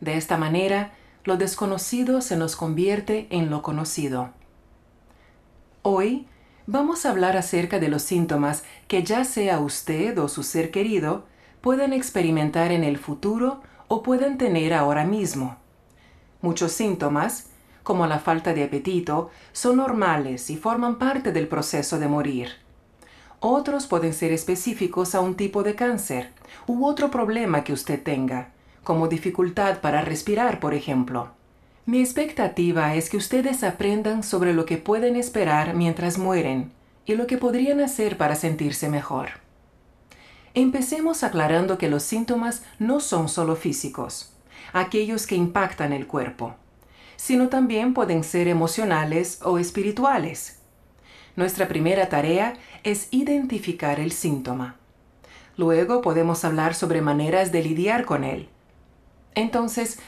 De 0.00 0.16
esta 0.16 0.36
manera, 0.36 0.92
lo 1.24 1.36
desconocido 1.36 2.20
se 2.20 2.36
nos 2.36 2.54
convierte 2.54 3.26
en 3.30 3.50
lo 3.50 3.62
conocido. 3.62 4.34
Hoy 5.90 6.26
vamos 6.66 7.06
a 7.06 7.10
hablar 7.12 7.38
acerca 7.38 7.78
de 7.78 7.88
los 7.88 8.02
síntomas 8.02 8.62
que 8.88 9.04
ya 9.04 9.24
sea 9.24 9.58
usted 9.58 10.18
o 10.18 10.28
su 10.28 10.42
ser 10.42 10.70
querido 10.70 11.24
pueden 11.62 11.94
experimentar 11.94 12.72
en 12.72 12.84
el 12.84 12.98
futuro 12.98 13.62
o 13.88 14.02
pueden 14.02 14.36
tener 14.36 14.74
ahora 14.74 15.06
mismo. 15.06 15.56
Muchos 16.42 16.72
síntomas, 16.72 17.46
como 17.84 18.06
la 18.06 18.18
falta 18.18 18.52
de 18.52 18.64
apetito, 18.64 19.30
son 19.52 19.78
normales 19.78 20.50
y 20.50 20.58
forman 20.58 20.98
parte 20.98 21.32
del 21.32 21.48
proceso 21.48 21.98
de 21.98 22.06
morir. 22.06 22.50
Otros 23.40 23.86
pueden 23.86 24.12
ser 24.12 24.30
específicos 24.30 25.14
a 25.14 25.20
un 25.20 25.36
tipo 25.36 25.62
de 25.62 25.74
cáncer 25.74 26.34
u 26.66 26.84
otro 26.84 27.10
problema 27.10 27.64
que 27.64 27.72
usted 27.72 28.02
tenga, 28.02 28.50
como 28.84 29.08
dificultad 29.08 29.80
para 29.80 30.02
respirar, 30.02 30.60
por 30.60 30.74
ejemplo. 30.74 31.37
Mi 31.88 32.00
expectativa 32.00 32.94
es 32.96 33.08
que 33.08 33.16
ustedes 33.16 33.64
aprendan 33.64 34.22
sobre 34.22 34.52
lo 34.52 34.66
que 34.66 34.76
pueden 34.76 35.16
esperar 35.16 35.74
mientras 35.74 36.18
mueren 36.18 36.70
y 37.06 37.14
lo 37.14 37.26
que 37.26 37.38
podrían 37.38 37.80
hacer 37.80 38.18
para 38.18 38.34
sentirse 38.34 38.90
mejor. 38.90 39.30
Empecemos 40.52 41.24
aclarando 41.24 41.78
que 41.78 41.88
los 41.88 42.02
síntomas 42.02 42.62
no 42.78 43.00
son 43.00 43.30
solo 43.30 43.56
físicos, 43.56 44.34
aquellos 44.74 45.26
que 45.26 45.36
impactan 45.36 45.94
el 45.94 46.06
cuerpo, 46.06 46.56
sino 47.16 47.48
también 47.48 47.94
pueden 47.94 48.22
ser 48.22 48.48
emocionales 48.48 49.40
o 49.42 49.58
espirituales. 49.58 50.58
Nuestra 51.36 51.68
primera 51.68 52.10
tarea 52.10 52.52
es 52.84 53.08
identificar 53.12 53.98
el 53.98 54.12
síntoma. 54.12 54.76
Luego 55.56 56.02
podemos 56.02 56.44
hablar 56.44 56.74
sobre 56.74 57.00
maneras 57.00 57.50
de 57.50 57.62
lidiar 57.62 58.04
con 58.04 58.24
él. 58.24 58.50
Entonces, 59.34 60.00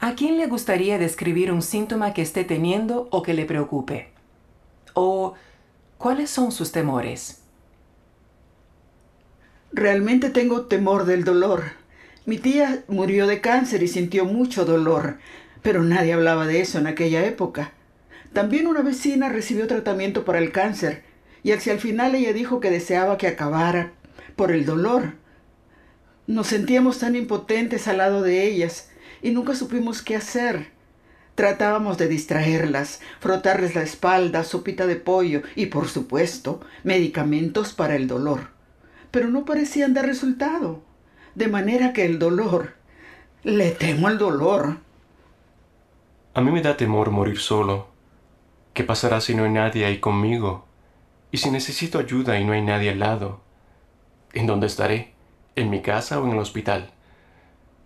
¿A 0.00 0.14
quién 0.14 0.36
le 0.36 0.46
gustaría 0.46 0.96
describir 0.96 1.50
un 1.50 1.60
síntoma 1.60 2.14
que 2.14 2.22
esté 2.22 2.44
teniendo 2.44 3.08
o 3.10 3.24
que 3.24 3.34
le 3.34 3.46
preocupe? 3.46 4.10
¿O 4.94 5.34
cuáles 5.98 6.30
son 6.30 6.52
sus 6.52 6.70
temores? 6.70 7.42
Realmente 9.72 10.30
tengo 10.30 10.66
temor 10.66 11.04
del 11.04 11.24
dolor. 11.24 11.64
Mi 12.26 12.38
tía 12.38 12.84
murió 12.86 13.26
de 13.26 13.40
cáncer 13.40 13.82
y 13.82 13.88
sintió 13.88 14.24
mucho 14.24 14.64
dolor, 14.64 15.18
pero 15.62 15.82
nadie 15.82 16.12
hablaba 16.12 16.46
de 16.46 16.60
eso 16.60 16.78
en 16.78 16.86
aquella 16.86 17.26
época. 17.26 17.72
También 18.32 18.68
una 18.68 18.82
vecina 18.82 19.28
recibió 19.30 19.66
tratamiento 19.66 20.24
para 20.24 20.38
el 20.38 20.52
cáncer 20.52 21.02
y 21.42 21.50
hacia 21.50 21.72
el 21.72 21.80
final 21.80 22.14
ella 22.14 22.32
dijo 22.32 22.60
que 22.60 22.70
deseaba 22.70 23.18
que 23.18 23.26
acabara 23.26 23.94
por 24.36 24.52
el 24.52 24.64
dolor. 24.64 25.14
Nos 26.28 26.46
sentíamos 26.46 27.00
tan 27.00 27.16
impotentes 27.16 27.88
al 27.88 27.98
lado 27.98 28.22
de 28.22 28.44
ellas 28.44 28.87
y 29.22 29.30
nunca 29.30 29.54
supimos 29.54 30.02
qué 30.02 30.16
hacer. 30.16 30.70
Tratábamos 31.34 31.98
de 31.98 32.08
distraerlas, 32.08 33.00
frotarles 33.20 33.74
la 33.74 33.82
espalda, 33.82 34.42
sopita 34.42 34.86
de 34.86 34.96
pollo 34.96 35.42
y, 35.54 35.66
por 35.66 35.88
supuesto, 35.88 36.60
medicamentos 36.82 37.72
para 37.72 37.94
el 37.94 38.08
dolor. 38.08 38.48
Pero 39.10 39.28
no 39.28 39.44
parecían 39.44 39.94
dar 39.94 40.06
resultado. 40.06 40.82
De 41.34 41.48
manera 41.48 41.92
que 41.92 42.04
el 42.04 42.18
dolor... 42.18 42.74
Le 43.44 43.70
temo 43.70 44.08
el 44.08 44.18
dolor. 44.18 44.78
A 46.34 46.40
mí 46.40 46.50
me 46.50 46.60
da 46.60 46.76
temor 46.76 47.12
morir 47.12 47.38
solo. 47.38 47.86
¿Qué 48.74 48.82
pasará 48.82 49.20
si 49.20 49.36
no 49.36 49.44
hay 49.44 49.50
nadie 49.50 49.84
ahí 49.84 50.00
conmigo? 50.00 50.66
¿Y 51.30 51.38
si 51.38 51.50
necesito 51.50 52.00
ayuda 52.00 52.38
y 52.40 52.44
no 52.44 52.52
hay 52.52 52.62
nadie 52.62 52.90
al 52.90 52.98
lado? 52.98 53.40
¿En 54.32 54.46
dónde 54.46 54.66
estaré? 54.66 55.14
¿En 55.54 55.70
mi 55.70 55.82
casa 55.82 56.20
o 56.20 56.26
en 56.26 56.32
el 56.32 56.38
hospital? 56.38 56.90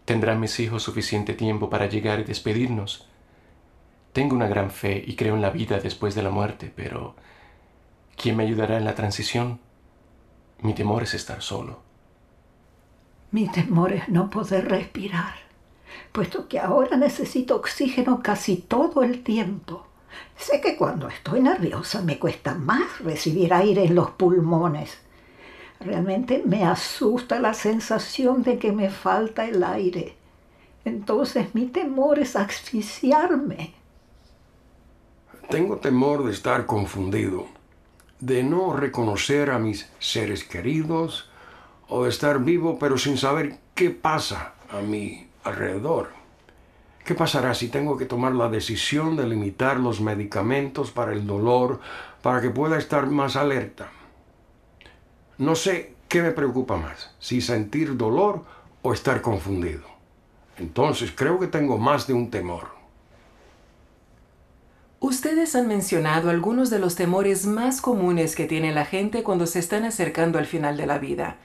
¿Tendrán 0.05 0.40
mis 0.40 0.59
hijos 0.59 0.82
suficiente 0.82 1.32
tiempo 1.34 1.70
para 1.70 1.86
llegar 1.86 2.18
y 2.20 2.24
despedirnos? 2.24 3.07
Tengo 4.12 4.34
una 4.34 4.48
gran 4.48 4.70
fe 4.70 5.03
y 5.07 5.14
creo 5.14 5.36
en 5.36 5.42
la 5.42 5.50
vida 5.50 5.78
después 5.78 6.14
de 6.14 6.22
la 6.22 6.30
muerte, 6.30 6.72
pero 6.74 7.14
¿quién 8.16 8.36
me 8.36 8.42
ayudará 8.42 8.76
en 8.76 8.84
la 8.84 8.94
transición? 8.94 9.61
Mi 10.61 10.74
temor 10.74 11.05
es 11.05 11.14
estar 11.14 11.40
solo. 11.40 11.80
Mi 13.30 13.48
temor 13.48 13.92
es 13.92 14.09
no 14.09 14.28
poder 14.28 14.68
respirar, 14.68 15.34
puesto 16.11 16.48
que 16.48 16.59
ahora 16.59 16.96
necesito 16.96 17.57
oxígeno 17.57 18.22
casi 18.22 18.57
todo 18.57 19.03
el 19.03 19.22
tiempo. 19.22 19.86
Sé 20.36 20.61
que 20.61 20.76
cuando 20.76 21.09
estoy 21.09 21.40
nerviosa 21.40 22.03
me 22.03 22.18
cuesta 22.18 22.55
más 22.55 23.00
recibir 23.00 23.55
aire 23.55 23.84
en 23.84 23.94
los 23.94 24.11
pulmones 24.11 24.98
Realmente 25.84 26.42
me 26.46 26.64
asusta 26.64 27.40
la 27.40 27.54
sensación 27.54 28.42
de 28.42 28.58
que 28.58 28.72
me 28.72 28.88
falta 28.88 29.46
el 29.48 29.64
aire. 29.64 30.14
Entonces 30.84 31.54
mi 31.54 31.66
temor 31.66 32.18
es 32.20 32.36
asfixiarme. 32.36 33.74
Tengo 35.50 35.78
temor 35.78 36.24
de 36.24 36.32
estar 36.32 36.66
confundido, 36.66 37.46
de 38.20 38.44
no 38.44 38.76
reconocer 38.76 39.50
a 39.50 39.58
mis 39.58 39.88
seres 39.98 40.44
queridos 40.44 41.28
o 41.88 42.04
de 42.04 42.10
estar 42.10 42.38
vivo 42.44 42.78
pero 42.78 42.96
sin 42.96 43.18
saber 43.18 43.56
qué 43.74 43.90
pasa 43.90 44.54
a 44.70 44.80
mi 44.80 45.26
alrededor. 45.42 46.10
¿Qué 47.04 47.14
pasará 47.14 47.54
si 47.54 47.68
tengo 47.68 47.96
que 47.96 48.06
tomar 48.06 48.32
la 48.32 48.48
decisión 48.48 49.16
de 49.16 49.26
limitar 49.26 49.80
los 49.80 50.00
medicamentos 50.00 50.92
para 50.92 51.12
el 51.12 51.26
dolor 51.26 51.80
para 52.22 52.40
que 52.40 52.50
pueda 52.50 52.78
estar 52.78 53.08
más 53.08 53.34
alerta? 53.34 53.90
No 55.38 55.54
sé 55.54 55.94
qué 56.08 56.22
me 56.22 56.32
preocupa 56.32 56.76
más, 56.76 57.14
si 57.18 57.40
sentir 57.40 57.96
dolor 57.96 58.44
o 58.82 58.92
estar 58.92 59.22
confundido. 59.22 59.82
Entonces 60.58 61.12
creo 61.14 61.38
que 61.38 61.46
tengo 61.46 61.78
más 61.78 62.06
de 62.06 62.12
un 62.12 62.30
temor. 62.30 62.68
Ustedes 65.00 65.56
han 65.56 65.66
mencionado 65.66 66.30
algunos 66.30 66.70
de 66.70 66.78
los 66.78 66.94
temores 66.94 67.44
más 67.46 67.80
comunes 67.80 68.36
que 68.36 68.46
tiene 68.46 68.72
la 68.72 68.84
gente 68.84 69.24
cuando 69.24 69.46
se 69.46 69.58
están 69.58 69.84
acercando 69.84 70.38
al 70.38 70.46
final 70.46 70.76
de 70.76 70.86
la 70.86 70.98
vida. 70.98 71.38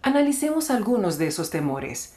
Analicemos 0.00 0.70
algunos 0.70 1.18
de 1.18 1.26
esos 1.26 1.50
temores. 1.50 2.14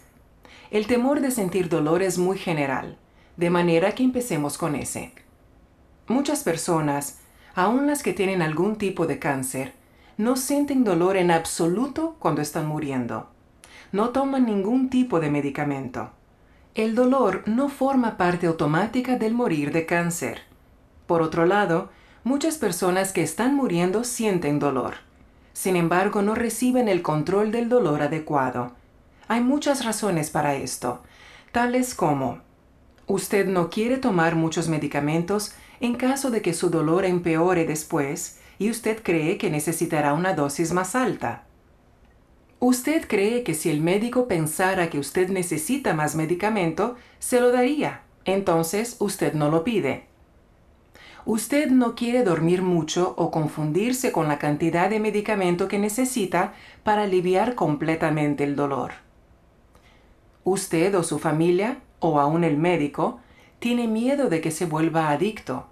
El 0.72 0.88
temor 0.88 1.20
de 1.20 1.32
sentir 1.32 1.68
dolor 1.68 2.01
es 2.01 2.18
muy 2.18 2.38
general, 2.38 2.97
de 3.36 3.49
manera 3.49 3.95
que 3.95 4.03
empecemos 4.03 4.57
con 4.57 4.76
ese. 4.76 5.11
Muchas 6.07 6.43
personas, 6.43 7.20
aun 7.53 7.88
las 7.88 8.01
que 8.01 8.13
tienen 8.13 8.41
algún 8.41 8.78
tipo 8.78 9.07
de 9.07 9.20
cáncer, 9.20 9.74
no 10.18 10.36
sienten 10.36 10.84
dolor 10.84 11.15
en 11.15 11.30
absoluto 11.30 12.15
cuando 12.20 12.41
están 12.41 12.68
muriendo. 12.68 13.28
No 13.91 14.09
toman 14.09 14.45
ningún 14.45 14.89
tipo 14.89 15.20
de 15.20 15.30
medicamento. 15.30 16.09
El 16.74 16.95
dolor 16.95 17.43
no 17.45 17.70
forma 17.70 18.18
parte 18.18 18.47
automática 18.47 19.18
del 19.18 19.34
morir 19.34 19.72
de 19.72 19.86
cáncer. 19.86 20.41
Por 21.05 21.22
otro 21.22 21.45
lado, 21.45 21.89
muchas 22.24 22.57
personas 22.57 23.13
que 23.13 23.22
están 23.22 23.55
muriendo 23.55 24.03
sienten 24.03 24.59
dolor. 24.59 24.95
Sin 25.53 25.76
embargo, 25.76 26.22
no 26.22 26.36
reciben 26.36 26.88
el 26.88 27.01
control 27.01 27.51
del 27.51 27.70
dolor 27.70 28.01
adecuado. 28.01 28.74
Hay 29.28 29.41
muchas 29.41 29.86
razones 29.86 30.30
para 30.30 30.55
esto, 30.55 31.01
tales 31.51 31.95
como 31.95 32.39
usted 33.07 33.47
no 33.47 33.70
quiere 33.70 33.97
tomar 33.97 34.36
muchos 34.36 34.68
medicamentos 34.68 35.53
en 35.80 35.95
caso 35.95 36.30
de 36.30 36.41
que 36.41 36.53
su 36.53 36.70
dolor 36.70 37.05
empeore 37.05 37.65
después 37.65 38.37
y 38.60 38.70
usted 38.70 39.01
cree 39.03 39.38
que 39.38 39.49
necesitará 39.49 40.14
una 40.14 40.34
dosis 40.34 40.74
más 40.74 40.95
alta. 40.95 41.43
Usted 42.60 43.08
cree 43.08 43.43
que 43.43 43.53
si 43.53 43.70
el 43.70 43.82
médico 43.82 44.28
pensara 44.28 44.89
que 44.89 44.97
usted 44.97 45.30
necesita 45.30 45.93
más 45.93 46.16
medicamento, 46.16 46.95
se 47.20 47.39
lo 47.39 47.51
daría. 47.51 48.01
Entonces 48.26 48.97
usted 48.99 49.34
no 49.34 49.51
lo 49.51 49.64
pide. 49.64 50.05
Usted 51.26 51.70
no 51.70 51.93
quiere 51.93 52.24
dormir 52.24 52.62
mucho 52.62 53.14
o 53.18 53.32
confundirse 53.32 54.12
con 54.12 54.28
la 54.28 54.39
cantidad 54.39 54.89
de 54.89 54.99
medicamento 54.99 55.68
que 55.68 55.78
necesita 55.78 56.53
para 56.84 57.03
aliviar 57.03 57.53
completamente 57.53 58.43
el 58.43 58.55
dolor. 58.55 58.93
Usted 60.43 60.95
o 60.95 61.03
su 61.03 61.20
familia, 61.20 61.80
o 61.99 62.20
aún 62.20 62.43
el 62.43 62.58
médico, 62.58 63.20
tiene 63.60 63.88
miedo 63.88 64.30
de 64.30 64.39
que 64.39 64.51
se 64.51 64.66
vuelva 64.66 65.10
adicto 65.10 65.68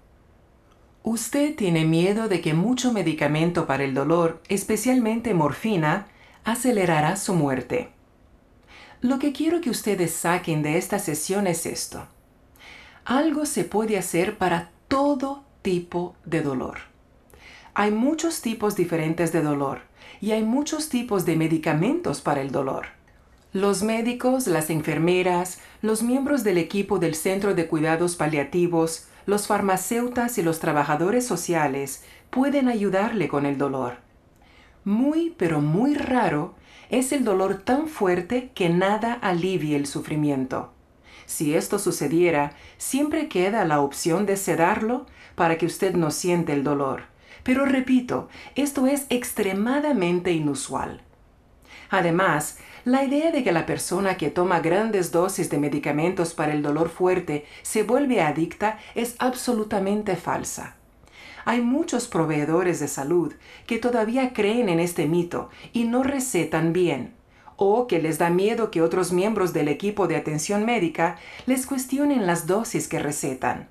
Usted 1.08 1.54
tiene 1.54 1.84
miedo 1.84 2.26
de 2.26 2.40
que 2.40 2.52
mucho 2.52 2.92
medicamento 2.92 3.68
para 3.68 3.84
el 3.84 3.94
dolor, 3.94 4.42
especialmente 4.48 5.34
morfina, 5.34 6.08
acelerará 6.42 7.14
su 7.14 7.32
muerte. 7.32 7.90
Lo 9.02 9.20
que 9.20 9.32
quiero 9.32 9.60
que 9.60 9.70
ustedes 9.70 10.12
saquen 10.12 10.64
de 10.64 10.78
esta 10.78 10.98
sesión 10.98 11.46
es 11.46 11.64
esto. 11.64 12.08
Algo 13.04 13.46
se 13.46 13.62
puede 13.62 13.98
hacer 13.98 14.36
para 14.36 14.72
todo 14.88 15.44
tipo 15.62 16.16
de 16.24 16.42
dolor. 16.42 16.78
Hay 17.74 17.92
muchos 17.92 18.42
tipos 18.42 18.74
diferentes 18.74 19.30
de 19.30 19.42
dolor 19.42 19.82
y 20.20 20.32
hay 20.32 20.42
muchos 20.42 20.88
tipos 20.88 21.24
de 21.24 21.36
medicamentos 21.36 22.20
para 22.20 22.40
el 22.40 22.50
dolor. 22.50 22.86
Los 23.52 23.84
médicos, 23.84 24.48
las 24.48 24.70
enfermeras, 24.70 25.60
los 25.82 26.02
miembros 26.02 26.42
del 26.42 26.58
equipo 26.58 26.98
del 26.98 27.14
Centro 27.14 27.54
de 27.54 27.68
Cuidados 27.68 28.16
Paliativos, 28.16 29.06
los 29.26 29.46
farmacéutas 29.46 30.38
y 30.38 30.42
los 30.42 30.60
trabajadores 30.60 31.26
sociales 31.26 32.04
pueden 32.30 32.68
ayudarle 32.68 33.28
con 33.28 33.44
el 33.44 33.58
dolor. 33.58 33.98
Muy, 34.84 35.34
pero 35.36 35.60
muy 35.60 35.94
raro 35.94 36.54
es 36.90 37.12
el 37.12 37.24
dolor 37.24 37.62
tan 37.62 37.88
fuerte 37.88 38.50
que 38.54 38.68
nada 38.68 39.12
alivie 39.14 39.76
el 39.76 39.86
sufrimiento. 39.86 40.72
Si 41.26 41.54
esto 41.54 41.80
sucediera, 41.80 42.52
siempre 42.78 43.28
queda 43.28 43.64
la 43.64 43.80
opción 43.80 44.26
de 44.26 44.36
sedarlo 44.36 45.06
para 45.34 45.58
que 45.58 45.66
usted 45.66 45.94
no 45.94 46.12
siente 46.12 46.52
el 46.52 46.62
dolor. 46.62 47.04
Pero 47.42 47.64
repito, 47.64 48.28
esto 48.54 48.86
es 48.86 49.06
extremadamente 49.08 50.32
inusual. 50.32 51.02
Además, 51.90 52.58
la 52.86 53.02
idea 53.02 53.32
de 53.32 53.42
que 53.42 53.50
la 53.50 53.66
persona 53.66 54.16
que 54.16 54.30
toma 54.30 54.60
grandes 54.60 55.10
dosis 55.10 55.50
de 55.50 55.58
medicamentos 55.58 56.34
para 56.34 56.52
el 56.52 56.62
dolor 56.62 56.88
fuerte 56.88 57.44
se 57.62 57.82
vuelve 57.82 58.20
adicta 58.20 58.78
es 58.94 59.16
absolutamente 59.18 60.14
falsa. 60.14 60.76
Hay 61.44 61.62
muchos 61.62 62.06
proveedores 62.06 62.78
de 62.78 62.86
salud 62.86 63.34
que 63.66 63.78
todavía 63.78 64.32
creen 64.32 64.68
en 64.68 64.78
este 64.78 65.08
mito 65.08 65.50
y 65.72 65.82
no 65.82 66.04
recetan 66.04 66.72
bien, 66.72 67.12
o 67.56 67.88
que 67.88 68.00
les 68.00 68.18
da 68.18 68.30
miedo 68.30 68.70
que 68.70 68.82
otros 68.82 69.10
miembros 69.12 69.52
del 69.52 69.66
equipo 69.66 70.06
de 70.06 70.14
atención 70.14 70.64
médica 70.64 71.16
les 71.46 71.66
cuestionen 71.66 72.24
las 72.24 72.46
dosis 72.46 72.86
que 72.86 73.00
recetan. 73.00 73.68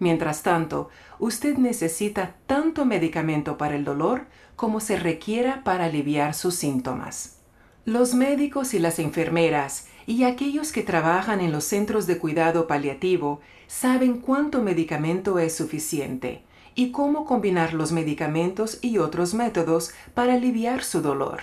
Mientras 0.00 0.42
tanto, 0.42 0.88
usted 1.20 1.58
necesita 1.58 2.34
tanto 2.48 2.86
medicamento 2.86 3.56
para 3.56 3.76
el 3.76 3.84
dolor 3.84 4.26
como 4.56 4.80
se 4.80 4.96
requiera 4.96 5.62
para 5.62 5.84
aliviar 5.84 6.34
sus 6.34 6.56
síntomas. 6.56 7.38
Los 7.84 8.14
médicos 8.14 8.74
y 8.74 8.78
las 8.78 9.00
enfermeras 9.00 9.88
y 10.06 10.22
aquellos 10.22 10.70
que 10.70 10.84
trabajan 10.84 11.40
en 11.40 11.50
los 11.50 11.64
centros 11.64 12.06
de 12.06 12.16
cuidado 12.16 12.68
paliativo 12.68 13.40
saben 13.66 14.20
cuánto 14.20 14.62
medicamento 14.62 15.40
es 15.40 15.56
suficiente 15.56 16.44
y 16.76 16.92
cómo 16.92 17.24
combinar 17.24 17.74
los 17.74 17.90
medicamentos 17.90 18.78
y 18.82 18.98
otros 18.98 19.34
métodos 19.34 19.90
para 20.14 20.34
aliviar 20.34 20.84
su 20.84 21.02
dolor. 21.02 21.40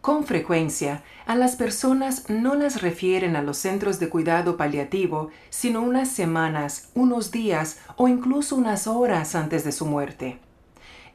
Con 0.00 0.24
frecuencia, 0.24 1.02
a 1.26 1.34
las 1.34 1.56
personas 1.56 2.30
no 2.30 2.54
las 2.54 2.80
refieren 2.80 3.34
a 3.34 3.42
los 3.42 3.58
centros 3.58 3.98
de 3.98 4.08
cuidado 4.08 4.56
paliativo 4.56 5.30
sino 5.50 5.82
unas 5.82 6.08
semanas, 6.08 6.90
unos 6.94 7.32
días 7.32 7.80
o 7.96 8.06
incluso 8.06 8.54
unas 8.54 8.86
horas 8.86 9.34
antes 9.34 9.64
de 9.64 9.72
su 9.72 9.84
muerte. 9.84 10.38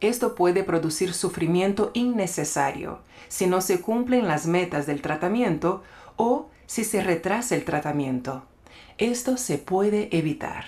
Esto 0.01 0.33
puede 0.33 0.63
producir 0.63 1.13
sufrimiento 1.13 1.91
innecesario 1.93 2.99
si 3.27 3.45
no 3.45 3.61
se 3.61 3.81
cumplen 3.81 4.27
las 4.27 4.47
metas 4.47 4.87
del 4.87 5.01
tratamiento 5.01 5.83
o 6.15 6.49
si 6.65 6.83
se 6.83 7.03
retrasa 7.03 7.55
el 7.55 7.63
tratamiento. 7.63 8.43
Esto 8.97 9.37
se 9.37 9.59
puede 9.59 10.09
evitar. 10.15 10.65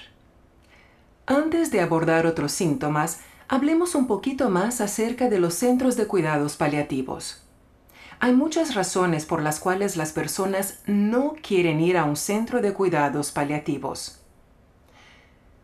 Antes 1.25 1.71
de 1.71 1.81
abordar 1.81 2.27
otros 2.27 2.51
síntomas, 2.51 3.21
hablemos 3.47 3.95
un 3.95 4.05
poquito 4.05 4.49
más 4.49 4.81
acerca 4.81 5.29
de 5.29 5.39
los 5.39 5.55
centros 5.55 5.95
de 5.95 6.05
cuidados 6.05 6.55
paliativos. 6.55 7.41
Hay 8.19 8.33
muchas 8.33 8.75
razones 8.75 9.25
por 9.25 9.41
las 9.41 9.59
cuales 9.59 9.97
las 9.97 10.13
personas 10.13 10.79
no 10.85 11.33
quieren 11.41 11.79
ir 11.79 11.97
a 11.97 12.05
un 12.05 12.15
centro 12.15 12.61
de 12.61 12.73
cuidados 12.73 13.31
paliativos 13.31 14.22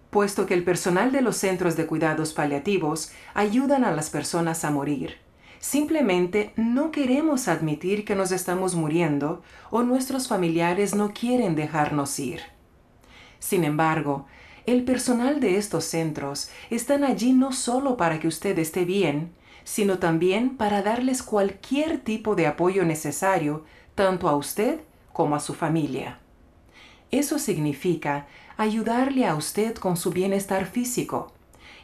puesto 0.10 0.46
que 0.46 0.54
el 0.54 0.64
personal 0.64 1.12
de 1.12 1.22
los 1.22 1.38
centros 1.38 1.76
de 1.76 1.86
cuidados 1.86 2.34
paliativos 2.34 3.12
ayudan 3.34 3.84
a 3.84 3.92
las 3.92 4.10
personas 4.10 4.66
a 4.66 4.72
morir. 4.72 5.18
Simplemente 5.60 6.54
no 6.56 6.92
queremos 6.92 7.48
admitir 7.48 8.06
que 8.06 8.16
nos 8.16 8.32
estamos 8.32 8.76
muriendo 8.76 9.44
o 9.70 9.84
nuestros 9.84 10.28
familiares 10.28 10.96
no 10.96 11.14
quieren 11.14 11.56
dejarnos 11.56 12.18
ir. 12.20 12.42
Sin 13.40 13.64
embargo, 13.64 14.26
el 14.66 14.84
personal 14.84 15.40
de 15.40 15.58
estos 15.58 15.86
centros 15.86 16.50
están 16.70 17.04
allí 17.04 17.34
no 17.34 17.52
solo 17.52 17.98
para 17.98 18.20
que 18.20 18.28
usted 18.28 18.58
esté 18.58 18.86
bien, 18.86 19.34
sino 19.64 20.00
también 20.00 20.58
para 20.58 20.82
darles 20.82 21.24
cualquier 21.24 22.00
tipo 22.00 22.36
de 22.36 22.48
apoyo 22.48 22.86
necesario 22.86 23.66
tanto 23.96 24.30
a 24.30 24.36
usted 24.36 24.80
como 25.12 25.36
a 25.36 25.40
su 25.40 25.54
familia. 25.54 26.20
Eso 27.12 27.40
significa 27.40 28.28
ayudarle 28.60 29.26
a 29.26 29.36
usted 29.36 29.74
con 29.76 29.96
su 29.96 30.12
bienestar 30.12 30.66
físico 30.66 31.32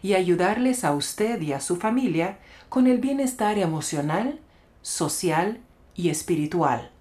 y 0.01 0.13
ayudarles 0.13 0.83
a 0.83 0.91
usted 0.91 1.41
y 1.41 1.53
a 1.53 1.61
su 1.61 1.77
familia 1.77 2.37
con 2.67 2.87
el 2.87 2.97
bienestar 2.97 3.57
emocional, 3.57 4.41
social 4.81 5.61
y 5.95 6.09
espiritual. 6.09 6.91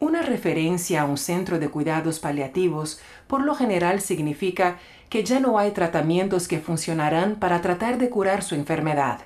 Una 0.00 0.22
referencia 0.22 1.02
a 1.02 1.04
un 1.04 1.18
centro 1.18 1.60
de 1.60 1.68
cuidados 1.68 2.18
paliativos 2.18 3.00
por 3.28 3.44
lo 3.44 3.54
general 3.54 4.00
significa 4.00 4.80
que 5.08 5.22
ya 5.22 5.38
no 5.38 5.60
hay 5.60 5.70
tratamientos 5.70 6.48
que 6.48 6.58
funcionarán 6.58 7.36
para 7.36 7.60
tratar 7.60 7.98
de 7.98 8.10
curar 8.10 8.42
su 8.42 8.56
enfermedad. 8.56 9.20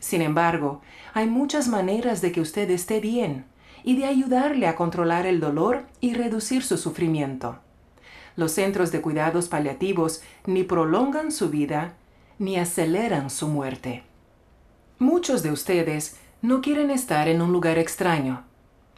Sin 0.00 0.20
embargo, 0.20 0.80
hay 1.14 1.28
muchas 1.28 1.68
maneras 1.68 2.20
de 2.22 2.32
que 2.32 2.40
usted 2.40 2.68
esté 2.70 2.98
bien 2.98 3.44
y 3.84 3.96
de 3.96 4.06
ayudarle 4.06 4.66
a 4.66 4.74
controlar 4.74 5.26
el 5.26 5.38
dolor 5.38 5.86
y 6.00 6.14
reducir 6.14 6.64
su 6.64 6.76
sufrimiento 6.76 7.60
los 8.36 8.52
centros 8.52 8.92
de 8.92 9.00
cuidados 9.00 9.48
paliativos 9.48 10.22
ni 10.46 10.64
prolongan 10.64 11.32
su 11.32 11.50
vida 11.50 11.94
ni 12.38 12.56
aceleran 12.56 13.30
su 13.30 13.48
muerte. 13.48 14.02
Muchos 14.98 15.42
de 15.42 15.50
ustedes 15.50 16.16
no 16.42 16.60
quieren 16.60 16.90
estar 16.90 17.28
en 17.28 17.42
un 17.42 17.52
lugar 17.52 17.78
extraño. 17.78 18.44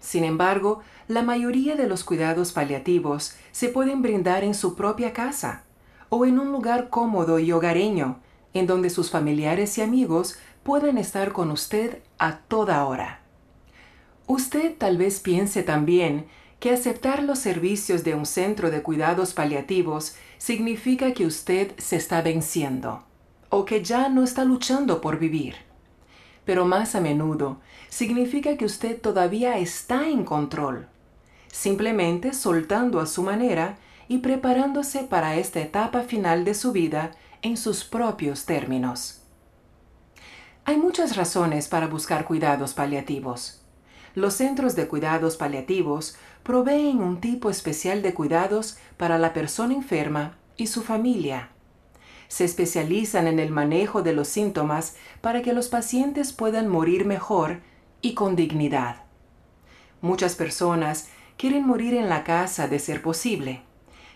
Sin 0.01 0.25
embargo, 0.25 0.81
la 1.09 1.23
mayoría 1.23 1.77
de 1.77 1.87
los 1.87 2.05
cuidados 2.05 2.53
paliativos 2.53 3.37
se 3.53 3.69
pueden 3.69 4.03
brindar 4.03 4.45
en 4.45 4.55
su 4.55 4.75
propia 4.75 5.13
casa 5.13 5.65
o 6.09 6.27
en 6.27 6.39
un 6.39 6.53
lugar 6.53 6.89
cómodo 6.91 7.39
y 7.39 7.53
hogareño, 7.53 8.19
en 8.55 8.67
donde 8.67 8.91
sus 8.91 9.11
familiares 9.11 9.79
y 9.79 9.83
amigos 9.83 10.39
pueden 10.63 10.99
estar 10.99 11.33
con 11.33 11.51
usted 11.51 12.03
a 12.19 12.39
toda 12.39 12.85
hora. 12.85 13.21
Usted 14.27 14.77
tal 14.77 14.99
vez 14.99 15.21
piense 15.21 15.63
también 15.63 16.27
que 16.63 16.71
aceptar 16.71 17.25
los 17.25 17.41
servicios 17.41 18.05
de 18.05 18.15
un 18.15 18.25
centro 18.25 18.71
de 18.71 18.83
cuidados 18.83 19.35
paliativos 19.35 20.15
significa 20.39 21.13
que 21.13 21.27
usted 21.27 21.73
se 21.77 21.97
está 21.97 22.23
venciendo 22.23 23.03
o 23.49 23.65
que 23.65 23.83
ya 23.83 24.09
no 24.09 24.23
está 24.23 24.45
luchando 24.45 25.01
por 25.01 25.19
vivir. 25.19 25.57
Pero 26.45 26.65
más 26.65 26.95
a 26.95 27.01
menudo 27.01 27.61
significa 27.89 28.57
que 28.57 28.65
usted 28.65 29.01
todavía 29.01 29.59
está 29.59 30.09
en 30.09 30.23
control, 30.23 30.87
simplemente 31.51 32.33
soltando 32.33 33.01
a 33.01 33.07
su 33.07 33.25
manera 33.25 33.77
y 34.07 34.19
preparándose 34.19 35.03
para 35.03 35.35
esta 35.35 35.59
etapa 35.59 36.03
final 36.03 36.45
de 36.45 36.55
su 36.55 36.71
vida 36.71 37.11
en 37.43 37.57
sus 37.57 37.83
propios 37.83 38.45
términos. 38.45 39.23
Hay 40.65 40.77
muchas 40.77 41.17
razones 41.17 41.67
para 41.67 41.89
buscar 41.89 42.25
cuidados 42.25 42.73
paliativos. 42.73 43.59
Los 44.15 44.35
centros 44.35 44.77
de 44.77 44.89
cuidados 44.89 45.37
paliativos 45.37 46.17
proveen 46.43 47.01
un 47.01 47.21
tipo 47.21 47.51
especial 47.51 48.03
de 48.03 48.15
cuidados 48.15 48.77
para 48.97 49.19
la 49.19 49.33
persona 49.33 49.75
enferma 49.75 50.37
y 50.57 50.67
su 50.67 50.83
familia. 50.83 51.51
Se 52.29 52.45
especializan 52.45 53.27
en 53.27 53.39
el 53.39 53.51
manejo 53.51 54.03
de 54.03 54.13
los 54.13 54.29
síntomas 54.29 54.97
para 55.21 55.43
que 55.43 55.53
los 55.53 55.69
pacientes 55.69 56.33
puedan 56.33 56.69
morir 56.69 57.05
mejor 57.05 57.61
y 58.01 58.15
con 58.15 58.37
dignidad. 58.37 59.05
Muchas 60.01 60.35
personas 60.35 61.09
quieren 61.37 61.67
morir 61.67 61.95
en 61.95 62.09
la 62.09 62.25
casa 62.25 62.67
de 62.67 62.79
ser 62.79 63.03
posible. 63.03 63.63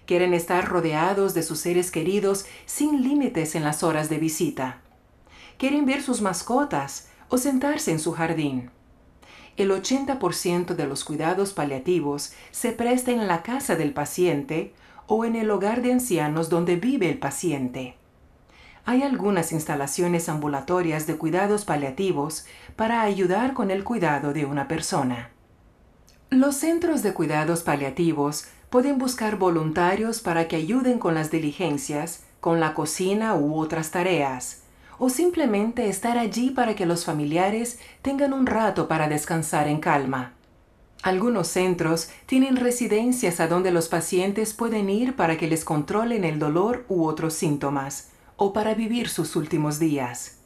Quieren 0.06 0.34
estar 0.34 0.68
rodeados 0.68 1.34
de 1.34 1.42
sus 1.42 1.60
seres 1.60 1.90
queridos 1.90 2.46
sin 2.64 3.02
límites 3.02 3.54
en 3.54 3.64
las 3.64 3.82
horas 3.82 4.08
de 4.08 4.18
visita. 4.18 4.80
Quieren 5.58 5.86
ver 5.86 6.02
sus 6.02 6.22
mascotas 6.22 7.08
o 7.28 7.38
sentarse 7.38 7.92
en 7.92 7.98
su 7.98 8.12
jardín 8.12 8.70
el 9.56 9.70
80% 9.70 10.74
de 10.74 10.86
los 10.86 11.04
cuidados 11.04 11.52
paliativos 11.52 12.32
se 12.50 12.72
presta 12.72 13.10
en 13.10 13.26
la 13.26 13.42
casa 13.42 13.76
del 13.76 13.92
paciente 13.92 14.74
o 15.06 15.24
en 15.24 15.36
el 15.36 15.50
hogar 15.50 15.82
de 15.82 15.92
ancianos 15.92 16.50
donde 16.50 16.76
vive 16.76 17.08
el 17.08 17.18
paciente. 17.18 17.96
Hay 18.84 19.02
algunas 19.02 19.52
instalaciones 19.52 20.28
ambulatorias 20.28 21.06
de 21.06 21.16
cuidados 21.16 21.64
paliativos 21.64 22.46
para 22.76 23.02
ayudar 23.02 23.52
con 23.52 23.70
el 23.70 23.82
cuidado 23.82 24.32
de 24.32 24.44
una 24.44 24.68
persona. 24.68 25.30
Los 26.30 26.56
centros 26.56 27.02
de 27.02 27.14
cuidados 27.14 27.62
paliativos 27.62 28.46
pueden 28.70 28.98
buscar 28.98 29.36
voluntarios 29.36 30.20
para 30.20 30.48
que 30.48 30.56
ayuden 30.56 30.98
con 30.98 31.14
las 31.14 31.30
diligencias, 31.30 32.24
con 32.40 32.60
la 32.60 32.74
cocina 32.74 33.34
u 33.34 33.58
otras 33.58 33.90
tareas, 33.90 34.62
o 34.98 35.08
simplemente 35.08 35.88
estar 35.88 36.18
allí 36.18 36.50
para 36.50 36.74
que 36.74 36.86
los 36.86 37.04
familiares 37.04 37.78
tengan 38.02 38.32
un 38.32 38.46
rato 38.46 38.88
para 38.88 39.08
descansar 39.08 39.68
en 39.68 39.80
calma. 39.80 40.32
Algunos 41.02 41.48
centros 41.48 42.10
tienen 42.26 42.56
residencias 42.56 43.38
a 43.40 43.46
donde 43.46 43.70
los 43.70 43.88
pacientes 43.88 44.54
pueden 44.54 44.90
ir 44.90 45.14
para 45.14 45.36
que 45.36 45.46
les 45.46 45.64
controlen 45.64 46.24
el 46.24 46.38
dolor 46.38 46.84
u 46.88 47.04
otros 47.04 47.34
síntomas, 47.34 48.10
o 48.36 48.52
para 48.52 48.74
vivir 48.74 49.08
sus 49.08 49.36
últimos 49.36 49.78
días. 49.78 50.38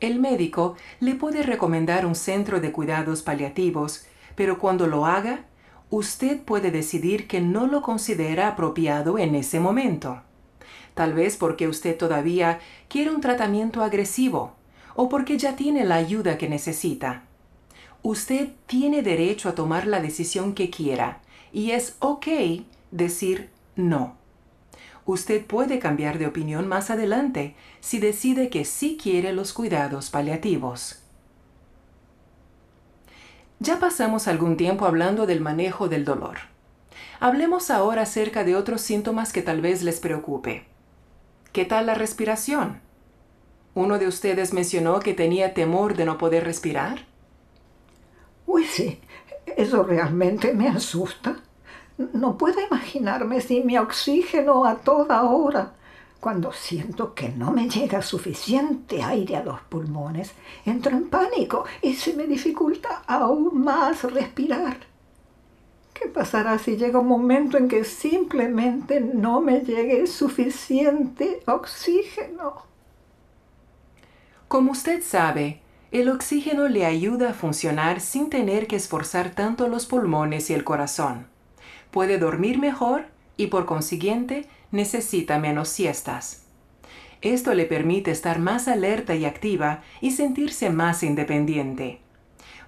El 0.00 0.20
médico 0.20 0.76
le 1.00 1.14
puede 1.14 1.42
recomendar 1.42 2.06
un 2.06 2.14
centro 2.14 2.60
de 2.60 2.70
cuidados 2.72 3.22
paliativos, 3.22 4.04
pero 4.34 4.58
cuando 4.58 4.86
lo 4.86 5.06
haga, 5.06 5.46
usted 5.90 6.40
puede 6.42 6.70
decidir 6.70 7.26
que 7.26 7.40
no 7.40 7.66
lo 7.66 7.82
considera 7.82 8.48
apropiado 8.48 9.18
en 9.18 9.34
ese 9.34 9.58
momento 9.58 10.22
tal 10.98 11.14
vez 11.14 11.36
porque 11.36 11.68
usted 11.68 11.96
todavía 11.96 12.58
quiere 12.88 13.10
un 13.10 13.20
tratamiento 13.20 13.84
agresivo 13.84 14.54
o 14.96 15.08
porque 15.08 15.38
ya 15.38 15.54
tiene 15.54 15.84
la 15.84 15.94
ayuda 15.94 16.38
que 16.38 16.48
necesita. 16.48 17.22
Usted 18.02 18.48
tiene 18.66 19.02
derecho 19.02 19.48
a 19.48 19.54
tomar 19.54 19.86
la 19.86 20.00
decisión 20.00 20.54
que 20.54 20.70
quiera 20.70 21.20
y 21.52 21.70
es 21.70 21.94
ok 22.00 22.26
decir 22.90 23.48
no. 23.76 24.16
Usted 25.06 25.46
puede 25.46 25.78
cambiar 25.78 26.18
de 26.18 26.26
opinión 26.26 26.66
más 26.66 26.90
adelante 26.90 27.54
si 27.78 28.00
decide 28.00 28.48
que 28.50 28.64
sí 28.64 28.98
quiere 29.00 29.32
los 29.32 29.52
cuidados 29.52 30.10
paliativos. 30.10 30.98
Ya 33.60 33.78
pasamos 33.78 34.26
algún 34.26 34.56
tiempo 34.56 34.84
hablando 34.84 35.26
del 35.26 35.40
manejo 35.40 35.88
del 35.88 36.04
dolor. 36.04 36.38
Hablemos 37.20 37.70
ahora 37.70 38.02
acerca 38.02 38.42
de 38.42 38.56
otros 38.56 38.80
síntomas 38.80 39.32
que 39.32 39.42
tal 39.42 39.60
vez 39.60 39.84
les 39.84 40.00
preocupe. 40.00 40.66
¿Qué 41.52 41.64
tal 41.64 41.86
la 41.86 41.94
respiración? 41.94 42.80
¿Uno 43.74 43.98
de 43.98 44.06
ustedes 44.06 44.52
mencionó 44.52 45.00
que 45.00 45.14
tenía 45.14 45.54
temor 45.54 45.96
de 45.96 46.04
no 46.04 46.18
poder 46.18 46.44
respirar? 46.44 47.06
Uy, 48.46 48.64
sí, 48.64 49.00
eso 49.56 49.82
realmente 49.82 50.52
me 50.52 50.68
asusta. 50.68 51.40
No 52.12 52.36
puedo 52.36 52.60
imaginarme 52.60 53.40
sin 53.40 53.66
mi 53.66 53.78
oxígeno 53.78 54.66
a 54.66 54.76
toda 54.76 55.22
hora. 55.22 55.72
Cuando 56.20 56.52
siento 56.52 57.14
que 57.14 57.30
no 57.30 57.50
me 57.50 57.68
llega 57.68 58.02
suficiente 58.02 59.02
aire 59.02 59.36
a 59.36 59.44
los 59.44 59.60
pulmones, 59.62 60.32
entro 60.66 60.96
en 60.96 61.08
pánico 61.08 61.64
y 61.80 61.94
se 61.94 62.12
me 62.12 62.26
dificulta 62.26 63.04
aún 63.06 63.62
más 63.64 64.02
respirar. 64.02 64.76
¿Qué 65.98 66.08
pasará 66.08 66.58
si 66.58 66.76
llega 66.76 67.00
un 67.00 67.08
momento 67.08 67.56
en 67.56 67.66
que 67.66 67.84
simplemente 67.84 69.00
no 69.00 69.40
me 69.40 69.60
llegue 69.60 70.06
suficiente 70.06 71.40
oxígeno? 71.46 72.62
Como 74.46 74.72
usted 74.72 75.02
sabe, 75.02 75.60
el 75.90 76.08
oxígeno 76.08 76.68
le 76.68 76.86
ayuda 76.86 77.30
a 77.30 77.34
funcionar 77.34 78.00
sin 78.00 78.30
tener 78.30 78.66
que 78.66 78.76
esforzar 78.76 79.30
tanto 79.30 79.68
los 79.68 79.86
pulmones 79.86 80.50
y 80.50 80.54
el 80.54 80.62
corazón. 80.62 81.26
Puede 81.90 82.18
dormir 82.18 82.58
mejor 82.58 83.06
y 83.36 83.48
por 83.48 83.66
consiguiente 83.66 84.46
necesita 84.70 85.38
menos 85.38 85.68
siestas. 85.68 86.44
Esto 87.22 87.54
le 87.54 87.64
permite 87.64 88.12
estar 88.12 88.38
más 88.38 88.68
alerta 88.68 89.16
y 89.16 89.24
activa 89.24 89.82
y 90.00 90.12
sentirse 90.12 90.70
más 90.70 91.02
independiente. 91.02 92.00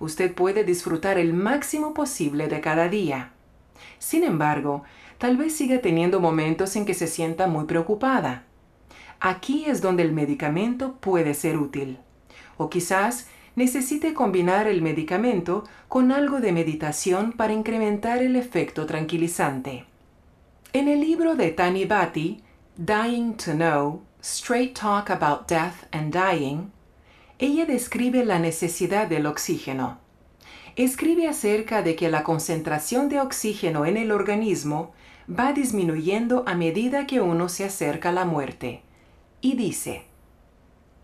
Usted 0.01 0.35
puede 0.35 0.65
disfrutar 0.65 1.19
el 1.19 1.35
máximo 1.35 1.95
posible 1.95 2.49
de 2.49 2.61
cada 2.61 2.89
día. 2.89 3.33
Sin 3.99 4.25
embargo, 4.25 4.83
tal 5.19 5.37
vez 5.37 5.55
siga 5.55 5.81
teniendo 5.81 6.21
momentos 6.21 6.75
en 6.77 6.87
que 6.87 6.95
se 6.95 7.07
sienta 7.07 7.47
muy 7.47 7.67
preocupada. 7.67 8.45
Aquí 9.21 9.67
es 9.67 9.83
donde 9.83 10.03
el 10.03 10.13
medicamento 10.13 10.97
puede 10.97 11.35
ser 11.35 11.59
útil. 11.59 11.99
O 12.57 12.71
quizás 12.71 13.29
necesite 13.57 14.15
combinar 14.15 14.67
el 14.67 14.81
medicamento 14.81 15.65
con 15.89 16.13
algo 16.13 16.41
de 16.41 16.53
meditación 16.53 17.33
para 17.33 17.53
incrementar 17.53 18.23
el 18.23 18.37
efecto 18.37 18.87
tranquilizante. 18.87 19.85
En 20.73 20.89
el 20.89 21.01
libro 21.01 21.35
de 21.35 21.51
Tani 21.51 21.85
Bhatti, 21.85 22.43
Dying 22.79 23.35
to 23.35 23.53
Know, 23.53 24.03
Straight 24.23 24.79
Talk 24.79 25.11
About 25.11 25.47
Death 25.49 25.85
and 25.93 26.13
Dying, 26.15 26.71
ella 27.41 27.65
describe 27.65 28.27
la 28.27 28.39
necesidad 28.39 29.09
del 29.09 29.25
oxígeno. 29.25 29.99
Escribe 30.77 31.27
acerca 31.27 31.83
de 31.83 31.97
que 31.97 32.11
la 32.11 32.23
concentración 32.23 33.09
de 33.09 33.19
oxígeno 33.19 33.87
en 33.87 33.97
el 33.97 34.13
organismo 34.13 34.93
va 35.27 35.55
disminuyendo 35.55 36.45
a 36.47 36.55
medida 36.55 37.07
que 37.07 37.23
uno 37.23 37.49
se 37.49 37.65
acerca 37.65 38.11
a 38.11 38.13
la 38.13 38.27
muerte. 38.27 38.83
Y 39.41 39.57
dice, 39.57 40.05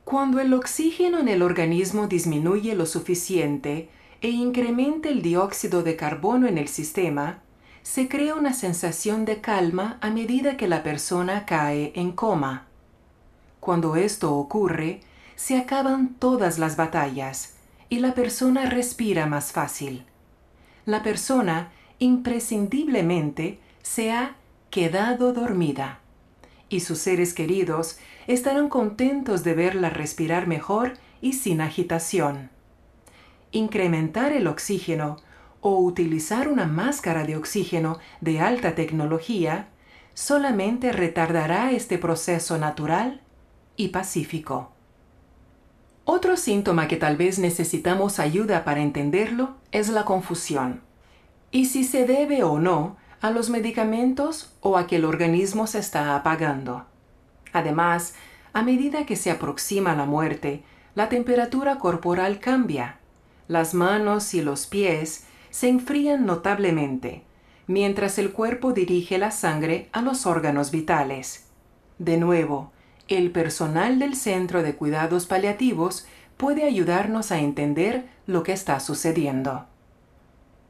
cuando 0.04 0.38
el 0.38 0.52
oxígeno 0.52 1.20
en 1.20 1.28
el 1.28 1.40
organismo 1.40 2.06
disminuye 2.06 2.74
lo 2.74 2.84
suficiente 2.84 3.88
e 4.20 4.28
incrementa 4.28 5.08
el 5.08 5.22
dióxido 5.22 5.82
de 5.82 5.96
carbono 5.96 6.46
en 6.46 6.58
el 6.58 6.68
sistema, 6.68 7.42
se 7.82 8.08
crea 8.08 8.34
una 8.34 8.52
sensación 8.52 9.24
de 9.24 9.40
calma 9.40 9.96
a 10.02 10.10
medida 10.10 10.58
que 10.58 10.68
la 10.68 10.82
persona 10.82 11.46
cae 11.46 11.92
en 11.94 12.12
coma. 12.12 12.66
Cuando 13.58 13.96
esto 13.96 14.34
ocurre, 14.34 15.00
se 15.36 15.58
acaban 15.58 16.14
todas 16.14 16.58
las 16.58 16.76
batallas 16.76 17.54
y 17.88 18.00
la 18.00 18.14
persona 18.14 18.68
respira 18.68 19.26
más 19.26 19.52
fácil. 19.52 20.04
La 20.86 21.02
persona 21.02 21.70
imprescindiblemente 21.98 23.60
se 23.82 24.12
ha 24.12 24.36
quedado 24.70 25.32
dormida 25.32 26.00
y 26.68 26.80
sus 26.80 26.98
seres 26.98 27.32
queridos 27.32 27.98
estarán 28.26 28.68
contentos 28.68 29.44
de 29.44 29.54
verla 29.54 29.90
respirar 29.90 30.46
mejor 30.46 30.94
y 31.20 31.34
sin 31.34 31.60
agitación. 31.60 32.50
Incrementar 33.52 34.32
el 34.32 34.48
oxígeno 34.48 35.18
o 35.60 35.78
utilizar 35.78 36.48
una 36.48 36.66
máscara 36.66 37.24
de 37.24 37.36
oxígeno 37.36 37.98
de 38.20 38.40
alta 38.40 38.74
tecnología 38.74 39.68
solamente 40.14 40.92
retardará 40.92 41.72
este 41.72 41.98
proceso 41.98 42.58
natural 42.58 43.20
y 43.76 43.88
pacífico. 43.88 44.75
Otro 46.08 46.36
síntoma 46.36 46.86
que 46.86 46.96
tal 46.96 47.16
vez 47.16 47.40
necesitamos 47.40 48.20
ayuda 48.20 48.64
para 48.64 48.80
entenderlo 48.80 49.56
es 49.72 49.88
la 49.88 50.04
confusión. 50.04 50.82
Y 51.50 51.66
si 51.66 51.82
se 51.82 52.06
debe 52.06 52.44
o 52.44 52.60
no 52.60 52.96
a 53.20 53.32
los 53.32 53.50
medicamentos 53.50 54.54
o 54.60 54.76
a 54.78 54.86
que 54.86 54.96
el 54.96 55.04
organismo 55.04 55.66
se 55.66 55.80
está 55.80 56.14
apagando. 56.14 56.84
Además, 57.52 58.14
a 58.52 58.62
medida 58.62 59.04
que 59.04 59.16
se 59.16 59.32
aproxima 59.32 59.96
la 59.96 60.04
muerte, 60.04 60.62
la 60.94 61.08
temperatura 61.08 61.78
corporal 61.78 62.38
cambia. 62.38 63.00
Las 63.48 63.74
manos 63.74 64.32
y 64.32 64.42
los 64.42 64.68
pies 64.68 65.26
se 65.50 65.68
enfrían 65.68 66.24
notablemente, 66.24 67.24
mientras 67.66 68.18
el 68.18 68.30
cuerpo 68.30 68.72
dirige 68.72 69.18
la 69.18 69.32
sangre 69.32 69.88
a 69.90 70.02
los 70.02 70.24
órganos 70.24 70.70
vitales. 70.70 71.48
De 71.98 72.16
nuevo, 72.16 72.70
el 73.08 73.30
personal 73.30 73.98
del 73.98 74.16
Centro 74.16 74.62
de 74.62 74.74
Cuidados 74.74 75.26
Paliativos 75.26 76.06
puede 76.36 76.64
ayudarnos 76.64 77.32
a 77.32 77.38
entender 77.38 78.06
lo 78.26 78.42
que 78.42 78.52
está 78.52 78.80
sucediendo. 78.80 79.64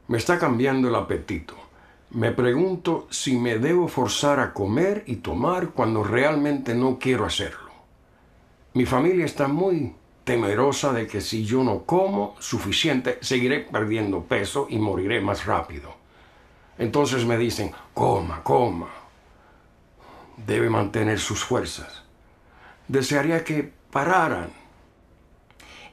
Me 0.07 0.17
está 0.17 0.39
cambiando 0.39 0.87
el 0.87 0.95
apetito. 0.95 1.55
Me 2.11 2.31
pregunto 2.31 3.07
si 3.09 3.37
me 3.37 3.59
debo 3.59 3.87
forzar 3.87 4.39
a 4.39 4.53
comer 4.53 5.03
y 5.07 5.17
tomar 5.17 5.71
cuando 5.71 6.03
realmente 6.03 6.73
no 6.73 6.99
quiero 6.99 7.25
hacerlo. 7.25 7.71
Mi 8.73 8.85
familia 8.85 9.25
está 9.25 9.47
muy 9.47 9.93
temerosa 10.23 10.93
de 10.93 11.07
que 11.07 11.19
si 11.19 11.43
yo 11.43 11.63
no 11.63 11.83
como 11.83 12.35
suficiente, 12.39 13.17
seguiré 13.21 13.61
perdiendo 13.61 14.23
peso 14.23 14.67
y 14.69 14.77
moriré 14.77 15.19
más 15.19 15.45
rápido. 15.45 15.95
Entonces 16.77 17.25
me 17.25 17.37
dicen, 17.37 17.71
coma, 17.93 18.43
coma. 18.43 18.89
Debe 20.45 20.69
mantener 20.69 21.19
sus 21.19 21.43
fuerzas. 21.43 22.06
Desearía 22.87 23.43
que 23.43 23.71
pararan. 23.91 24.49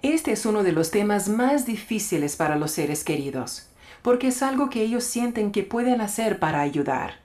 Este 0.03 0.32
es 0.32 0.47
uno 0.47 0.62
de 0.62 0.72
los 0.72 0.90
temas 0.90 1.28
más 1.28 1.66
difíciles 1.66 2.36
para 2.36 2.57
los 2.57 2.70
seres 2.70 3.05
queridos, 3.05 3.68
porque 4.03 4.28
es 4.28 4.42
algo 4.42 4.70
que 4.70 4.82
ellos 4.82 5.05
sienten 5.05 5.51
que 5.51 5.62
pueden 5.62 6.01
hacer 6.01 6.38
para 6.38 6.61
ayudar. 6.61 7.20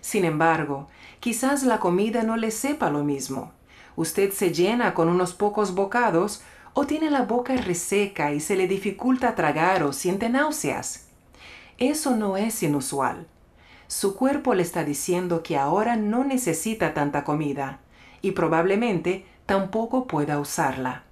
Sin 0.00 0.24
embargo, 0.24 0.88
quizás 1.20 1.62
la 1.62 1.80
comida 1.80 2.22
no 2.22 2.36
les 2.36 2.54
sepa 2.54 2.90
lo 2.90 3.02
mismo 3.02 3.52
usted 3.98 4.30
se 4.30 4.52
llena 4.52 4.94
con 4.94 5.08
unos 5.08 5.34
pocos 5.34 5.74
bocados 5.74 6.42
o 6.72 6.86
tiene 6.86 7.10
la 7.10 7.22
boca 7.22 7.56
reseca 7.56 8.32
y 8.32 8.38
se 8.38 8.54
le 8.54 8.68
dificulta 8.68 9.34
tragar 9.34 9.82
o 9.82 9.92
siente 9.92 10.28
náuseas. 10.28 11.08
Eso 11.78 12.14
no 12.14 12.36
es 12.36 12.62
inusual. 12.62 13.26
Su 13.88 14.14
cuerpo 14.14 14.54
le 14.54 14.62
está 14.62 14.84
diciendo 14.84 15.42
que 15.42 15.56
ahora 15.56 15.96
no 15.96 16.22
necesita 16.22 16.94
tanta 16.94 17.24
comida 17.24 17.80
y 18.22 18.32
probablemente 18.32 19.24
tampoco 19.46 20.06
pueda 20.06 20.38
usarla. 20.38 21.04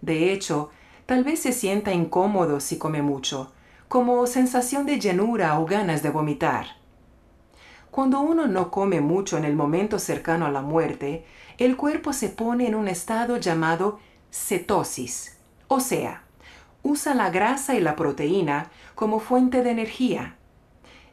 De 0.00 0.32
hecho, 0.32 0.70
tal 1.06 1.24
vez 1.24 1.40
se 1.40 1.52
sienta 1.52 1.92
incómodo 1.92 2.60
si 2.60 2.78
come 2.78 3.02
mucho, 3.02 3.52
como 3.88 4.26
sensación 4.26 4.86
de 4.86 4.98
llenura 4.98 5.58
o 5.58 5.66
ganas 5.66 6.02
de 6.02 6.10
vomitar. 6.10 6.66
Cuando 7.90 8.20
uno 8.20 8.46
no 8.46 8.70
come 8.70 9.00
mucho 9.00 9.36
en 9.36 9.44
el 9.44 9.54
momento 9.54 9.98
cercano 9.98 10.46
a 10.46 10.50
la 10.50 10.62
muerte, 10.62 11.26
el 11.58 11.76
cuerpo 11.76 12.12
se 12.12 12.30
pone 12.30 12.66
en 12.66 12.74
un 12.74 12.88
estado 12.88 13.36
llamado 13.36 14.00
cetosis, 14.30 15.36
o 15.68 15.78
sea, 15.78 16.22
usa 16.82 17.14
la 17.14 17.30
grasa 17.30 17.74
y 17.74 17.80
la 17.80 17.94
proteína 17.94 18.70
como 18.94 19.20
fuente 19.20 19.62
de 19.62 19.70
energía. 19.70 20.36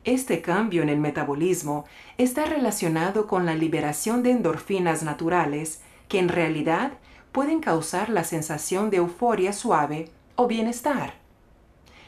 Este 0.06 0.42
cambio 0.42 0.82
en 0.82 0.90
el 0.90 1.00
metabolismo 1.00 1.86
está 2.18 2.46
relacionado 2.46 3.28
con 3.28 3.46
la 3.46 3.56
liberación 3.56 4.24
de 4.24 4.32
endorfinas 4.32 5.04
naturales 5.04 5.82
que 6.08 6.20
en 6.20 6.30
realidad 6.30 6.94
pueden 7.32 7.60
causar 7.60 8.10
la 8.10 8.24
sensación 8.24 8.90
de 8.90 8.98
euforia 8.98 9.54
suave 9.54 10.10
o 10.36 10.48
bienestar. 10.48 11.16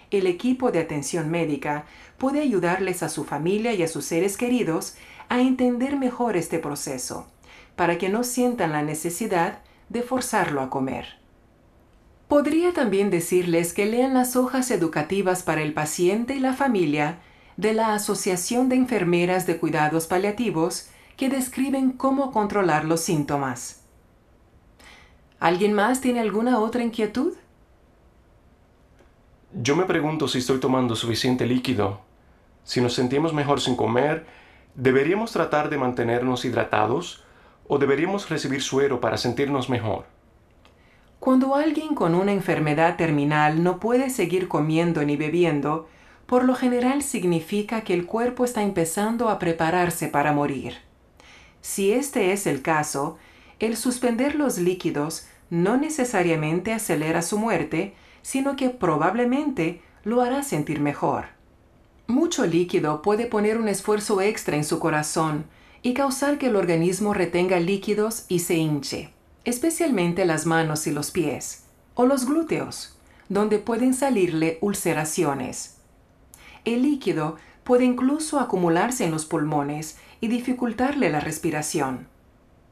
El 0.10 0.26
equipo 0.28 0.72
de 0.72 0.80
atención 0.80 1.30
médica 1.30 1.86
puede 2.18 2.42
ayudarles 2.42 3.04
a 3.04 3.10
su 3.10 3.24
familia 3.24 3.74
y 3.74 3.84
a 3.84 3.88
sus 3.88 4.06
seres 4.06 4.38
queridos 4.38 4.96
a 5.30 5.42
entender 5.42 5.98
mejor 5.98 6.36
este 6.38 6.60
proceso 6.60 7.28
para 7.76 7.98
que 7.98 8.10
no 8.10 8.24
sientan 8.24 8.72
la 8.72 8.84
necesidad 8.84 9.60
de 9.90 10.02
forzarlo 10.02 10.62
a 10.62 10.70
comer. 10.70 11.20
Podría 12.28 12.74
también 12.74 13.10
decirles 13.10 13.74
que 13.74 13.86
lean 13.86 14.14
las 14.14 14.36
hojas 14.36 14.72
educativas 14.72 15.44
para 15.44 15.62
el 15.62 15.74
paciente 15.74 16.36
y 16.36 16.40
la 16.40 16.54
familia 16.54 17.20
de 17.62 17.76
la 17.76 17.94
Asociación 17.94 18.70
de 18.70 18.76
Enfermeras 18.76 19.46
de 19.46 19.60
Cuidados 19.60 20.08
Paliativos 20.08 20.90
que 21.16 21.30
describen 21.30 21.92
cómo 21.92 22.32
controlar 22.32 22.86
los 22.86 23.02
síntomas. 23.02 23.84
¿Alguien 25.40 25.74
más 25.74 26.02
tiene 26.02 26.22
alguna 26.22 26.58
otra 26.58 26.82
inquietud? 26.82 27.34
Yo 29.54 29.76
me 29.76 29.84
pregunto 29.84 30.28
si 30.28 30.40
estoy 30.40 30.60
tomando 30.60 30.96
suficiente 30.96 31.46
líquido. 31.46 32.02
Si 32.64 32.82
nos 32.82 32.96
sentimos 32.96 33.32
mejor 33.32 33.62
sin 33.62 33.76
comer, 33.76 34.26
¿deberíamos 34.74 35.32
tratar 35.32 35.70
de 35.70 35.78
mantenernos 35.78 36.46
hidratados 36.46 37.24
o 37.68 37.78
deberíamos 37.78 38.28
recibir 38.28 38.64
suero 38.64 39.00
para 39.00 39.18
sentirnos 39.18 39.70
mejor? 39.70 40.06
Cuando 41.20 41.54
alguien 41.54 41.94
con 41.94 42.16
una 42.16 42.32
enfermedad 42.32 42.98
terminal 42.98 43.62
no 43.62 43.80
puede 43.80 44.10
seguir 44.10 44.48
comiendo 44.48 45.04
ni 45.04 45.16
bebiendo, 45.16 45.88
por 46.32 46.46
lo 46.46 46.56
general 46.56 47.04
significa 47.04 47.82
que 47.82 47.94
el 47.94 48.06
cuerpo 48.06 48.46
está 48.46 48.64
empezando 48.64 49.28
a 49.28 49.38
prepararse 49.38 50.08
para 50.08 50.32
morir. 50.32 50.76
Si 51.60 51.92
este 51.92 52.32
es 52.32 52.48
el 52.48 52.62
caso, 52.62 53.18
el 53.60 53.76
suspender 53.76 54.36
los 54.36 54.58
líquidos 54.58 55.26
no 55.50 55.76
necesariamente 55.76 56.72
acelera 56.72 57.22
su 57.22 57.38
muerte, 57.38 57.96
sino 58.22 58.56
que 58.56 58.70
probablemente 58.70 59.82
lo 60.06 60.22
hará 60.22 60.42
sentir 60.42 60.80
mejor. 60.80 61.26
Mucho 62.08 62.46
líquido 62.46 63.02
puede 63.02 63.26
poner 63.26 63.58
un 63.58 63.68
esfuerzo 63.68 64.22
extra 64.22 64.56
en 64.56 64.64
su 64.64 64.80
corazón 64.80 65.48
y 65.82 65.94
causar 65.94 66.38
que 66.38 66.48
el 66.48 66.56
organismo 66.56 67.14
retenga 67.14 67.60
líquidos 67.60 68.24
y 68.30 68.40
se 68.40 68.56
hinche, 68.56 69.10
especialmente 69.44 70.24
las 70.24 70.46
manos 70.46 70.88
y 70.88 70.92
los 70.92 71.12
pies, 71.12 71.66
o 71.94 72.06
los 72.06 72.26
glúteos, 72.26 72.98
donde 73.28 73.60
pueden 73.60 73.94
salirle 73.94 74.60
ulceraciones. 74.62 75.81
El 76.66 76.84
líquido 76.84 77.38
puede 77.64 77.86
incluso 77.86 78.40
acumularse 78.40 79.06
en 79.06 79.12
los 79.12 79.26
pulmones 79.26 79.98
y 80.20 80.28
dificultarle 80.28 81.10
la 81.10 81.20
respiración. 81.20 82.08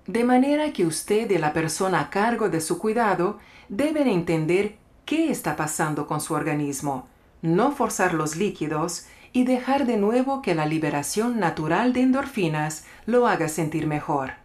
De 0.07 0.23
manera 0.23 0.73
que 0.73 0.85
usted 0.85 1.29
y 1.29 1.37
la 1.37 1.53
persona 1.53 1.99
a 2.01 2.09
cargo 2.09 2.49
de 2.49 2.61
su 2.61 2.79
cuidado 2.79 3.39
deben 3.67 4.07
entender 4.07 4.77
qué 5.05 5.31
está 5.31 5.55
pasando 5.55 6.07
con 6.07 6.21
su 6.21 6.33
organismo, 6.33 7.07
no 7.41 7.71
forzar 7.71 8.13
los 8.13 8.35
líquidos 8.35 9.05
y 9.31 9.43
dejar 9.43 9.85
de 9.85 9.97
nuevo 9.97 10.41
que 10.41 10.55
la 10.55 10.65
liberación 10.65 11.39
natural 11.39 11.93
de 11.93 12.01
endorfinas 12.01 12.85
lo 13.05 13.27
haga 13.27 13.47
sentir 13.47 13.85
mejor. 13.85 14.38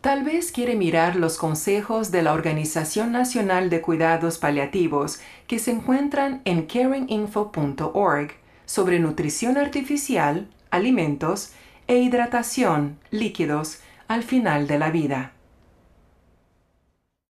Tal 0.00 0.22
vez 0.22 0.52
quiere 0.52 0.76
mirar 0.76 1.16
los 1.16 1.38
consejos 1.38 2.12
de 2.12 2.22
la 2.22 2.32
Organización 2.32 3.10
Nacional 3.10 3.68
de 3.68 3.80
Cuidados 3.80 4.38
Paliativos 4.38 5.18
que 5.48 5.58
se 5.58 5.72
encuentran 5.72 6.40
en 6.44 6.66
caringinfo.org 6.66 8.30
sobre 8.64 9.00
nutrición 9.00 9.56
artificial, 9.56 10.48
alimentos 10.70 11.52
e 11.88 11.98
hidratación, 11.98 13.00
líquidos, 13.10 13.80
al 14.06 14.22
final 14.22 14.68
de 14.68 14.78
la 14.78 14.90
vida. 14.92 15.32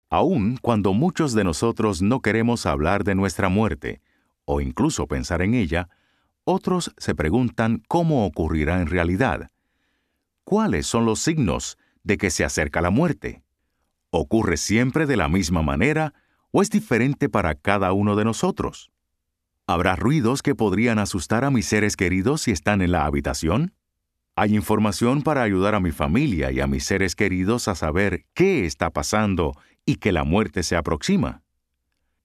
Aun 0.10 0.58
cuando 0.62 0.92
muchos 0.94 1.34
de 1.34 1.46
nosotros 1.46 2.02
no 2.02 2.22
queremos 2.22 2.66
hablar 2.66 3.06
de 3.06 3.16
nuestra 3.16 3.48
muerte, 3.48 4.02
o 4.44 4.60
incluso 4.60 5.08
pensar 5.08 5.42
en 5.42 5.54
ella, 5.54 5.88
otros 6.44 6.94
se 6.98 7.16
preguntan 7.16 7.82
cómo 7.88 8.26
ocurrirá 8.26 8.82
en 8.82 8.88
realidad. 8.88 9.52
¿Cuáles 10.44 10.86
son 10.86 11.06
los 11.06 11.20
signos 11.20 11.78
de 12.04 12.18
que 12.18 12.30
se 12.30 12.44
acerca 12.44 12.82
la 12.82 12.90
muerte? 12.90 13.44
¿Ocurre 14.10 14.58
siempre 14.58 15.06
de 15.06 15.18
la 15.18 15.28
misma 15.28 15.62
manera 15.62 16.14
o 16.52 16.62
es 16.62 16.70
diferente 16.70 17.30
para 17.30 17.56
cada 17.56 17.92
uno 17.94 18.16
de 18.16 18.26
nosotros? 18.26 18.92
¿Habrá 19.68 19.96
ruidos 19.98 20.42
que 20.42 20.56
podrían 20.56 20.98
asustar 20.98 21.44
a 21.44 21.52
mis 21.52 21.66
seres 21.66 21.98
queridos 21.98 22.42
si 22.42 22.52
están 22.52 22.82
en 22.82 22.92
la 22.92 23.06
habitación? 23.06 23.74
Hay 24.36 24.56
información 24.56 25.24
para 25.24 25.42
ayudar 25.42 25.76
a 25.76 25.80
mi 25.80 25.92
familia 25.92 26.52
y 26.52 26.62
a 26.62 26.68
mis 26.68 26.86
seres 26.86 27.16
queridos 27.16 27.68
a 27.68 27.76
saber 27.76 28.26
qué 28.34 28.66
está 28.66 28.92
pasando 28.92 29.54
y 29.86 29.96
que 29.96 30.12
la 30.12 30.24
muerte 30.24 30.64
se 30.64 30.76
aproxima. 30.76 31.42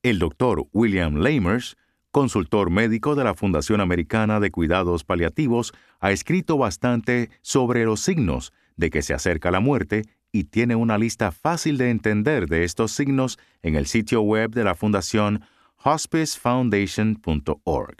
El 0.03 0.18
doctor 0.18 0.66
William 0.73 1.16
Lamers, 1.16 1.77
consultor 2.11 2.70
médico 2.70 3.14
de 3.14 3.25
la 3.25 3.35
Fundación 3.35 3.81
Americana 3.81 4.41
de 4.41 4.51
Cuidados 4.51 5.05
Paliativos, 5.05 5.73
ha 6.01 6.12
escrito 6.12 6.59
bastante 6.59 7.31
sobre 7.41 7.85
los 7.85 8.01
signos 8.01 8.53
de 8.77 8.91
que 8.91 9.03
se 9.03 9.14
acerca 9.14 9.51
la 9.51 9.61
muerte 9.61 10.03
y 10.33 10.45
tiene 10.45 10.77
una 10.77 10.99
lista 10.99 11.33
fácil 11.33 11.79
de 11.79 11.91
entender 11.91 12.49
de 12.49 12.64
estos 12.64 12.93
signos 12.93 13.39
en 13.62 13.77
el 13.77 13.87
sitio 13.87 14.20
web 14.23 14.51
de 14.51 14.64
la 14.64 14.75
Fundación 14.75 15.45
hospicefoundation.org. 15.85 17.97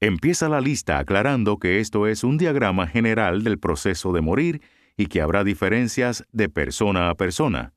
Empieza 0.00 0.48
la 0.48 0.60
lista 0.60 0.98
aclarando 0.98 1.58
que 1.58 1.80
esto 1.80 2.06
es 2.06 2.22
un 2.22 2.38
diagrama 2.38 2.86
general 2.86 3.42
del 3.42 3.58
proceso 3.58 4.12
de 4.12 4.20
morir 4.20 4.62
y 4.96 5.06
que 5.06 5.20
habrá 5.20 5.44
diferencias 5.44 6.24
de 6.32 6.48
persona 6.48 7.10
a 7.10 7.16
persona. 7.16 7.72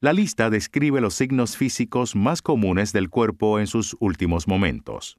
La 0.00 0.14
lista 0.14 0.48
describe 0.48 1.02
los 1.02 1.14
signos 1.14 1.58
físicos 1.58 2.16
más 2.16 2.40
comunes 2.40 2.94
del 2.94 3.10
cuerpo 3.10 3.60
en 3.60 3.66
sus 3.66 3.94
últimos 4.00 4.48
momentos. 4.48 5.18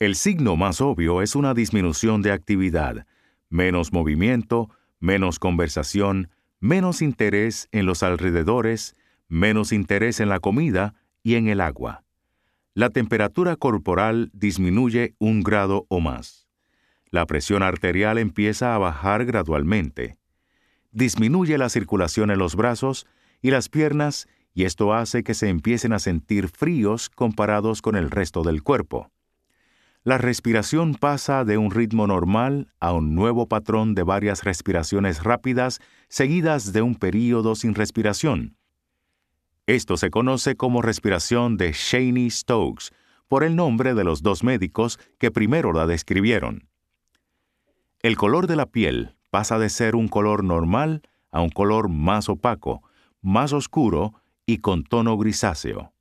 El 0.00 0.16
signo 0.16 0.56
más 0.56 0.80
obvio 0.80 1.22
es 1.22 1.36
una 1.36 1.54
disminución 1.54 2.22
de 2.22 2.32
actividad, 2.32 3.06
menos 3.48 3.92
movimiento, 3.92 4.68
menos 5.02 5.38
conversación, 5.38 6.30
menos 6.60 7.02
interés 7.02 7.68
en 7.72 7.84
los 7.84 8.02
alrededores, 8.02 8.96
menos 9.28 9.70
interés 9.70 10.18
en 10.20 10.30
la 10.30 10.40
comida 10.40 10.94
y 11.22 11.34
en 11.34 11.48
el 11.48 11.60
agua 11.60 12.04
la 12.74 12.88
temperatura 12.88 13.56
corporal 13.56 14.30
disminuye 14.32 15.14
un 15.18 15.42
grado 15.42 15.84
o 15.88 16.00
más. 16.00 16.48
La 17.10 17.26
presión 17.26 17.62
arterial 17.62 18.16
empieza 18.16 18.74
a 18.74 18.78
bajar 18.78 19.26
gradualmente. 19.26 20.16
Disminuye 20.90 21.58
la 21.58 21.68
circulación 21.68 22.30
en 22.30 22.38
los 22.38 22.56
brazos 22.56 23.06
y 23.42 23.50
las 23.50 23.68
piernas 23.68 24.26
y 24.54 24.64
esto 24.64 24.94
hace 24.94 25.22
que 25.22 25.34
se 25.34 25.48
empiecen 25.48 25.92
a 25.92 25.98
sentir 25.98 26.48
fríos 26.48 27.10
comparados 27.10 27.82
con 27.82 27.96
el 27.96 28.10
resto 28.10 28.42
del 28.42 28.62
cuerpo. 28.62 29.10
La 30.04 30.18
respiración 30.18 30.94
pasa 30.94 31.44
de 31.44 31.58
un 31.58 31.70
ritmo 31.70 32.06
normal 32.06 32.72
a 32.80 32.92
un 32.92 33.14
nuevo 33.14 33.46
patrón 33.46 33.94
de 33.94 34.02
varias 34.02 34.44
respiraciones 34.44 35.22
rápidas 35.22 35.80
seguidas 36.08 36.72
de 36.72 36.82
un 36.82 36.96
período 36.96 37.54
sin 37.54 37.74
respiración, 37.74 38.56
esto 39.66 39.96
se 39.96 40.10
conoce 40.10 40.56
como 40.56 40.82
respiración 40.82 41.56
de 41.56 41.72
Shaney-Stokes, 41.72 42.90
por 43.28 43.44
el 43.44 43.54
nombre 43.54 43.94
de 43.94 44.02
los 44.02 44.22
dos 44.22 44.42
médicos 44.42 44.98
que 45.18 45.30
primero 45.30 45.72
la 45.72 45.86
describieron. 45.86 46.68
El 48.00 48.16
color 48.16 48.48
de 48.48 48.56
la 48.56 48.66
piel 48.66 49.14
pasa 49.30 49.58
de 49.58 49.70
ser 49.70 49.94
un 49.94 50.08
color 50.08 50.42
normal 50.42 51.02
a 51.30 51.40
un 51.40 51.50
color 51.50 51.88
más 51.88 52.28
opaco, 52.28 52.82
más 53.22 53.52
oscuro 53.52 54.14
y 54.44 54.58
con 54.58 54.82
tono 54.82 55.16
grisáceo. 55.16 55.91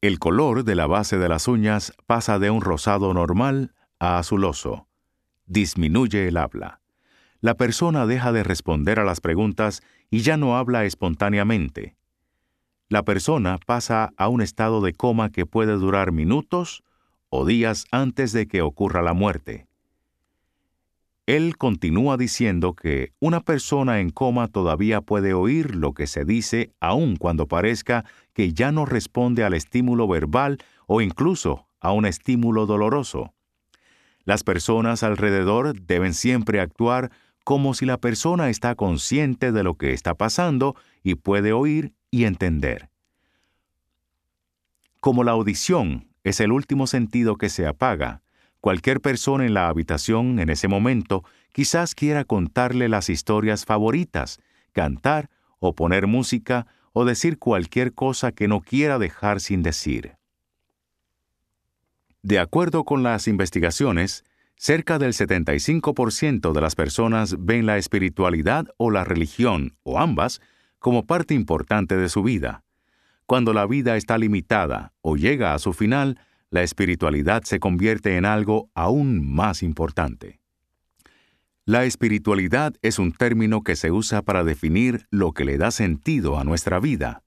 El 0.00 0.18
color 0.18 0.64
de 0.64 0.74
la 0.74 0.86
base 0.86 1.18
de 1.18 1.28
las 1.28 1.48
uñas 1.48 1.92
pasa 2.06 2.38
de 2.38 2.50
un 2.50 2.60
rosado 2.60 3.12
normal 3.14 3.74
a 3.98 4.18
azuloso. 4.18 4.86
Disminuye 5.46 6.28
el 6.28 6.36
habla. 6.36 6.80
La 7.40 7.54
persona 7.54 8.06
deja 8.06 8.32
de 8.32 8.42
responder 8.42 9.00
a 9.00 9.04
las 9.04 9.20
preguntas 9.20 9.82
y 10.10 10.20
ya 10.20 10.36
no 10.36 10.56
habla 10.56 10.84
espontáneamente 10.84 11.98
la 12.88 13.02
persona 13.02 13.58
pasa 13.66 14.12
a 14.16 14.28
un 14.28 14.40
estado 14.40 14.80
de 14.80 14.94
coma 14.94 15.30
que 15.30 15.44
puede 15.44 15.72
durar 15.74 16.10
minutos 16.10 16.82
o 17.28 17.44
días 17.44 17.84
antes 17.90 18.32
de 18.32 18.46
que 18.46 18.62
ocurra 18.62 19.02
la 19.02 19.12
muerte. 19.12 19.66
Él 21.26 21.58
continúa 21.58 22.16
diciendo 22.16 22.72
que 22.72 23.12
una 23.20 23.40
persona 23.40 24.00
en 24.00 24.08
coma 24.08 24.48
todavía 24.48 25.02
puede 25.02 25.34
oír 25.34 25.76
lo 25.76 25.92
que 25.92 26.06
se 26.06 26.24
dice 26.24 26.72
aun 26.80 27.16
cuando 27.16 27.46
parezca 27.46 28.06
que 28.38 28.52
ya 28.52 28.70
no 28.70 28.86
responde 28.86 29.42
al 29.42 29.52
estímulo 29.52 30.06
verbal 30.06 30.58
o 30.86 31.00
incluso 31.00 31.66
a 31.80 31.90
un 31.90 32.06
estímulo 32.06 32.66
doloroso. 32.66 33.34
Las 34.22 34.44
personas 34.44 35.02
alrededor 35.02 35.74
deben 35.80 36.14
siempre 36.14 36.60
actuar 36.60 37.10
como 37.42 37.74
si 37.74 37.84
la 37.84 37.98
persona 37.98 38.48
está 38.48 38.76
consciente 38.76 39.50
de 39.50 39.64
lo 39.64 39.74
que 39.74 39.92
está 39.92 40.14
pasando 40.14 40.76
y 41.02 41.16
puede 41.16 41.52
oír 41.52 41.94
y 42.12 42.26
entender. 42.26 42.90
Como 45.00 45.24
la 45.24 45.32
audición 45.32 46.06
es 46.22 46.38
el 46.38 46.52
último 46.52 46.86
sentido 46.86 47.34
que 47.34 47.48
se 47.48 47.66
apaga, 47.66 48.22
cualquier 48.60 49.00
persona 49.00 49.46
en 49.46 49.54
la 49.54 49.66
habitación 49.66 50.38
en 50.38 50.48
ese 50.48 50.68
momento 50.68 51.24
quizás 51.52 51.96
quiera 51.96 52.22
contarle 52.22 52.88
las 52.88 53.08
historias 53.08 53.64
favoritas, 53.64 54.38
cantar 54.70 55.28
o 55.58 55.74
poner 55.74 56.06
música 56.06 56.68
o 56.98 57.04
decir 57.04 57.38
cualquier 57.38 57.94
cosa 57.94 58.32
que 58.32 58.48
no 58.48 58.60
quiera 58.60 58.98
dejar 58.98 59.38
sin 59.40 59.62
decir. 59.62 60.16
De 62.22 62.40
acuerdo 62.40 62.82
con 62.82 63.04
las 63.04 63.28
investigaciones, 63.28 64.24
cerca 64.56 64.98
del 64.98 65.12
75% 65.12 66.50
de 66.50 66.60
las 66.60 66.74
personas 66.74 67.36
ven 67.38 67.66
la 67.66 67.78
espiritualidad 67.78 68.66
o 68.78 68.90
la 68.90 69.04
religión, 69.04 69.76
o 69.84 70.00
ambas, 70.00 70.40
como 70.80 71.06
parte 71.06 71.34
importante 71.34 71.96
de 71.96 72.08
su 72.08 72.24
vida. 72.24 72.64
Cuando 73.26 73.52
la 73.52 73.64
vida 73.66 73.96
está 73.96 74.18
limitada 74.18 74.92
o 75.00 75.14
llega 75.14 75.54
a 75.54 75.60
su 75.60 75.74
final, 75.74 76.18
la 76.50 76.64
espiritualidad 76.64 77.44
se 77.44 77.60
convierte 77.60 78.16
en 78.16 78.24
algo 78.24 78.70
aún 78.74 79.24
más 79.24 79.62
importante. 79.62 80.37
La 81.68 81.84
espiritualidad 81.84 82.72
es 82.80 82.98
un 82.98 83.12
término 83.12 83.62
que 83.62 83.76
se 83.76 83.90
usa 83.90 84.22
para 84.22 84.42
definir 84.42 85.06
lo 85.10 85.32
que 85.32 85.44
le 85.44 85.58
da 85.58 85.70
sentido 85.70 86.38
a 86.38 86.44
nuestra 86.44 86.80
vida. 86.80 87.24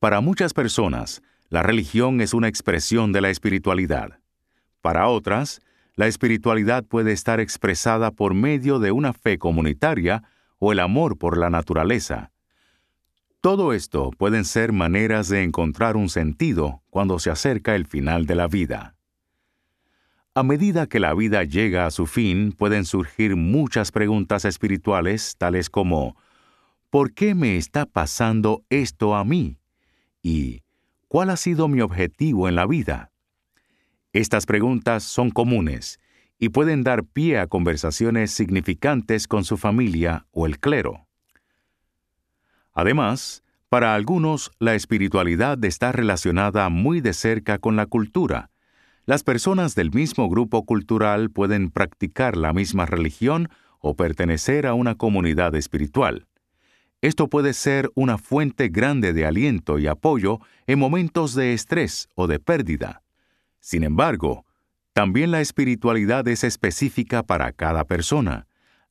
Para 0.00 0.20
muchas 0.20 0.52
personas, 0.52 1.22
la 1.48 1.62
religión 1.62 2.20
es 2.20 2.34
una 2.34 2.48
expresión 2.48 3.10
de 3.10 3.22
la 3.22 3.30
espiritualidad. 3.30 4.20
Para 4.82 5.08
otras, 5.08 5.62
la 5.94 6.08
espiritualidad 6.08 6.84
puede 6.84 7.12
estar 7.12 7.40
expresada 7.40 8.10
por 8.10 8.34
medio 8.34 8.80
de 8.80 8.92
una 8.92 9.14
fe 9.14 9.38
comunitaria 9.38 10.24
o 10.58 10.72
el 10.72 10.78
amor 10.78 11.16
por 11.16 11.38
la 11.38 11.48
naturaleza. 11.48 12.32
Todo 13.40 13.72
esto 13.72 14.10
pueden 14.10 14.44
ser 14.44 14.72
maneras 14.72 15.30
de 15.30 15.42
encontrar 15.42 15.96
un 15.96 16.10
sentido 16.10 16.82
cuando 16.90 17.18
se 17.18 17.30
acerca 17.30 17.76
el 17.76 17.86
final 17.86 18.26
de 18.26 18.34
la 18.34 18.46
vida. 18.46 18.97
A 20.38 20.44
medida 20.44 20.86
que 20.86 21.00
la 21.00 21.14
vida 21.14 21.42
llega 21.42 21.84
a 21.84 21.90
su 21.90 22.06
fin, 22.06 22.52
pueden 22.52 22.84
surgir 22.84 23.34
muchas 23.34 23.90
preguntas 23.90 24.44
espirituales, 24.44 25.34
tales 25.36 25.68
como 25.68 26.16
¿por 26.90 27.12
qué 27.12 27.34
me 27.34 27.56
está 27.56 27.86
pasando 27.86 28.62
esto 28.70 29.16
a 29.16 29.24
mí? 29.24 29.58
y 30.22 30.62
¿cuál 31.08 31.30
ha 31.30 31.36
sido 31.36 31.66
mi 31.66 31.80
objetivo 31.80 32.48
en 32.48 32.54
la 32.54 32.68
vida? 32.68 33.10
Estas 34.12 34.46
preguntas 34.46 35.02
son 35.02 35.32
comunes 35.32 35.98
y 36.38 36.50
pueden 36.50 36.84
dar 36.84 37.02
pie 37.02 37.40
a 37.40 37.48
conversaciones 37.48 38.30
significantes 38.30 39.26
con 39.26 39.42
su 39.42 39.56
familia 39.56 40.28
o 40.30 40.46
el 40.46 40.60
clero. 40.60 41.08
Además, 42.74 43.42
para 43.68 43.96
algunos 43.96 44.52
la 44.60 44.76
espiritualidad 44.76 45.64
está 45.64 45.90
relacionada 45.90 46.68
muy 46.68 47.00
de 47.00 47.12
cerca 47.12 47.58
con 47.58 47.74
la 47.74 47.86
cultura. 47.86 48.52
Las 49.08 49.22
personas 49.22 49.74
del 49.74 49.90
mismo 49.90 50.28
grupo 50.28 50.66
cultural 50.66 51.30
pueden 51.30 51.70
practicar 51.70 52.36
la 52.36 52.52
misma 52.52 52.84
religión 52.84 53.48
o 53.80 53.94
pertenecer 53.94 54.66
a 54.66 54.74
una 54.74 54.96
comunidad 54.96 55.54
espiritual. 55.54 56.26
Esto 57.00 57.28
puede 57.28 57.54
ser 57.54 57.90
una 57.94 58.18
fuente 58.18 58.68
grande 58.68 59.14
de 59.14 59.24
aliento 59.24 59.78
y 59.78 59.86
apoyo 59.86 60.40
en 60.66 60.78
momentos 60.78 61.34
de 61.34 61.54
estrés 61.54 62.10
o 62.16 62.26
de 62.26 62.38
pérdida. 62.38 63.00
Sin 63.60 63.82
embargo, 63.82 64.44
también 64.92 65.30
la 65.30 65.40
espiritualidad 65.40 66.28
es 66.28 66.44
específica 66.44 67.22
para 67.22 67.52
cada 67.52 67.84
persona. 67.84 68.46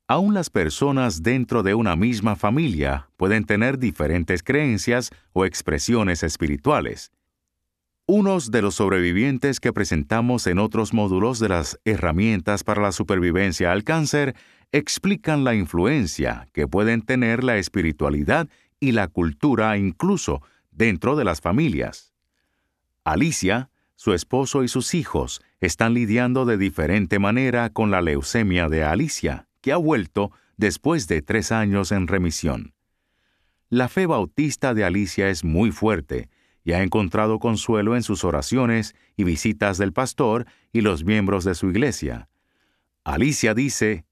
Aún 0.08 0.34
las 0.34 0.50
personas 0.50 1.22
dentro 1.22 1.62
de 1.62 1.74
una 1.74 1.94
misma 1.94 2.34
familia 2.34 3.08
pueden 3.16 3.44
tener 3.44 3.78
diferentes 3.78 4.42
creencias 4.42 5.10
o 5.32 5.44
expresiones 5.44 6.24
espirituales. 6.24 7.12
Unos 8.10 8.50
de 8.50 8.62
los 8.62 8.76
sobrevivientes 8.76 9.60
que 9.60 9.74
presentamos 9.74 10.46
en 10.46 10.58
otros 10.58 10.94
módulos 10.94 11.40
de 11.40 11.50
las 11.50 11.78
herramientas 11.84 12.64
para 12.64 12.80
la 12.80 12.90
supervivencia 12.90 13.70
al 13.70 13.84
cáncer 13.84 14.34
explican 14.72 15.44
la 15.44 15.54
influencia 15.54 16.48
que 16.54 16.66
pueden 16.66 17.02
tener 17.02 17.44
la 17.44 17.58
espiritualidad 17.58 18.48
y 18.80 18.92
la 18.92 19.08
cultura 19.08 19.76
incluso 19.76 20.40
dentro 20.70 21.16
de 21.16 21.24
las 21.24 21.42
familias. 21.42 22.14
Alicia, 23.04 23.68
su 23.94 24.14
esposo 24.14 24.64
y 24.64 24.68
sus 24.68 24.94
hijos 24.94 25.42
están 25.60 25.92
lidiando 25.92 26.46
de 26.46 26.56
diferente 26.56 27.18
manera 27.18 27.68
con 27.68 27.90
la 27.90 28.00
leucemia 28.00 28.70
de 28.70 28.84
Alicia 28.84 29.48
que 29.60 29.70
ha 29.70 29.76
vuelto 29.76 30.32
después 30.56 31.08
de 31.08 31.20
tres 31.20 31.52
años 31.52 31.92
en 31.92 32.06
remisión. 32.06 32.72
La 33.68 33.90
fe 33.90 34.06
bautista 34.06 34.72
de 34.72 34.84
Alicia 34.84 35.28
es 35.28 35.44
muy 35.44 35.72
fuerte 35.72 36.30
y 36.68 36.74
ha 36.74 36.82
encontrado 36.82 37.38
consuelo 37.38 37.96
en 37.96 38.02
sus 38.02 38.24
oraciones 38.24 38.94
y 39.16 39.24
visitas 39.24 39.78
del 39.78 39.94
pastor 39.94 40.44
y 40.70 40.82
los 40.82 41.02
miembros 41.02 41.44
de 41.44 41.54
su 41.54 41.70
iglesia. 41.70 42.28
Alicia 43.04 43.54
dice, 43.54 44.04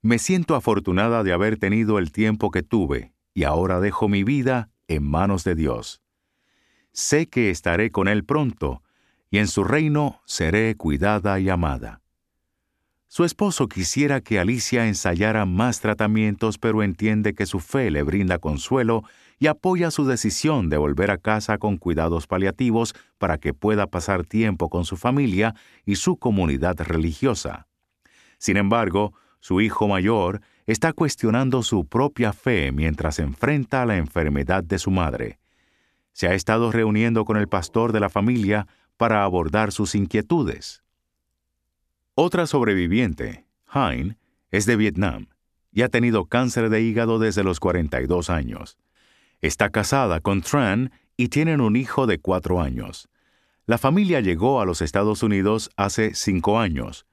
Me 0.00 0.18
siento 0.18 0.54
afortunada 0.54 1.22
de 1.24 1.34
haber 1.34 1.58
tenido 1.58 1.98
el 1.98 2.10
tiempo 2.10 2.50
que 2.50 2.62
tuve 2.62 3.12
y 3.34 3.44
ahora 3.44 3.80
dejo 3.80 4.08
mi 4.08 4.24
vida 4.24 4.70
en 4.88 5.02
manos 5.04 5.44
de 5.44 5.54
Dios. 5.54 6.00
Sé 6.92 7.26
que 7.28 7.50
estaré 7.50 7.90
con 7.90 8.08
Él 8.08 8.24
pronto 8.24 8.82
y 9.30 9.36
en 9.36 9.46
su 9.46 9.62
reino 9.62 10.22
seré 10.24 10.74
cuidada 10.76 11.38
y 11.38 11.50
amada. 11.50 12.00
Su 13.08 13.24
esposo 13.24 13.68
quisiera 13.68 14.22
que 14.22 14.38
Alicia 14.38 14.86
ensayara 14.86 15.44
más 15.44 15.80
tratamientos, 15.80 16.56
pero 16.56 16.82
entiende 16.82 17.34
que 17.34 17.44
su 17.44 17.60
fe 17.60 17.90
le 17.90 18.02
brinda 18.04 18.38
consuelo 18.38 19.04
y 19.40 19.46
apoya 19.46 19.90
su 19.90 20.04
decisión 20.04 20.68
de 20.68 20.76
volver 20.76 21.10
a 21.10 21.16
casa 21.16 21.56
con 21.56 21.78
cuidados 21.78 22.26
paliativos 22.26 22.94
para 23.18 23.38
que 23.38 23.54
pueda 23.54 23.86
pasar 23.86 24.24
tiempo 24.24 24.68
con 24.68 24.84
su 24.84 24.98
familia 24.98 25.54
y 25.86 25.96
su 25.96 26.16
comunidad 26.18 26.78
religiosa. 26.78 27.66
Sin 28.38 28.58
embargo, 28.58 29.14
su 29.40 29.62
hijo 29.62 29.88
mayor 29.88 30.42
está 30.66 30.92
cuestionando 30.92 31.62
su 31.62 31.86
propia 31.86 32.34
fe 32.34 32.70
mientras 32.70 33.18
enfrenta 33.18 33.86
la 33.86 33.96
enfermedad 33.96 34.62
de 34.62 34.78
su 34.78 34.90
madre. 34.90 35.38
Se 36.12 36.28
ha 36.28 36.34
estado 36.34 36.70
reuniendo 36.70 37.24
con 37.24 37.38
el 37.38 37.48
pastor 37.48 37.92
de 37.92 38.00
la 38.00 38.10
familia 38.10 38.66
para 38.98 39.24
abordar 39.24 39.72
sus 39.72 39.94
inquietudes. 39.94 40.82
Otra 42.14 42.46
sobreviviente, 42.46 43.46
Hein, 43.72 44.18
es 44.50 44.66
de 44.66 44.76
Vietnam 44.76 45.28
y 45.72 45.82
ha 45.82 45.88
tenido 45.88 46.26
cáncer 46.26 46.68
de 46.68 46.82
hígado 46.82 47.18
desde 47.18 47.44
los 47.44 47.58
42 47.58 48.28
años. 48.28 48.76
Está 49.40 49.70
casada 49.70 50.20
con 50.20 50.42
Tran 50.42 50.92
y 51.16 51.28
tienen 51.28 51.60
un 51.60 51.76
hijo 51.76 52.06
de 52.06 52.18
cuatro 52.18 52.60
años. 52.60 53.08
La 53.66 53.78
familia 53.78 54.20
llegó 54.20 54.60
a 54.60 54.66
los 54.66 54.82
Estados 54.82 55.22
Unidos 55.22 55.70
hace 55.76 56.14
cinco 56.14 56.58
años. 56.58 57.06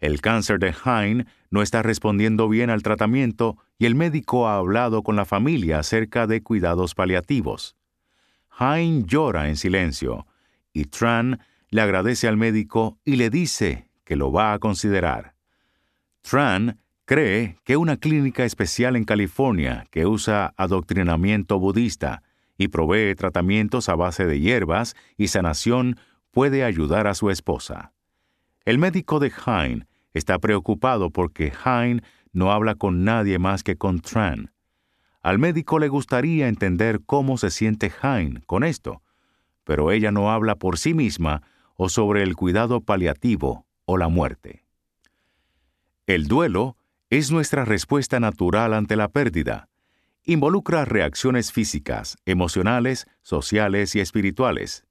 El 0.00 0.20
cáncer 0.20 0.58
de 0.58 0.74
Hein 0.84 1.26
no 1.50 1.62
está 1.62 1.82
respondiendo 1.82 2.48
bien 2.48 2.70
al 2.70 2.82
tratamiento 2.82 3.58
y 3.78 3.86
el 3.86 3.94
médico 3.94 4.48
ha 4.48 4.56
hablado 4.56 5.02
con 5.02 5.16
la 5.16 5.24
familia 5.24 5.78
acerca 5.78 6.26
de 6.26 6.42
cuidados 6.42 6.94
paliativos. 6.94 7.76
Hein 8.50 9.06
llora 9.06 9.48
en 9.48 9.56
silencio 9.56 10.26
y 10.72 10.84
Tran 10.84 11.40
le 11.70 11.80
agradece 11.80 12.28
al 12.28 12.36
médico 12.36 12.98
y 13.04 13.16
le 13.16 13.30
dice 13.30 13.88
que 14.04 14.16
lo 14.16 14.30
va 14.30 14.52
a 14.52 14.58
considerar. 14.58 15.34
Tran 16.20 16.78
cree 17.04 17.58
que 17.64 17.76
una 17.76 17.96
clínica 17.96 18.44
especial 18.44 18.96
en 18.96 19.04
California 19.04 19.86
que 19.90 20.06
usa 20.06 20.54
adoctrinamiento 20.56 21.58
budista 21.58 22.22
y 22.56 22.68
provee 22.68 23.14
tratamientos 23.14 23.88
a 23.88 23.94
base 23.94 24.26
de 24.26 24.40
hierbas 24.40 24.94
y 25.16 25.28
sanación 25.28 25.96
puede 26.30 26.64
ayudar 26.64 27.06
a 27.06 27.14
su 27.14 27.30
esposa. 27.30 27.92
El 28.64 28.78
médico 28.78 29.20
de 29.20 29.32
Hein 29.44 29.86
está 30.14 30.38
preocupado 30.38 31.10
porque 31.10 31.52
Hein 31.64 32.02
no 32.32 32.52
habla 32.52 32.74
con 32.74 33.04
nadie 33.04 33.38
más 33.38 33.62
que 33.62 33.76
con 33.76 34.00
Tran. 34.00 34.52
Al 35.22 35.38
médico 35.38 35.78
le 35.78 35.88
gustaría 35.88 36.48
entender 36.48 37.00
cómo 37.04 37.36
se 37.36 37.50
siente 37.50 37.92
Hein 38.02 38.42
con 38.46 38.64
esto, 38.64 39.02
pero 39.64 39.90
ella 39.90 40.10
no 40.10 40.30
habla 40.30 40.56
por 40.56 40.78
sí 40.78 40.94
misma 40.94 41.42
o 41.76 41.88
sobre 41.88 42.22
el 42.22 42.36
cuidado 42.36 42.80
paliativo 42.80 43.66
o 43.84 43.96
la 43.96 44.08
muerte. 44.08 44.64
El 46.06 46.26
duelo 46.26 46.76
es 47.18 47.30
nuestra 47.30 47.64
respuesta 47.64 48.18
natural 48.18 48.74
ante 48.74 48.96
la 48.96 49.06
pérdida. 49.06 49.68
Involucra 50.24 50.84
reacciones 50.84 51.52
físicas, 51.52 52.16
emocionales, 52.24 53.06
sociales 53.22 53.94
y 53.94 54.00
espirituales. 54.00 54.84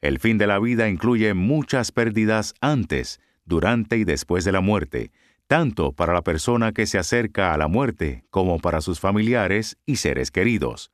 El 0.00 0.20
fin 0.20 0.38
de 0.38 0.46
la 0.46 0.60
vida 0.60 0.88
incluye 0.88 1.34
muchas 1.34 1.90
pérdidas 1.90 2.54
antes, 2.60 3.20
durante 3.44 3.96
y 3.96 4.04
después 4.04 4.44
de 4.44 4.52
la 4.52 4.60
muerte, 4.60 5.10
tanto 5.48 5.90
para 5.90 6.12
la 6.12 6.22
persona 6.22 6.70
que 6.70 6.86
se 6.86 6.96
acerca 6.96 7.52
a 7.52 7.58
la 7.58 7.66
muerte 7.66 8.24
como 8.30 8.60
para 8.60 8.80
sus 8.80 9.00
familiares 9.00 9.78
y 9.84 9.96
seres 9.96 10.30
queridos. 10.30 10.92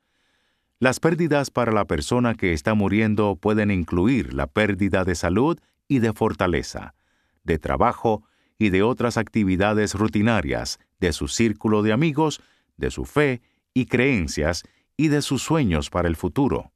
Las 0.78 0.98
pérdidas 0.98 1.50
para 1.50 1.72
la 1.72 1.84
persona 1.84 2.36
que 2.36 2.54
está 2.54 2.72
muriendo 2.72 3.36
pueden 3.36 3.70
incluir 3.70 4.32
la 4.32 4.46
pérdida 4.46 5.04
de 5.04 5.14
salud 5.14 5.58
y 5.88 5.98
de 5.98 6.14
fortaleza, 6.14 6.94
de 7.42 7.58
trabajo 7.58 8.24
y 8.58 8.70
de 8.70 8.82
otras 8.82 9.16
actividades 9.16 9.94
rutinarias, 9.94 10.78
de 11.00 11.12
su 11.12 11.28
círculo 11.28 11.82
de 11.82 11.92
amigos, 11.92 12.40
de 12.76 12.90
su 12.90 13.04
fe 13.04 13.42
y 13.72 13.86
creencias 13.86 14.62
y 14.96 15.08
de 15.08 15.22
sus 15.22 15.42
sueños 15.42 15.90
para 15.90 16.08
el 16.08 16.16
futuro. 16.16 16.72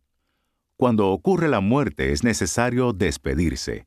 Cuando 0.76 1.08
ocurre 1.08 1.48
la 1.48 1.60
muerte 1.60 2.12
es 2.12 2.24
necesario 2.24 2.92
despedirse. 2.92 3.86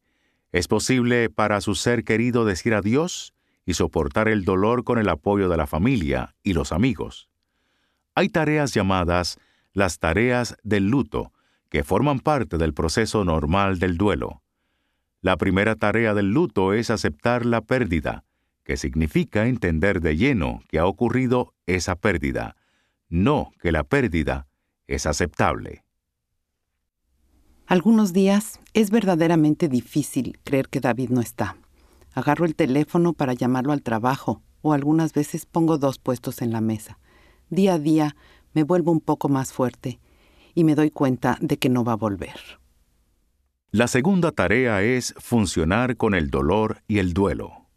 Es 0.52 0.68
posible 0.68 1.30
para 1.30 1.62
su 1.62 1.76
ser 1.76 2.04
querido 2.04 2.44
decir 2.46 2.74
adiós 2.74 3.34
y 3.66 3.76
soportar 3.76 4.28
el 4.28 4.44
dolor 4.44 4.84
con 4.84 4.98
el 4.98 5.08
apoyo 5.10 5.48
de 5.48 5.58
la 5.58 5.68
familia 5.68 6.36
y 6.44 6.54
los 6.54 6.72
amigos. 6.72 7.30
Hay 8.16 8.30
tareas 8.30 8.74
llamadas 8.74 9.38
las 9.74 10.00
tareas 10.00 10.58
del 10.64 10.90
luto, 10.90 11.32
que 11.70 11.84
forman 11.84 12.20
parte 12.20 12.58
del 12.58 12.74
proceso 12.74 13.24
normal 13.24 13.80
del 13.80 13.98
duelo. 13.98 14.41
La 15.22 15.38
primera 15.38 15.76
tarea 15.76 16.16
del 16.16 16.32
luto 16.32 16.74
es 16.74 16.90
aceptar 16.90 17.46
la 17.46 17.62
pérdida, 17.62 18.24
que 18.64 18.76
significa 18.76 19.46
entender 19.46 20.02
de 20.02 20.18
lleno 20.18 20.64
que 20.68 20.80
ha 20.80 20.88
ocurrido 20.88 21.54
esa 21.68 21.96
pérdida, 21.96 22.56
no 23.08 23.52
que 23.62 23.72
la 23.72 23.84
pérdida 23.84 24.48
es 24.88 25.06
aceptable. 25.06 25.84
Algunos 27.68 28.14
días 28.14 28.60
es 28.74 28.90
verdaderamente 28.90 29.70
difícil 29.70 30.40
creer 30.44 30.70
que 30.70 30.80
David 30.80 31.10
no 31.10 31.22
está. 31.22 31.56
Agarro 32.14 32.46
el 32.46 32.56
teléfono 32.56 33.14
para 33.14 33.34
llamarlo 33.34 33.74
al 33.74 33.84
trabajo 33.84 34.42
o 34.62 34.74
algunas 34.74 35.14
veces 35.14 35.46
pongo 35.46 35.78
dos 35.78 36.00
puestos 36.00 36.42
en 36.42 36.52
la 36.52 36.62
mesa. 36.62 36.98
Día 37.50 37.76
a 37.76 37.80
día 37.80 38.16
me 38.54 38.64
vuelvo 38.64 38.92
un 38.92 39.02
poco 39.02 39.30
más 39.30 39.54
fuerte 39.54 40.00
y 40.56 40.64
me 40.64 40.74
doy 40.74 40.90
cuenta 40.90 41.38
de 41.42 41.58
que 41.58 41.70
no 41.70 41.84
va 41.84 41.94
a 41.94 41.98
volver. 41.98 42.61
La 43.74 43.88
segunda 43.88 44.34
tarea 44.34 44.84
es 44.84 45.14
funcionar 45.18 45.96
con 45.96 46.14
el 46.14 46.30
dolor 46.30 46.84
y 46.90 47.00
el 47.00 47.14
duelo. 47.14 47.70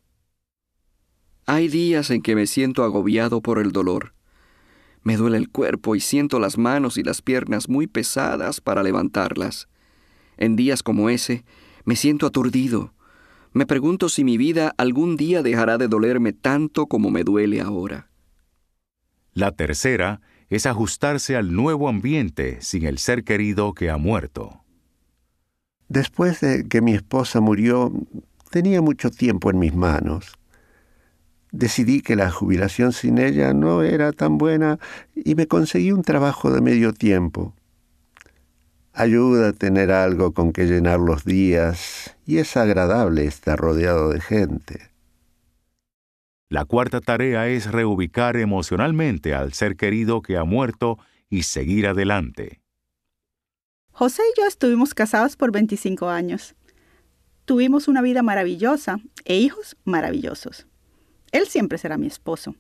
Hay 1.47 1.69
días 1.69 2.11
en 2.11 2.21
que 2.21 2.35
me 2.35 2.49
siento 2.49 2.83
agobiado 2.83 3.41
por 3.41 3.61
el 3.61 3.71
dolor. 3.71 4.13
Me 5.05 5.17
duele 5.17 5.37
el 5.37 5.51
cuerpo 5.51 5.95
y 5.95 6.01
siento 6.01 6.41
las 6.41 6.59
manos 6.59 6.99
y 6.99 7.05
las 7.05 7.23
piernas 7.23 7.69
muy 7.69 7.87
pesadas 7.87 8.61
para 8.61 8.83
levantarlas. 8.83 9.69
En 10.37 10.57
días 10.57 10.83
como 10.83 11.11
ese, 11.11 11.45
me 11.85 11.95
siento 11.95 12.27
aturdido. 12.27 12.93
Me 13.53 13.65
pregunto 13.65 14.09
si 14.09 14.25
mi 14.25 14.37
vida 14.37 14.75
algún 14.77 15.17
día 15.17 15.45
dejará 15.45 15.79
de 15.79 15.87
dolerme 15.87 16.33
tanto 16.33 16.89
como 16.89 17.13
me 17.13 17.23
duele 17.23 17.61
ahora. 17.61 18.11
La 19.33 19.53
tercera 19.53 20.21
es 20.49 20.67
ajustarse 20.67 21.37
al 21.37 21.55
nuevo 21.55 21.89
ambiente 21.89 22.61
sin 22.63 22.85
el 22.85 22.99
ser 22.99 23.23
querido 23.23 23.75
que 23.75 23.91
ha 23.91 23.97
muerto. 23.97 24.64
Después 25.95 26.41
de 26.41 26.67
que 26.67 26.81
mi 26.81 26.93
esposa 26.93 27.41
murió, 27.41 27.93
tenía 28.51 28.83
mucho 28.83 29.13
tiempo 29.13 29.49
en 29.49 29.61
mis 29.61 29.77
manos. 29.77 30.37
Decidí 31.53 32.01
que 32.01 32.17
la 32.17 32.33
jubilación 32.33 32.93
sin 32.93 33.19
ella 33.19 33.55
no 33.55 33.85
era 33.85 34.11
tan 34.11 34.37
buena 34.37 34.81
y 35.15 35.37
me 35.37 35.47
conseguí 35.47 35.93
un 35.93 36.03
trabajo 36.03 36.51
de 36.51 36.61
medio 36.61 36.93
tiempo. 36.93 37.55
Ayuda 38.93 39.51
a 39.51 39.53
tener 39.53 39.93
algo 39.93 40.35
con 40.35 40.53
que 40.53 40.65
llenar 40.65 40.99
los 40.99 41.25
días 41.25 42.17
y 42.27 42.39
es 42.39 42.57
agradable 42.57 43.27
estar 43.27 43.57
rodeado 43.57 44.11
de 44.11 44.21
gente. 44.21 44.91
La 46.49 46.65
cuarta 46.65 47.03
tarea 47.03 47.47
es 47.47 47.71
reubicar 47.71 48.37
emocionalmente 48.37 49.33
al 49.33 49.53
ser 49.53 49.77
querido 49.77 50.23
que 50.23 50.39
ha 50.39 50.43
muerto 50.43 50.99
y 51.31 51.45
seguir 51.45 51.87
adelante. 51.87 52.64
José 53.97 54.23
y 54.35 54.41
yo 54.41 54.45
estuvimos 54.49 54.93
casados 54.93 55.37
por 55.37 55.53
25 55.53 56.09
años. 56.09 56.57
Tuvimos 57.45 57.87
una 57.87 58.03
vida 58.03 58.25
maravillosa 58.25 58.99
e 59.25 59.37
hijos 59.37 59.77
maravillosos. 59.85 60.67
Él 61.31 61.47
siempre 61.47 61.79
será 61.79 61.97
mi 61.97 62.09
esposo. 62.09 62.57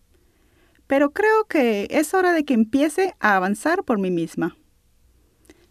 Pero 0.86 1.10
creo 1.10 1.44
que 1.48 1.88
es 1.90 2.14
hora 2.14 2.32
de 2.32 2.44
que 2.44 2.54
empiece 2.54 3.16
a 3.18 3.34
avanzar 3.34 3.82
por 3.82 3.98
mí 3.98 4.12
misma. 4.12 4.56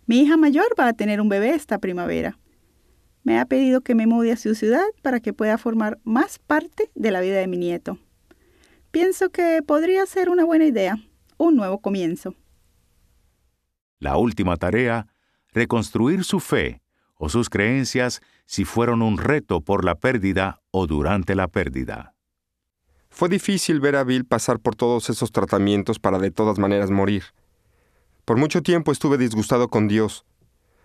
Mi 0.05 0.19
hija 0.19 0.35
mayor 0.35 0.67
va 0.77 0.89
a 0.89 0.93
tener 0.93 1.21
un 1.21 1.29
bebé 1.29 1.51
esta 1.51 1.77
primavera. 1.77 2.37
Me 3.23 3.39
ha 3.39 3.45
pedido 3.45 3.79
que 3.79 3.95
me 3.95 4.05
mude 4.05 4.33
a 4.33 4.37
su 4.37 4.55
ciudad 4.55 4.83
para 5.01 5.21
que 5.21 5.31
pueda 5.31 5.57
formar 5.57 5.97
más 6.03 6.39
parte 6.39 6.91
de 6.93 7.11
la 7.11 7.21
vida 7.21 7.37
de 7.37 7.47
mi 7.47 7.55
nieto. 7.55 7.97
Pienso 8.91 9.29
que 9.29 9.61
podría 9.65 10.05
ser 10.07 10.29
una 10.29 10.43
buena 10.43 10.65
idea, 10.65 10.97
un 11.37 11.55
nuevo 11.55 11.79
comienzo. 11.79 12.35
La 13.99 14.17
última 14.17 14.57
tarea, 14.57 15.07
reconstruir 15.53 16.23
su 16.23 16.39
fe 16.39 16.81
o 17.15 17.29
sus 17.29 17.49
creencias 17.49 18.21
si 18.45 18.65
fueron 18.65 19.01
un 19.01 19.17
reto 19.17 19.61
por 19.61 19.85
la 19.85 19.95
pérdida 19.95 20.61
o 20.71 20.87
durante 20.87 21.35
la 21.35 21.47
pérdida. 21.47 22.15
Fue 23.09 23.29
difícil 23.29 23.79
ver 23.79 23.95
a 23.95 24.03
Bill 24.03 24.25
pasar 24.25 24.59
por 24.59 24.75
todos 24.75 25.09
esos 25.09 25.31
tratamientos 25.31 25.99
para 25.99 26.17
de 26.17 26.31
todas 26.31 26.57
maneras 26.57 26.89
morir. 26.89 27.23
Por 28.25 28.37
mucho 28.37 28.63
tiempo 28.63 28.91
estuve 28.91 29.17
disgustado 29.17 29.67
con 29.67 29.87
Dios. 29.87 30.25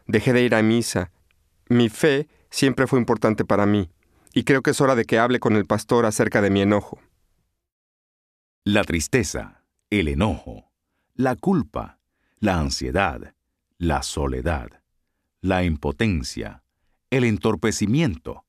Dejé 0.06 0.32
de 0.32 0.42
ir 0.42 0.54
a 0.54 0.62
misa. 0.62 1.10
Mi 1.68 1.88
fe 1.88 2.28
siempre 2.50 2.86
fue 2.86 2.98
importante 2.98 3.44
para 3.44 3.66
mí, 3.66 3.90
y 4.34 4.44
creo 4.44 4.62
que 4.62 4.70
es 4.70 4.80
hora 4.80 4.94
de 4.94 5.04
que 5.04 5.18
hable 5.18 5.40
con 5.40 5.56
el 5.56 5.64
pastor 5.64 6.04
acerca 6.06 6.40
de 6.42 6.50
mi 6.50 6.60
enojo. 6.60 7.00
La 8.64 8.84
tristeza, 8.84 9.64
el 9.90 10.08
enojo, 10.08 10.70
la 11.14 11.36
culpa, 11.36 11.98
la 12.38 12.58
ansiedad, 12.58 13.34
la 13.78 14.02
soledad, 14.02 14.82
la 15.40 15.62
impotencia, 15.62 16.64
el 17.10 17.22
entorpecimiento, 17.22 18.44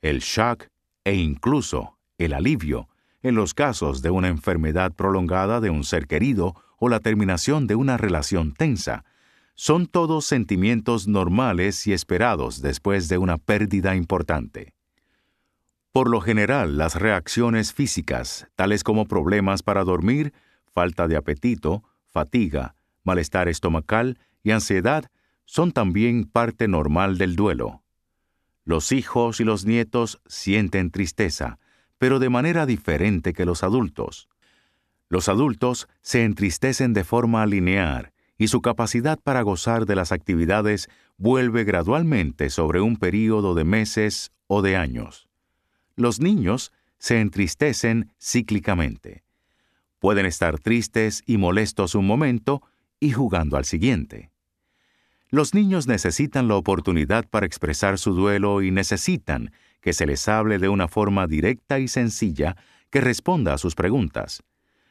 el 0.00 0.18
shock 0.18 0.66
e 1.04 1.14
incluso 1.14 1.98
el 2.18 2.32
alivio 2.32 2.88
en 3.22 3.36
los 3.36 3.54
casos 3.54 4.02
de 4.02 4.10
una 4.10 4.26
enfermedad 4.26 4.92
prolongada 4.92 5.60
de 5.60 5.70
un 5.70 5.84
ser 5.84 6.08
querido 6.08 6.56
o 6.78 6.88
la 6.88 6.98
terminación 6.98 7.68
de 7.68 7.76
una 7.76 7.96
relación 7.96 8.52
tensa, 8.54 9.04
son 9.54 9.86
todos 9.86 10.24
sentimientos 10.24 11.06
normales 11.06 11.86
y 11.86 11.92
esperados 11.92 12.60
después 12.60 13.08
de 13.08 13.18
una 13.18 13.38
pérdida 13.38 13.94
importante. 13.94 14.74
Por 15.92 16.10
lo 16.10 16.20
general, 16.20 16.76
las 16.76 16.96
reacciones 16.96 17.72
físicas, 17.72 18.48
tales 18.56 18.82
como 18.82 19.06
problemas 19.06 19.62
para 19.62 19.84
dormir, 19.84 20.32
falta 20.72 21.06
de 21.06 21.16
apetito, 21.16 21.84
fatiga, 22.08 22.74
malestar 23.04 23.46
estomacal 23.46 24.18
y 24.42 24.50
ansiedad, 24.50 25.10
son 25.44 25.72
también 25.72 26.24
parte 26.24 26.68
normal 26.68 27.18
del 27.18 27.36
duelo. 27.36 27.82
Los 28.64 28.92
hijos 28.92 29.40
y 29.40 29.44
los 29.44 29.64
nietos 29.66 30.20
sienten 30.26 30.90
tristeza, 30.90 31.58
pero 31.98 32.18
de 32.18 32.30
manera 32.30 32.66
diferente 32.66 33.32
que 33.32 33.44
los 33.44 33.62
adultos. 33.62 34.28
Los 35.08 35.28
adultos 35.28 35.88
se 36.00 36.24
entristecen 36.24 36.94
de 36.94 37.04
forma 37.04 37.44
lineal 37.46 38.12
y 38.38 38.48
su 38.48 38.60
capacidad 38.60 39.20
para 39.22 39.42
gozar 39.42 39.86
de 39.86 39.94
las 39.94 40.10
actividades 40.10 40.88
vuelve 41.16 41.64
gradualmente 41.64 42.50
sobre 42.50 42.80
un 42.80 42.96
período 42.96 43.54
de 43.54 43.64
meses 43.64 44.32
o 44.48 44.62
de 44.62 44.76
años. 44.76 45.28
Los 45.94 46.18
niños 46.20 46.72
se 46.98 47.20
entristecen 47.20 48.12
cíclicamente. 48.20 49.22
Pueden 50.00 50.26
estar 50.26 50.58
tristes 50.58 51.22
y 51.26 51.36
molestos 51.36 51.94
un 51.94 52.06
momento 52.06 52.62
y 52.98 53.12
jugando 53.12 53.56
al 53.56 53.64
siguiente. 53.64 54.31
Los 55.32 55.54
niños 55.54 55.86
necesitan 55.86 56.46
la 56.46 56.56
oportunidad 56.56 57.26
para 57.26 57.46
expresar 57.46 57.98
su 57.98 58.12
duelo 58.12 58.60
y 58.60 58.70
necesitan 58.70 59.50
que 59.80 59.94
se 59.94 60.04
les 60.04 60.28
hable 60.28 60.58
de 60.58 60.68
una 60.68 60.88
forma 60.88 61.26
directa 61.26 61.78
y 61.78 61.88
sencilla 61.88 62.54
que 62.90 63.00
responda 63.00 63.54
a 63.54 63.58
sus 63.58 63.74
preguntas. 63.74 64.42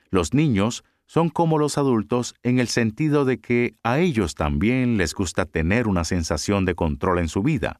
Los 0.09 0.33
niños 0.33 0.83
son 1.05 1.29
como 1.29 1.59
los 1.59 1.77
adultos 1.77 2.33
en 2.41 2.57
el 2.57 2.69
sentido 2.69 3.23
de 3.23 3.39
que 3.39 3.75
a 3.83 3.99
ellos 3.99 4.33
también 4.33 4.97
les 4.97 5.13
gusta 5.13 5.45
tener 5.45 5.87
una 5.87 6.03
sensación 6.05 6.65
de 6.65 6.73
control 6.73 7.19
en 7.19 7.27
su 7.27 7.43
vida. 7.43 7.79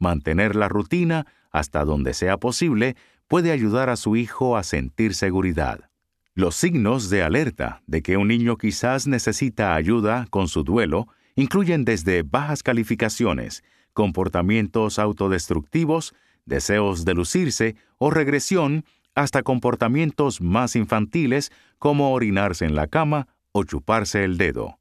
Mantener 0.00 0.56
la 0.56 0.68
rutina 0.68 1.28
hasta 1.52 1.84
donde 1.84 2.14
sea 2.14 2.36
posible 2.36 2.96
puede 3.28 3.52
ayudar 3.52 3.90
a 3.90 3.96
su 3.96 4.16
hijo 4.16 4.56
a 4.56 4.64
sentir 4.64 5.14
seguridad. 5.14 5.88
Los 6.34 6.56
signos 6.56 7.10
de 7.10 7.22
alerta 7.22 7.80
de 7.86 8.02
que 8.02 8.16
un 8.16 8.26
niño 8.26 8.56
quizás 8.56 9.06
necesita 9.06 9.76
ayuda 9.76 10.26
con 10.30 10.48
su 10.48 10.64
duelo 10.64 11.06
incluyen 11.34 11.84
desde 11.84 12.22
bajas 12.22 12.62
calificaciones, 12.62 13.62
comportamientos 13.92 14.98
autodestructivos, 14.98 16.14
deseos 16.44 17.04
de 17.04 17.14
lucirse 17.14 17.76
o 17.98 18.10
regresión 18.10 18.84
hasta 19.14 19.42
comportamientos 19.42 20.40
más 20.40 20.76
infantiles 20.76 21.52
como 21.78 22.12
orinarse 22.12 22.64
en 22.64 22.74
la 22.74 22.86
cama 22.86 23.28
o 23.52 23.64
chuparse 23.64 24.24
el 24.24 24.38
dedo. 24.38 24.78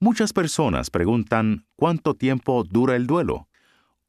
Muchas 0.00 0.32
personas 0.32 0.90
preguntan 0.90 1.66
cuánto 1.74 2.14
tiempo 2.14 2.62
dura 2.62 2.94
el 2.94 3.06
duelo. 3.06 3.48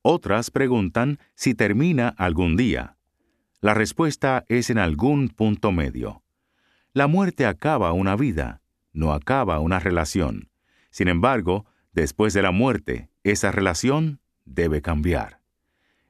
Otras 0.03 0.51
preguntan 0.51 1.17
si 1.33 1.55
termina 1.55 2.09
algún 2.09 2.55
día. 2.55 2.95
La 3.59 3.73
respuesta 3.73 4.45
es 4.47 4.69
en 4.69 4.77
algún 4.77 5.29
punto 5.29 5.71
medio. 5.71 6.23
La 6.93 7.07
muerte 7.07 7.45
acaba 7.45 7.91
una 7.91 8.15
vida, 8.15 8.61
no 8.93 9.13
acaba 9.13 9.59
una 9.59 9.79
relación. 9.79 10.48
Sin 10.89 11.07
embargo, 11.07 11.65
después 11.93 12.33
de 12.33 12.41
la 12.41 12.51
muerte, 12.51 13.09
esa 13.23 13.51
relación 13.51 14.19
debe 14.45 14.81
cambiar. 14.81 15.41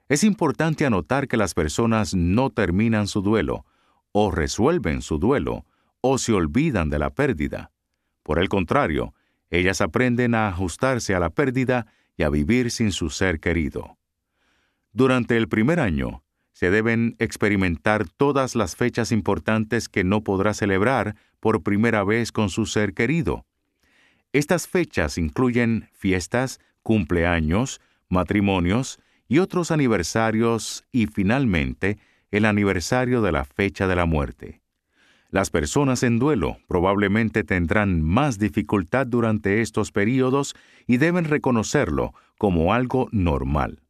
Es 0.08 0.24
importante 0.24 0.86
anotar 0.86 1.28
que 1.28 1.38
las 1.38 1.54
personas 1.54 2.16
no 2.16 2.50
terminan 2.50 3.08
su 3.08 3.22
duelo, 3.22 3.66
o 4.12 4.32
resuelven 4.32 5.02
su 5.02 5.20
duelo, 5.20 5.66
o 6.02 6.18
se 6.18 6.34
olvidan 6.34 6.90
de 6.90 7.00
la 7.00 7.12
pérdida. 7.12 7.72
Por 8.24 8.40
el 8.40 8.50
contrario, 8.50 9.14
ellas 9.50 9.82
aprenden 9.82 10.36
a 10.36 10.48
ajustarse 10.48 11.14
a 11.16 11.20
la 11.20 11.30
pérdida 11.30 11.88
y 12.18 12.24
a 12.24 12.30
vivir 12.30 12.72
sin 12.72 12.92
su 12.92 13.10
ser 13.10 13.40
querido. 13.40 13.98
Durante 14.94 15.38
el 15.38 15.48
primer 15.48 15.80
año, 15.80 16.24
se 16.52 16.72
deben 16.72 17.16
experimentar 17.20 18.08
todas 18.10 18.56
las 18.56 18.76
fechas 18.76 19.12
importantes 19.12 19.88
que 19.88 20.04
no 20.04 20.24
podrá 20.24 20.54
celebrar 20.54 21.16
por 21.40 21.64
primera 21.64 22.04
vez 22.04 22.32
con 22.32 22.50
su 22.50 22.66
ser 22.66 22.94
querido. 22.94 23.46
Estas 24.32 24.68
fechas 24.68 25.18
incluyen 25.18 25.90
fiestas, 25.94 26.60
cumpleaños, 26.84 27.82
matrimonios, 28.10 29.00
y 29.30 29.38
otros 29.38 29.72
aniversarios 29.72 30.84
y 30.92 31.06
finalmente 31.06 32.00
el 32.32 32.46
aniversario 32.46 33.22
de 33.22 33.32
la 33.32 33.46
fecha 33.46 33.88
de 33.88 33.96
la 33.96 34.06
muerte. 34.06 34.62
Las 35.30 35.52
personas 35.52 36.02
en 36.02 36.18
duelo 36.18 36.58
probablemente 36.68 37.44
tendrán 37.44 38.02
más 38.02 38.40
dificultad 38.40 39.06
durante 39.06 39.62
estos 39.62 39.92
periodos 39.92 40.56
y 40.88 40.98
deben 40.98 41.26
reconocerlo 41.26 42.16
como 42.40 42.74
algo 42.74 43.08
normal. 43.12 43.84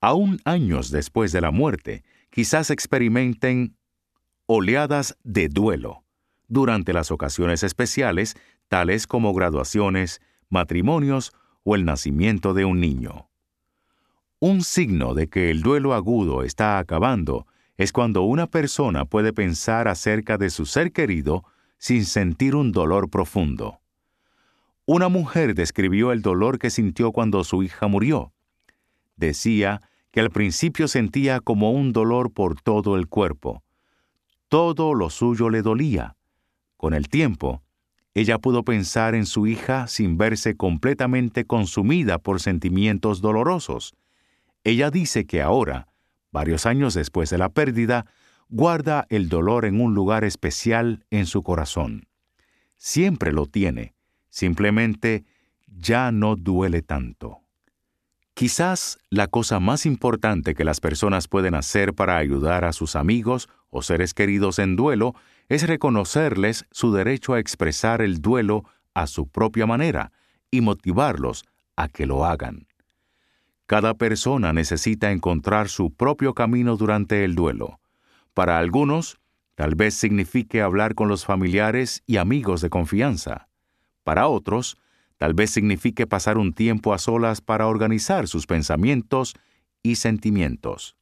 Aún 0.00 0.40
años 0.44 0.90
después 0.90 1.32
de 1.32 1.40
la 1.40 1.50
muerte, 1.50 2.04
quizás 2.30 2.70
experimenten 2.70 3.76
oleadas 4.46 5.16
de 5.24 5.48
duelo 5.48 6.04
durante 6.46 6.92
las 6.92 7.10
ocasiones 7.10 7.64
especiales, 7.64 8.36
tales 8.74 9.06
como 9.06 9.32
graduaciones, 9.34 10.20
matrimonios 10.48 11.32
o 11.62 11.76
el 11.76 11.84
nacimiento 11.84 12.54
de 12.54 12.64
un 12.64 12.80
niño. 12.80 13.28
Un 14.40 14.64
signo 14.64 15.14
de 15.14 15.28
que 15.28 15.52
el 15.52 15.62
duelo 15.62 15.94
agudo 15.94 16.42
está 16.42 16.80
acabando 16.80 17.46
es 17.76 17.92
cuando 17.92 18.22
una 18.22 18.48
persona 18.48 19.04
puede 19.04 19.32
pensar 19.32 19.86
acerca 19.86 20.38
de 20.38 20.50
su 20.50 20.66
ser 20.66 20.90
querido 20.90 21.44
sin 21.78 22.04
sentir 22.04 22.56
un 22.56 22.72
dolor 22.72 23.10
profundo. 23.10 23.78
Una 24.86 25.08
mujer 25.08 25.54
describió 25.54 26.10
el 26.10 26.20
dolor 26.20 26.58
que 26.58 26.70
sintió 26.70 27.12
cuando 27.12 27.44
su 27.44 27.62
hija 27.62 27.86
murió. 27.86 28.32
Decía 29.14 29.82
que 30.10 30.18
al 30.18 30.30
principio 30.30 30.88
sentía 30.88 31.38
como 31.38 31.70
un 31.70 31.92
dolor 31.92 32.32
por 32.32 32.60
todo 32.60 32.96
el 32.96 33.06
cuerpo. 33.06 33.62
Todo 34.48 34.94
lo 34.94 35.10
suyo 35.10 35.48
le 35.48 35.62
dolía. 35.62 36.16
Con 36.76 36.92
el 36.92 37.08
tiempo, 37.08 37.63
ella 38.14 38.38
pudo 38.38 38.62
pensar 38.62 39.16
en 39.16 39.26
su 39.26 39.48
hija 39.48 39.88
sin 39.88 40.16
verse 40.16 40.56
completamente 40.56 41.44
consumida 41.44 42.18
por 42.18 42.40
sentimientos 42.40 43.20
dolorosos. 43.20 43.94
Ella 44.62 44.90
dice 44.90 45.26
que 45.26 45.42
ahora, 45.42 45.88
varios 46.30 46.64
años 46.64 46.94
después 46.94 47.28
de 47.30 47.38
la 47.38 47.48
pérdida, 47.48 48.06
guarda 48.48 49.04
el 49.08 49.28
dolor 49.28 49.64
en 49.64 49.80
un 49.80 49.94
lugar 49.94 50.22
especial 50.22 51.04
en 51.10 51.26
su 51.26 51.42
corazón. 51.42 52.06
Siempre 52.76 53.32
lo 53.32 53.46
tiene, 53.46 53.94
simplemente 54.30 55.24
ya 55.66 56.12
no 56.12 56.36
duele 56.36 56.82
tanto. 56.82 57.40
Quizás 58.34 58.98
la 59.10 59.26
cosa 59.26 59.60
más 59.60 59.86
importante 59.86 60.54
que 60.54 60.64
las 60.64 60.80
personas 60.80 61.28
pueden 61.28 61.54
hacer 61.54 61.94
para 61.94 62.16
ayudar 62.16 62.64
a 62.64 62.72
sus 62.72 62.96
amigos 62.96 63.48
o 63.70 63.82
seres 63.82 64.14
queridos 64.14 64.58
en 64.58 64.76
duelo 64.76 65.14
es 65.48 65.66
reconocerles 65.66 66.64
su 66.70 66.92
derecho 66.92 67.34
a 67.34 67.40
expresar 67.40 68.02
el 68.02 68.20
duelo 68.20 68.64
a 68.94 69.06
su 69.06 69.28
propia 69.28 69.66
manera 69.66 70.12
y 70.50 70.60
motivarlos 70.60 71.44
a 71.76 71.88
que 71.88 72.06
lo 72.06 72.24
hagan. 72.24 72.66
Cada 73.66 73.94
persona 73.94 74.52
necesita 74.52 75.10
encontrar 75.10 75.68
su 75.68 75.92
propio 75.92 76.34
camino 76.34 76.76
durante 76.76 77.24
el 77.24 77.34
duelo. 77.34 77.80
Para 78.34 78.58
algunos, 78.58 79.18
tal 79.54 79.74
vez 79.74 79.94
signifique 79.94 80.60
hablar 80.60 80.94
con 80.94 81.08
los 81.08 81.24
familiares 81.24 82.02
y 82.06 82.18
amigos 82.18 82.60
de 82.60 82.70
confianza. 82.70 83.48
Para 84.02 84.28
otros, 84.28 84.76
tal 85.16 85.34
vez 85.34 85.50
signifique 85.50 86.06
pasar 86.06 86.36
un 86.36 86.52
tiempo 86.52 86.92
a 86.92 86.98
solas 86.98 87.40
para 87.40 87.66
organizar 87.66 88.28
sus 88.28 88.46
pensamientos 88.46 89.34
y 89.82 89.96
sentimientos. 89.96 90.96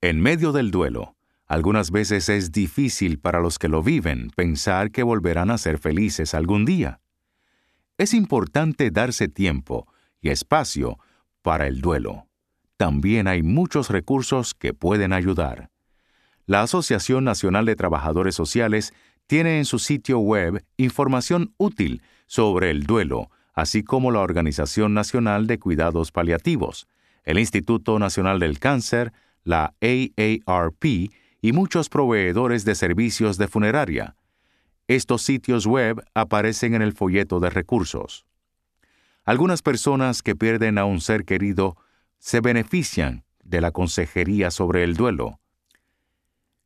En 0.00 0.20
medio 0.20 0.52
del 0.52 0.70
duelo, 0.70 1.15
algunas 1.46 1.92
veces 1.92 2.28
es 2.28 2.50
difícil 2.50 3.18
para 3.18 3.40
los 3.40 3.58
que 3.58 3.68
lo 3.68 3.82
viven 3.82 4.30
pensar 4.34 4.90
que 4.90 5.04
volverán 5.04 5.50
a 5.50 5.58
ser 5.58 5.78
felices 5.78 6.34
algún 6.34 6.64
día. 6.64 7.00
Es 7.98 8.14
importante 8.14 8.90
darse 8.90 9.28
tiempo 9.28 9.86
y 10.20 10.30
espacio 10.30 10.98
para 11.42 11.66
el 11.66 11.80
duelo. 11.80 12.26
También 12.76 13.28
hay 13.28 13.42
muchos 13.42 13.90
recursos 13.90 14.54
que 14.54 14.74
pueden 14.74 15.12
ayudar. 15.12 15.70
La 16.46 16.62
Asociación 16.62 17.24
Nacional 17.24 17.64
de 17.64 17.76
Trabajadores 17.76 18.34
Sociales 18.34 18.92
tiene 19.26 19.58
en 19.58 19.64
su 19.64 19.78
sitio 19.78 20.18
web 20.18 20.64
información 20.76 21.54
útil 21.56 22.02
sobre 22.26 22.70
el 22.70 22.84
duelo, 22.84 23.30
así 23.54 23.82
como 23.82 24.10
la 24.10 24.20
Organización 24.20 24.94
Nacional 24.94 25.46
de 25.46 25.58
Cuidados 25.58 26.12
Paliativos, 26.12 26.86
el 27.24 27.38
Instituto 27.38 27.98
Nacional 27.98 28.38
del 28.38 28.58
Cáncer, 28.58 29.12
la 29.42 29.74
AARP 29.80 30.84
y 31.46 31.52
muchos 31.52 31.88
proveedores 31.88 32.64
de 32.64 32.74
servicios 32.74 33.38
de 33.38 33.46
funeraria. 33.46 34.16
Estos 34.88 35.22
sitios 35.22 35.64
web 35.64 36.02
aparecen 36.12 36.74
en 36.74 36.82
el 36.82 36.92
folleto 36.92 37.38
de 37.38 37.50
recursos. 37.50 38.26
Algunas 39.24 39.62
personas 39.62 40.22
que 40.22 40.34
pierden 40.34 40.76
a 40.76 40.86
un 40.86 41.00
ser 41.00 41.24
querido 41.24 41.76
se 42.18 42.40
benefician 42.40 43.22
de 43.44 43.60
la 43.60 43.70
consejería 43.70 44.50
sobre 44.50 44.82
el 44.82 44.96
duelo. 44.96 45.38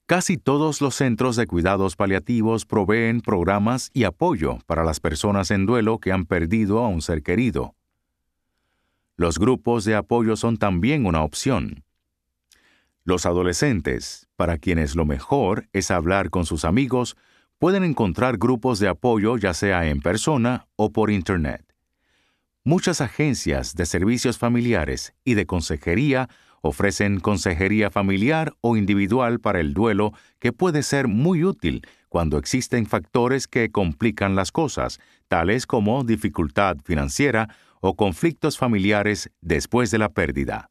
Casi 0.07 0.39
todos 0.39 0.81
los 0.81 0.95
centros 0.95 1.37
de 1.37 1.47
cuidados 1.47 1.95
paliativos 1.95 2.65
proveen 2.65 3.21
programas 3.21 3.91
y 3.93 4.05
apoyo 4.05 4.61
para 4.65 4.83
las 4.83 4.99
personas 4.99 5.51
en 5.51 5.67
duelo 5.67 5.99
que 5.99 6.11
han 6.11 6.25
perdido 6.25 6.79
a 6.79 6.89
un 6.89 7.03
ser 7.03 7.23
querido. 7.23 7.75
Los 9.19 9.39
grupos 9.39 9.85
de 9.85 9.95
apoyo 9.95 10.37
son 10.37 10.57
también 10.57 11.05
una 11.05 11.23
opción. 11.23 11.85
Los 13.11 13.27
adolescentes, 13.27 14.29
para 14.37 14.57
quienes 14.57 14.95
lo 14.95 15.05
mejor 15.05 15.69
es 15.73 15.91
hablar 15.91 16.31
con 16.31 16.47
sus 16.47 16.65
amigos, 16.65 17.17
pueden 17.59 17.83
encontrar 17.83 18.39
grupos 18.39 18.79
de 18.79 18.87
apoyo 18.87 19.37
ya 19.37 19.53
sea 19.53 19.89
en 19.89 20.01
persona 20.01 20.69
o 20.77 20.93
por 20.93 21.11
Internet. 21.11 21.65
Muchas 22.63 23.01
agencias 23.01 23.75
de 23.75 23.87
servicios 23.87 24.39
familiares 24.39 25.13
y 25.25 25.35
de 25.35 25.45
consejería 25.45 26.29
ofrecen 26.63 27.19
consejería 27.19 27.91
familiar 27.91 28.53
o 28.61 28.77
individual 28.77 29.41
para 29.41 29.59
el 29.59 29.75
duelo 29.75 30.13
que 30.39 30.53
puede 30.53 30.85
ser 30.85 31.09
muy 31.09 31.43
útil 31.43 31.85
cuando 32.09 32.39
existen 32.39 32.87
factores 32.87 33.49
que 33.49 33.73
complican 33.73 34.37
las 34.37 34.53
cosas, 34.53 35.01
tales 35.27 35.67
como 35.67 36.05
dificultad 36.05 36.77
financiera 36.85 37.49
o 37.81 37.97
conflictos 37.97 38.57
familiares 38.57 39.33
después 39.41 39.91
de 39.91 39.99
la 39.99 40.11
pérdida. 40.11 40.71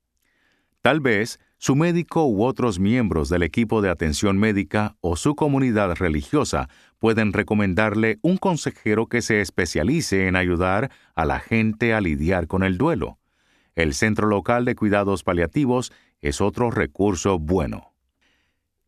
Tal 0.81 1.01
vez 1.01 1.37
su 1.59 1.75
médico 1.75 2.25
u 2.25 2.45
otros 2.45 2.79
miembros 2.79 3.27
del 3.27 3.43
equipo 3.43 3.81
de 3.81 3.89
atención 3.89 4.37
médica 4.37 4.95
o 5.01 5.17
su 5.17 5.35
comunidad 5.35 5.93
religiosa 5.97 6.69
pueden 6.99 7.33
recomendarle 7.33 8.17
un 8.21 8.37
consejero 8.37 9.07
que 9.07 9.21
se 9.21 9.41
especialice 9.41 10.27
en 10.27 10.37
ayudar 10.37 10.89
a 11.15 11.25
la 11.25 11.41
gente 11.41 11.93
a 11.93 11.99
lidiar 11.99 12.47
con 12.47 12.63
el 12.63 12.77
duelo. 12.77 13.19
El 13.75 13.93
Centro 13.93 14.27
Local 14.27 14.63
de 14.63 14.75
Cuidados 14.75 15.23
Paliativos 15.23 15.91
es 16.21 16.39
otro 16.39 16.71
recurso 16.71 17.39
bueno. 17.39 17.91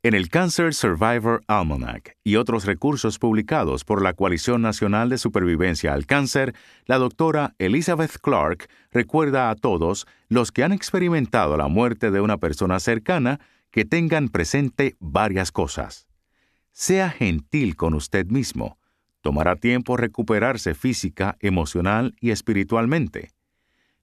En 0.03 0.15
el 0.15 0.30
Cancer 0.30 0.73
Survivor 0.73 1.44
Almanac 1.45 2.18
y 2.23 2.36
otros 2.38 2.65
recursos 2.65 3.19
publicados 3.19 3.86
por 3.86 4.02
la 4.02 4.14
Coalición 4.14 4.64
Nacional 4.64 5.10
de 5.10 5.19
Supervivencia 5.19 5.94
al 5.94 6.07
Cáncer, 6.07 6.56
la 6.88 6.98
doctora 6.98 7.53
Elizabeth 7.60 8.18
Clark 8.19 8.68
recuerda 8.91 9.52
a 9.52 9.56
todos 9.56 10.07
los 10.28 10.52
que 10.52 10.64
han 10.64 10.72
experimentado 10.72 11.56
la 11.56 11.68
muerte 11.68 12.10
de 12.10 12.19
una 12.19 12.38
persona 12.38 12.80
cercana 12.80 13.40
que 13.69 13.86
tengan 13.86 14.30
presente 14.30 14.95
varias 14.99 15.52
cosas. 15.52 16.07
Sea 16.72 17.11
gentil 17.11 17.76
con 17.76 17.94
usted 17.94 18.26
mismo. 18.26 18.80
Tomará 19.22 19.56
tiempo 19.56 19.98
recuperarse 19.98 20.73
física, 20.73 21.38
emocional 21.41 22.15
y 22.19 22.32
espiritualmente. 22.32 23.30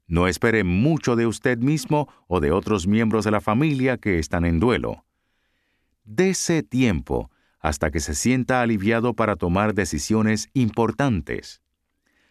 No 0.07 0.29
espere 0.29 0.63
mucho 0.63 1.17
de 1.17 1.27
usted 1.27 1.59
mismo 1.59 2.09
o 2.29 2.39
de 2.39 2.53
otros 2.53 2.87
miembros 2.87 3.25
de 3.25 3.33
la 3.33 3.41
familia 3.41 3.99
que 3.99 4.21
están 4.21 4.45
en 4.45 4.61
duelo 4.61 5.05
Dese 6.11 6.63
tiempo 6.63 7.31
hasta 7.61 7.91
que 7.91 8.01
se 8.01 8.15
sienta 8.15 8.63
aliviado 8.63 9.13
para 9.13 9.37
tomar 9.37 9.75
decisiones 9.75 10.49
importantes. 10.55 11.61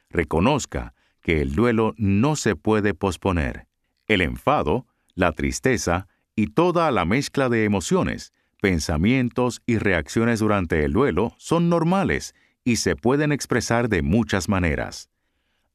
Reconozca 0.10 0.96
que 1.22 1.42
el 1.42 1.54
duelo 1.54 1.94
no 1.96 2.36
se 2.36 2.56
puede 2.56 2.96
posponer. 2.96 3.68
El 4.08 4.22
enfado, 4.22 4.88
la 5.14 5.32
tristeza 5.32 6.08
y 6.36 6.48
toda 6.48 6.90
la 6.90 7.06
mezcla 7.06 7.50
de 7.50 7.66
emociones, 7.66 8.34
pensamientos 8.64 9.62
y 9.68 9.78
reacciones 9.78 10.40
durante 10.40 10.84
el 10.84 10.92
duelo 10.92 11.36
son 11.38 11.70
normales 11.70 12.34
y 12.64 12.78
se 12.78 12.96
pueden 12.96 13.32
expresar 13.32 13.90
de 13.90 14.02
muchas 14.02 14.50
maneras. 14.50 15.12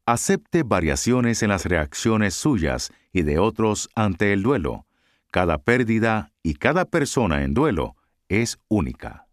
Acepte 0.06 0.64
variaciones 0.64 1.44
en 1.44 1.50
las 1.50 1.66
reacciones 1.66 2.34
suyas 2.34 2.92
y 3.12 3.22
de 3.22 3.38
otros 3.38 3.90
ante 3.94 4.32
el 4.32 4.42
duelo. 4.42 4.86
Cada 5.32 5.56
pérdida 5.56 6.30
y 6.42 6.56
cada 6.56 6.84
persona 6.84 7.42
en 7.42 7.54
duelo 7.54 7.96
es 8.28 8.58
única. 8.68 9.28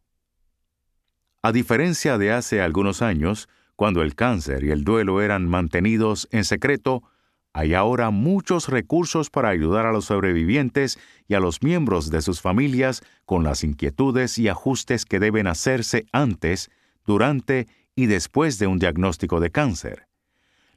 A 1.41 1.51
diferencia 1.51 2.17
de 2.17 2.31
hace 2.31 2.61
algunos 2.61 3.01
años, 3.01 3.49
cuando 3.75 4.01
el 4.01 4.15
cáncer 4.15 4.63
y 4.63 4.71
el 4.71 4.85
duelo 4.85 5.21
eran 5.21 5.49
mantenidos 5.49 6.29
en 6.31 6.45
secreto, 6.45 7.03
hay 7.51 7.73
ahora 7.73 8.11
muchos 8.11 8.69
recursos 8.69 9.29
para 9.29 9.49
ayudar 9.49 9.85
a 9.85 9.91
los 9.91 10.05
sobrevivientes 10.05 10.97
y 11.27 11.33
a 11.33 11.41
los 11.41 11.61
miembros 11.63 12.09
de 12.09 12.21
sus 12.21 12.39
familias 12.39 13.01
con 13.25 13.43
las 13.43 13.65
inquietudes 13.65 14.37
y 14.39 14.47
ajustes 14.47 15.03
que 15.03 15.19
deben 15.19 15.47
hacerse 15.47 16.05
antes, 16.13 16.71
durante 17.05 17.67
y 17.93 18.05
después 18.05 18.57
de 18.57 18.67
un 18.67 18.79
diagnóstico 18.79 19.41
de 19.41 19.51
cáncer. 19.51 20.07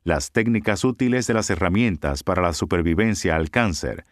Las 0.03 0.33
técnicas 0.33 0.83
útiles 0.83 1.29
de 1.29 1.35
las 1.35 1.49
herramientas 1.49 2.25
para 2.25 2.43
la 2.43 2.55
supervivencia 2.55 3.37
al 3.37 3.51
cáncer, 3.51 4.05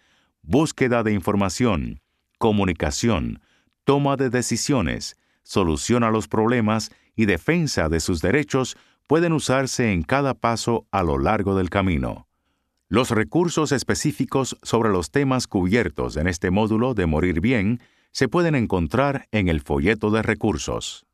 búsqueda 0.42 1.02
de 1.02 1.12
información, 1.12 2.00
comunicación, 2.38 3.40
toma 3.84 4.16
de 4.16 4.30
decisiones, 4.30 5.16
solución 5.42 6.04
a 6.04 6.10
los 6.10 6.28
problemas 6.28 6.90
y 7.16 7.26
defensa 7.26 7.88
de 7.88 8.00
sus 8.00 8.20
derechos 8.20 8.76
pueden 9.06 9.32
usarse 9.32 9.92
en 9.92 10.02
cada 10.02 10.34
paso 10.34 10.86
a 10.90 11.02
lo 11.02 11.18
largo 11.18 11.56
del 11.56 11.70
camino. 11.70 12.28
Los 12.88 13.10
recursos 13.10 13.72
específicos 13.72 14.56
sobre 14.62 14.90
los 14.90 15.10
temas 15.10 15.46
cubiertos 15.46 16.16
en 16.16 16.26
este 16.26 16.50
módulo 16.50 16.94
de 16.94 17.06
Morir 17.06 17.40
Bien 17.40 17.80
se 18.12 18.28
pueden 18.28 18.54
encontrar 18.54 19.28
en 19.30 19.48
el 19.48 19.60
folleto 19.60 20.10
de 20.10 20.22
recursos. 20.22 21.06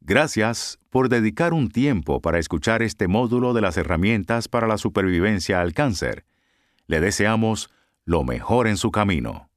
Gracias 0.00 0.78
por 0.88 1.08
dedicar 1.08 1.52
un 1.52 1.70
tiempo 1.70 2.20
para 2.20 2.38
escuchar 2.38 2.82
este 2.82 3.08
módulo 3.08 3.52
de 3.52 3.60
las 3.60 3.76
herramientas 3.76 4.48
para 4.48 4.66
la 4.66 4.78
supervivencia 4.78 5.60
al 5.60 5.72
cáncer. 5.72 6.24
Le 6.86 7.00
deseamos 7.00 7.70
lo 8.10 8.24
mejor 8.24 8.66
en 8.66 8.76
su 8.76 8.90
camino. 8.90 9.49